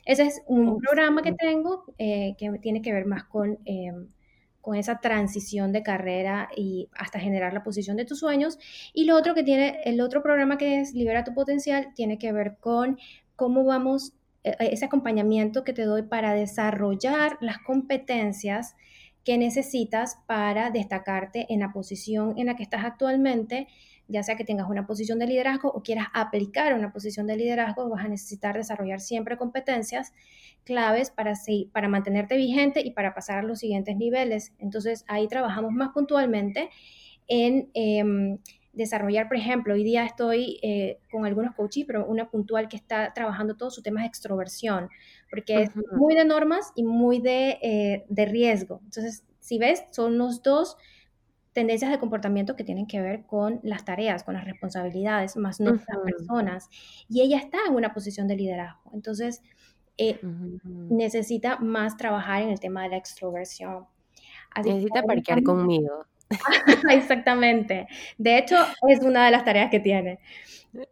Ese 0.05 0.25
es 0.25 0.43
un 0.47 0.79
programa 0.83 1.23
que 1.23 1.33
tengo 1.33 1.87
eh, 1.97 2.35
que 2.37 2.51
tiene 2.59 2.83
que 2.83 2.93
ver 2.93 3.07
más 3.07 3.25
con, 3.25 3.59
eh, 3.65 3.91
con 4.69 4.77
esa 4.77 5.01
transición 5.01 5.73
de 5.73 5.83
carrera 5.83 6.51
y 6.55 6.91
hasta 6.93 7.19
generar 7.19 7.55
la 7.55 7.63
posición 7.63 7.97
de 7.97 8.05
tus 8.05 8.19
sueños. 8.19 8.59
Y 8.93 9.05
lo 9.05 9.17
otro 9.17 9.35
que 9.35 9.43
tiene, 9.43 9.81
el 9.85 9.99
otro 10.03 10.23
programa 10.23 10.59
que 10.59 10.83
es 10.83 10.93
Libera 10.93 11.25
tu 11.25 11.33
Potencial, 11.33 11.95
tiene 11.95 12.19
que 12.19 12.33
ver 12.33 12.59
con 12.61 12.99
cómo 13.35 13.65
vamos, 13.65 14.13
ese 14.43 14.85
acompañamiento 14.85 15.65
que 15.65 15.73
te 15.73 15.85
doy 15.85 16.03
para 16.03 16.35
desarrollar 16.35 17.39
las 17.41 17.57
competencias 17.61 18.75
que 19.25 19.39
necesitas 19.39 20.19
para 20.27 20.71
destacarte 20.71 21.47
en 21.49 21.61
la 21.61 21.73
posición 21.73 22.35
en 22.37 22.45
la 22.45 22.55
que 22.55 22.63
estás 22.63 22.85
actualmente, 22.85 23.69
ya 24.09 24.23
sea 24.23 24.37
que 24.37 24.45
tengas 24.45 24.69
una 24.69 24.87
posición 24.87 25.19
de 25.19 25.27
liderazgo 25.27 25.69
o 25.69 25.83
quieras 25.83 26.09
aplicar 26.15 26.75
una 26.75 26.93
posición 26.93 27.27
de 27.27 27.37
liderazgo, 27.37 27.89
vas 27.89 28.05
a 28.05 28.09
necesitar 28.09 28.57
desarrollar 28.57 29.01
siempre 29.01 29.37
competencias 29.37 30.13
claves 30.65 31.11
para, 31.11 31.35
para 31.73 31.89
mantenerte 31.89 32.37
vigente 32.37 32.81
y 32.81 32.91
para 32.93 33.15
pasar 33.15 33.39
a 33.39 33.43
los 33.43 33.59
siguientes 33.59 33.97
niveles. 33.97 34.53
Entonces 34.59 35.05
ahí 35.09 35.29
trabajamos 35.29 35.73
más 35.73 35.91
puntualmente 35.91 36.71
en 37.29 37.71
em, 37.75 38.39
desarrollar, 38.73 39.29
por 39.29 39.37
ejemplo, 39.37 39.75
hoy 39.75 39.85
día 39.85 40.05
estoy 40.05 40.59
eh, 40.63 40.99
con 41.11 41.27
algunos 41.27 41.55
coaches, 41.55 41.85
pero 41.87 42.07
una 42.07 42.31
puntual 42.31 42.69
que 42.69 42.77
está 42.77 43.13
trabajando 43.13 43.57
todos 43.57 43.75
sus 43.75 43.83
temas 43.83 44.05
de 44.05 44.09
extroversión, 44.09 44.89
porque 45.31 45.63
es 45.63 45.71
muy 45.97 46.15
de 46.15 46.25
normas 46.25 46.73
y 46.75 46.85
muy 46.85 47.21
de, 47.21 47.59
eh, 47.61 48.05
de, 48.09 48.25
riesgo. 48.25 48.81
Entonces, 48.85 49.25
si 49.41 49.59
ves, 49.59 49.85
son 49.91 50.17
los 50.17 50.43
dos 50.43 50.77
tendencias 51.59 51.91
de 51.91 51.99
comportamiento 51.99 52.55
que 52.55 52.63
tienen 52.63 52.87
que 52.87 53.01
ver 53.01 53.27
con 53.27 53.59
las 53.65 53.85
tareas, 53.85 54.23
con 54.23 54.35
las 54.35 54.45
responsabilidades, 54.45 55.37
más 55.37 55.59
no 55.59 55.73
las 55.73 55.85
personas. 56.05 56.69
Y 57.09 57.21
ella 57.21 57.37
está 57.39 57.59
en 57.67 57.75
una 57.75 57.93
posición 57.93 58.29
de 58.29 58.37
liderazgo. 58.37 58.93
Entonces, 58.95 59.43
eh, 59.97 60.21
necesita 60.63 61.59
más 61.59 61.97
trabajar 61.97 62.43
en 62.43 62.51
el 62.51 62.61
tema 62.61 62.85
de 62.85 62.91
la 62.91 62.97
extroversión. 62.97 63.87
necesita 64.65 65.03
parquear 65.03 65.43
conmigo. 65.43 66.07
Exactamente. 66.93 67.89
De 68.19 68.39
hecho, 68.39 68.55
es 68.87 69.01
una 69.01 69.25
de 69.25 69.33
las 69.33 69.45
tareas 69.45 69.69
que 69.69 69.81
tiene. 69.81 70.21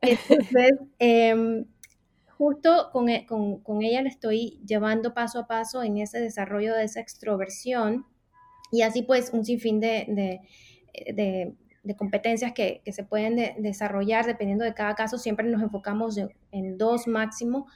Entonces, 0.00 0.72
eh, 0.98 1.64
justo 2.36 2.90
e, 3.06 3.24
con, 3.24 3.82
ella 3.82 4.02
le 4.02 4.08
estoy 4.08 4.60
llevando 4.66 5.14
paso 5.14 5.38
a 5.38 5.46
paso 5.46 5.84
en 5.84 5.98
ese 5.98 6.18
desarrollo 6.18 6.74
de 6.74 6.82
esa 6.82 6.98
extroversión 6.98 8.04
y 8.70 8.82
así 8.82 9.02
pues 9.02 9.30
un 9.32 9.44
sinfín 9.44 9.80
de, 9.80 10.40
competencias 11.96 12.52
que, 12.52 12.82
se 12.90 13.04
pueden 13.04 13.62
desarrollar 13.62 14.26
dependiendo 14.26 14.64
de 14.64 14.74
cada 14.74 14.94
caso. 14.94 15.18
Siempre 15.18 15.46
nos 15.48 15.62
enfocamos 15.62 16.18
en 16.52 16.78
dos 16.78 17.06
máximo 17.06 17.66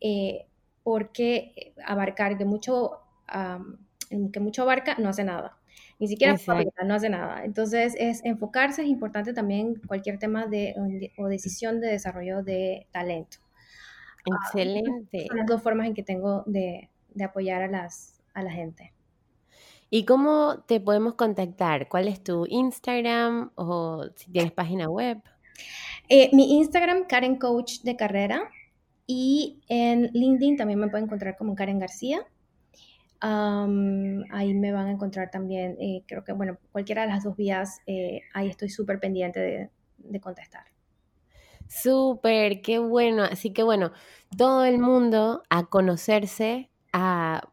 eh, 0.00 0.46
porque 0.82 1.74
abarcar 1.84 2.38
que 2.38 2.44
mucho, 2.44 3.00
que 4.32 4.40
mucho 4.40 4.62
abarca 4.62 4.96
no 4.98 5.08
hace 5.10 5.24
nada. 5.24 5.56
Ni 5.98 6.08
siquiera 6.08 6.34
no 6.86 6.94
hace 6.94 7.10
nada. 7.10 7.44
Entonces, 7.44 7.94
es 7.98 8.24
enfocarse, 8.24 8.82
es 8.82 8.88
importante 8.88 9.34
también 9.34 9.74
cualquier 9.86 10.18
tema 10.18 10.46
de, 10.46 10.74
o 11.18 11.28
decisión 11.28 11.80
de 11.80 11.88
desarrollo 11.88 12.42
de 12.42 12.86
talento. 12.90 13.36
Ah, 14.30 14.36
Excelente. 14.46 15.26
son 15.28 15.36
las 15.36 15.46
dos 15.46 15.62
formas 15.62 15.86
en 15.86 15.94
que 15.94 16.02
tengo 16.02 16.42
de, 16.46 16.88
apoyar 17.22 17.62
a, 17.62 17.68
las, 17.68 18.20
a 18.32 18.42
la 18.42 18.50
gente. 18.50 18.94
¿Y 19.90 20.04
cómo 20.04 20.62
te 20.66 20.80
podemos 20.80 21.14
contactar? 21.14 21.88
¿Cuál 21.88 22.08
es 22.08 22.22
tu 22.22 22.46
Instagram 22.48 23.50
o 23.56 24.06
si 24.14 24.30
tienes 24.30 24.52
página 24.52 24.88
web? 24.88 25.20
Eh, 26.08 26.30
mi 26.32 26.58
Instagram, 26.58 27.06
Karen 27.06 27.36
Coach 27.36 27.80
de 27.82 27.96
Carrera. 27.96 28.48
Y 29.06 29.60
en 29.68 30.10
LinkedIn 30.12 30.56
también 30.56 30.78
me 30.78 30.88
pueden 30.88 31.06
encontrar 31.06 31.36
como 31.36 31.56
Karen 31.56 31.80
García. 31.80 32.24
ahí 33.20 34.54
me 34.54 34.72
van 34.72 34.86
a 34.86 34.90
encontrar 34.92 35.30
también, 35.30 35.76
eh, 35.80 36.04
creo 36.06 36.24
que, 36.24 36.32
bueno, 36.32 36.56
cualquiera 36.72 37.02
de 37.02 37.08
las 37.08 37.24
dos 37.24 37.36
vías, 37.36 37.80
eh, 37.86 38.22
ahí 38.32 38.48
estoy 38.48 38.70
súper 38.70 39.00
pendiente 39.00 39.70
de 39.98 40.20
contestar. 40.20 40.64
Súper, 41.70 42.62
qué 42.62 42.78
bueno. 42.80 43.22
Así 43.22 43.52
que 43.52 43.62
bueno, 43.62 43.92
todo 44.36 44.64
el 44.64 44.78
mundo 44.78 45.42
a 45.50 45.66
conocerse, 45.66 46.68
a 46.92 47.49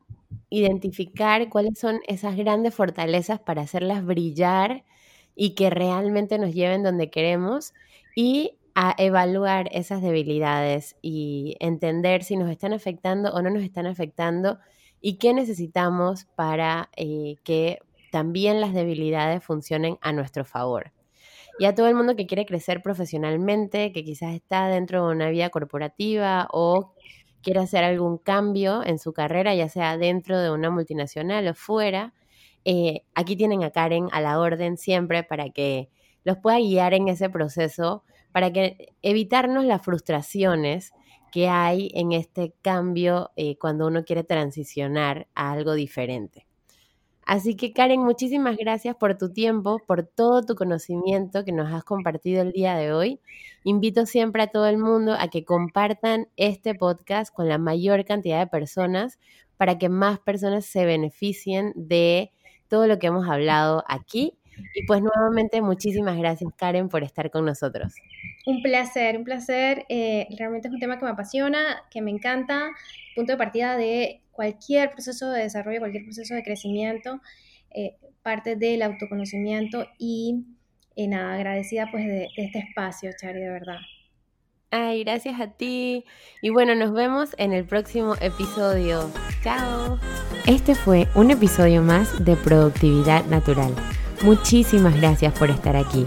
identificar 0.50 1.50
cuáles 1.50 1.80
son 1.80 2.00
esas 2.08 2.36
grandes 2.36 2.74
fortalezas 2.74 3.40
para 3.40 3.64
hacerlas 3.64 4.06
brillar 4.06 4.84
y 5.36 5.52
que 5.56 5.70
realmente 5.70 6.40
nos 6.40 6.54
lleven 6.54 6.84
donde 6.84 7.10
queremos 7.10 7.74
y 8.16 8.58
a 8.76 8.94
evaluar 8.98 9.70
esas 9.72 10.02
debilidades 10.02 10.96
y 11.02 11.56
entender 11.60 12.24
si 12.24 12.38
nos 12.38 12.50
están 12.50 12.74
afectando 12.74 13.34
o 13.34 13.42
no 13.42 13.50
nos 13.50 13.64
están 13.64 13.88
afectando 13.88 14.60
y 15.02 15.18
qué 15.18 15.34
necesitamos 15.34 16.26
para 16.36 16.90
eh, 16.96 17.36
que 17.44 17.80
también 18.12 18.62
las 18.62 18.74
debilidades 18.74 19.44
funcionen 19.44 19.98
a 20.02 20.12
nuestro 20.14 20.46
favor. 20.46 20.92
Y 21.60 21.66
a 21.66 21.74
todo 21.74 21.88
el 21.88 21.96
mundo 21.96 22.16
que 22.16 22.28
quiere 22.28 22.46
crecer 22.46 22.84
profesionalmente, 22.84 23.92
que 23.92 24.04
quizás 24.04 24.36
está 24.36 24.68
dentro 24.68 25.08
de 25.08 25.12
una 25.16 25.30
vida 25.30 25.50
corporativa 25.50 26.48
o 26.52 26.94
quiere 27.42 27.60
hacer 27.60 27.84
algún 27.84 28.18
cambio 28.18 28.84
en 28.86 29.00
su 29.00 29.14
carrera, 29.14 29.56
ya 29.56 29.70
sea 29.70 29.98
dentro 29.98 30.40
de 30.40 30.52
una 30.52 30.70
multinacional 30.70 31.48
o 31.48 31.54
fuera. 31.54 32.14
Eh, 32.66 33.04
aquí 33.16 33.36
tienen 33.36 33.64
a 33.64 33.72
Karen 33.72 34.08
a 34.12 34.22
la 34.22 34.40
orden 34.40 34.78
siempre 34.78 35.24
para 35.24 35.50
que 35.50 35.90
los 36.24 36.38
pueda 36.38 36.58
guiar 36.58 36.94
en 36.94 37.08
ese 37.08 37.30
proceso, 37.30 38.04
para 38.32 38.52
que 38.52 38.94
evitarnos 39.02 39.66
las 39.66 39.82
frustraciones 39.82 40.92
que 41.32 41.48
hay 41.48 41.92
en 41.94 42.12
este 42.12 42.54
cambio 42.62 43.32
eh, 43.36 43.58
cuando 43.58 43.88
uno 43.88 44.04
quiere 44.04 44.24
transicionar 44.24 45.28
a 45.36 45.52
algo 45.52 45.74
diferente. 45.74 46.47
Así 47.28 47.58
que 47.58 47.74
Karen, 47.74 48.00
muchísimas 48.00 48.56
gracias 48.56 48.96
por 48.96 49.18
tu 49.18 49.34
tiempo, 49.34 49.80
por 49.86 50.04
todo 50.04 50.44
tu 50.44 50.56
conocimiento 50.56 51.44
que 51.44 51.52
nos 51.52 51.74
has 51.74 51.84
compartido 51.84 52.42
el 52.42 52.54
día 52.54 52.78
de 52.78 52.94
hoy. 52.94 53.20
Invito 53.66 54.06
siempre 54.06 54.44
a 54.44 54.48
todo 54.48 54.66
el 54.66 54.78
mundo 54.78 55.14
a 55.14 55.28
que 55.28 55.44
compartan 55.44 56.30
este 56.38 56.74
podcast 56.74 57.36
con 57.36 57.50
la 57.50 57.58
mayor 57.58 58.06
cantidad 58.06 58.40
de 58.40 58.48
personas 58.48 59.20
para 59.58 59.78
que 59.78 59.90
más 59.90 60.20
personas 60.20 60.68
se 60.68 60.86
beneficien 60.86 61.74
de 61.76 62.32
todo 62.70 62.88
lo 62.88 62.98
que 62.98 63.08
hemos 63.08 63.28
hablado 63.28 63.84
aquí. 63.90 64.38
Y 64.74 64.86
pues 64.86 65.02
nuevamente 65.02 65.62
muchísimas 65.62 66.18
gracias 66.18 66.50
Karen 66.56 66.88
por 66.88 67.04
estar 67.04 67.30
con 67.30 67.44
nosotros. 67.44 67.94
Un 68.46 68.62
placer, 68.62 69.18
un 69.18 69.26
placer. 69.26 69.86
Eh, 69.90 70.30
realmente 70.38 70.70
es 70.70 70.74
un 70.74 70.80
tema 70.80 70.98
que 70.98 71.04
me 71.04 71.12
apasiona, 71.12 71.84
que 71.92 72.02
me 72.02 72.10
encanta. 72.10 72.70
Punto 73.18 73.34
de 73.34 73.38
partida 73.38 73.76
de 73.76 74.22
cualquier 74.38 74.92
proceso 74.92 75.32
de 75.32 75.42
desarrollo, 75.42 75.80
cualquier 75.80 76.04
proceso 76.04 76.36
de 76.36 76.44
crecimiento, 76.44 77.20
eh, 77.72 77.98
parte 78.22 78.56
del 78.56 78.84
autoconocimiento 78.84 79.88
y 79.98 80.46
eh, 80.96 81.08
nada, 81.08 81.34
agradecida 81.34 81.90
pues 81.92 82.06
de, 82.06 82.28
de 82.38 82.46
este 82.46 82.60
espacio, 82.60 83.10
Chari, 83.20 83.42
de 83.42 83.50
verdad. 83.50 83.80
Ay, 84.70 85.04
gracias 85.04 85.40
a 85.42 85.48
ti. 85.48 86.06
Y 86.42 86.50
bueno, 86.50 86.76
nos 86.76 86.94
vemos 86.94 87.34
en 87.38 87.52
el 87.52 87.66
próximo 87.66 88.16
episodio. 88.22 89.10
Chao. 89.42 89.98
Este 90.46 90.76
fue 90.76 91.08
un 91.16 91.32
episodio 91.32 91.82
más 91.82 92.24
de 92.24 92.36
Productividad 92.36 93.26
Natural. 93.26 93.74
Muchísimas 94.24 94.96
gracias 94.98 95.34
por 95.38 95.50
estar 95.50 95.76
aquí. 95.76 96.06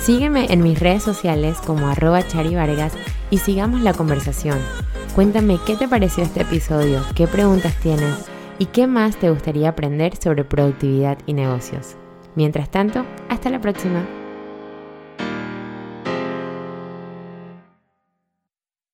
Sígueme 0.00 0.46
en 0.50 0.62
mis 0.62 0.78
redes 0.80 1.02
sociales 1.02 1.58
como 1.58 1.88
arroba 1.88 2.26
Chari 2.26 2.54
Vargas 2.54 2.94
y 3.30 3.38
sigamos 3.38 3.82
la 3.82 3.92
conversación. 3.92 4.58
Cuéntame 5.16 5.58
qué 5.64 5.76
te 5.76 5.88
pareció 5.88 6.24
este 6.24 6.42
episodio, 6.42 7.00
qué 7.14 7.26
preguntas 7.26 7.74
tienes 7.80 8.26
y 8.58 8.66
qué 8.66 8.86
más 8.86 9.16
te 9.16 9.30
gustaría 9.30 9.70
aprender 9.70 10.14
sobre 10.14 10.44
productividad 10.44 11.16
y 11.24 11.32
negocios. 11.32 11.96
Mientras 12.34 12.70
tanto, 12.70 13.06
hasta 13.30 13.48
la 13.48 13.58
próxima. 13.58 14.06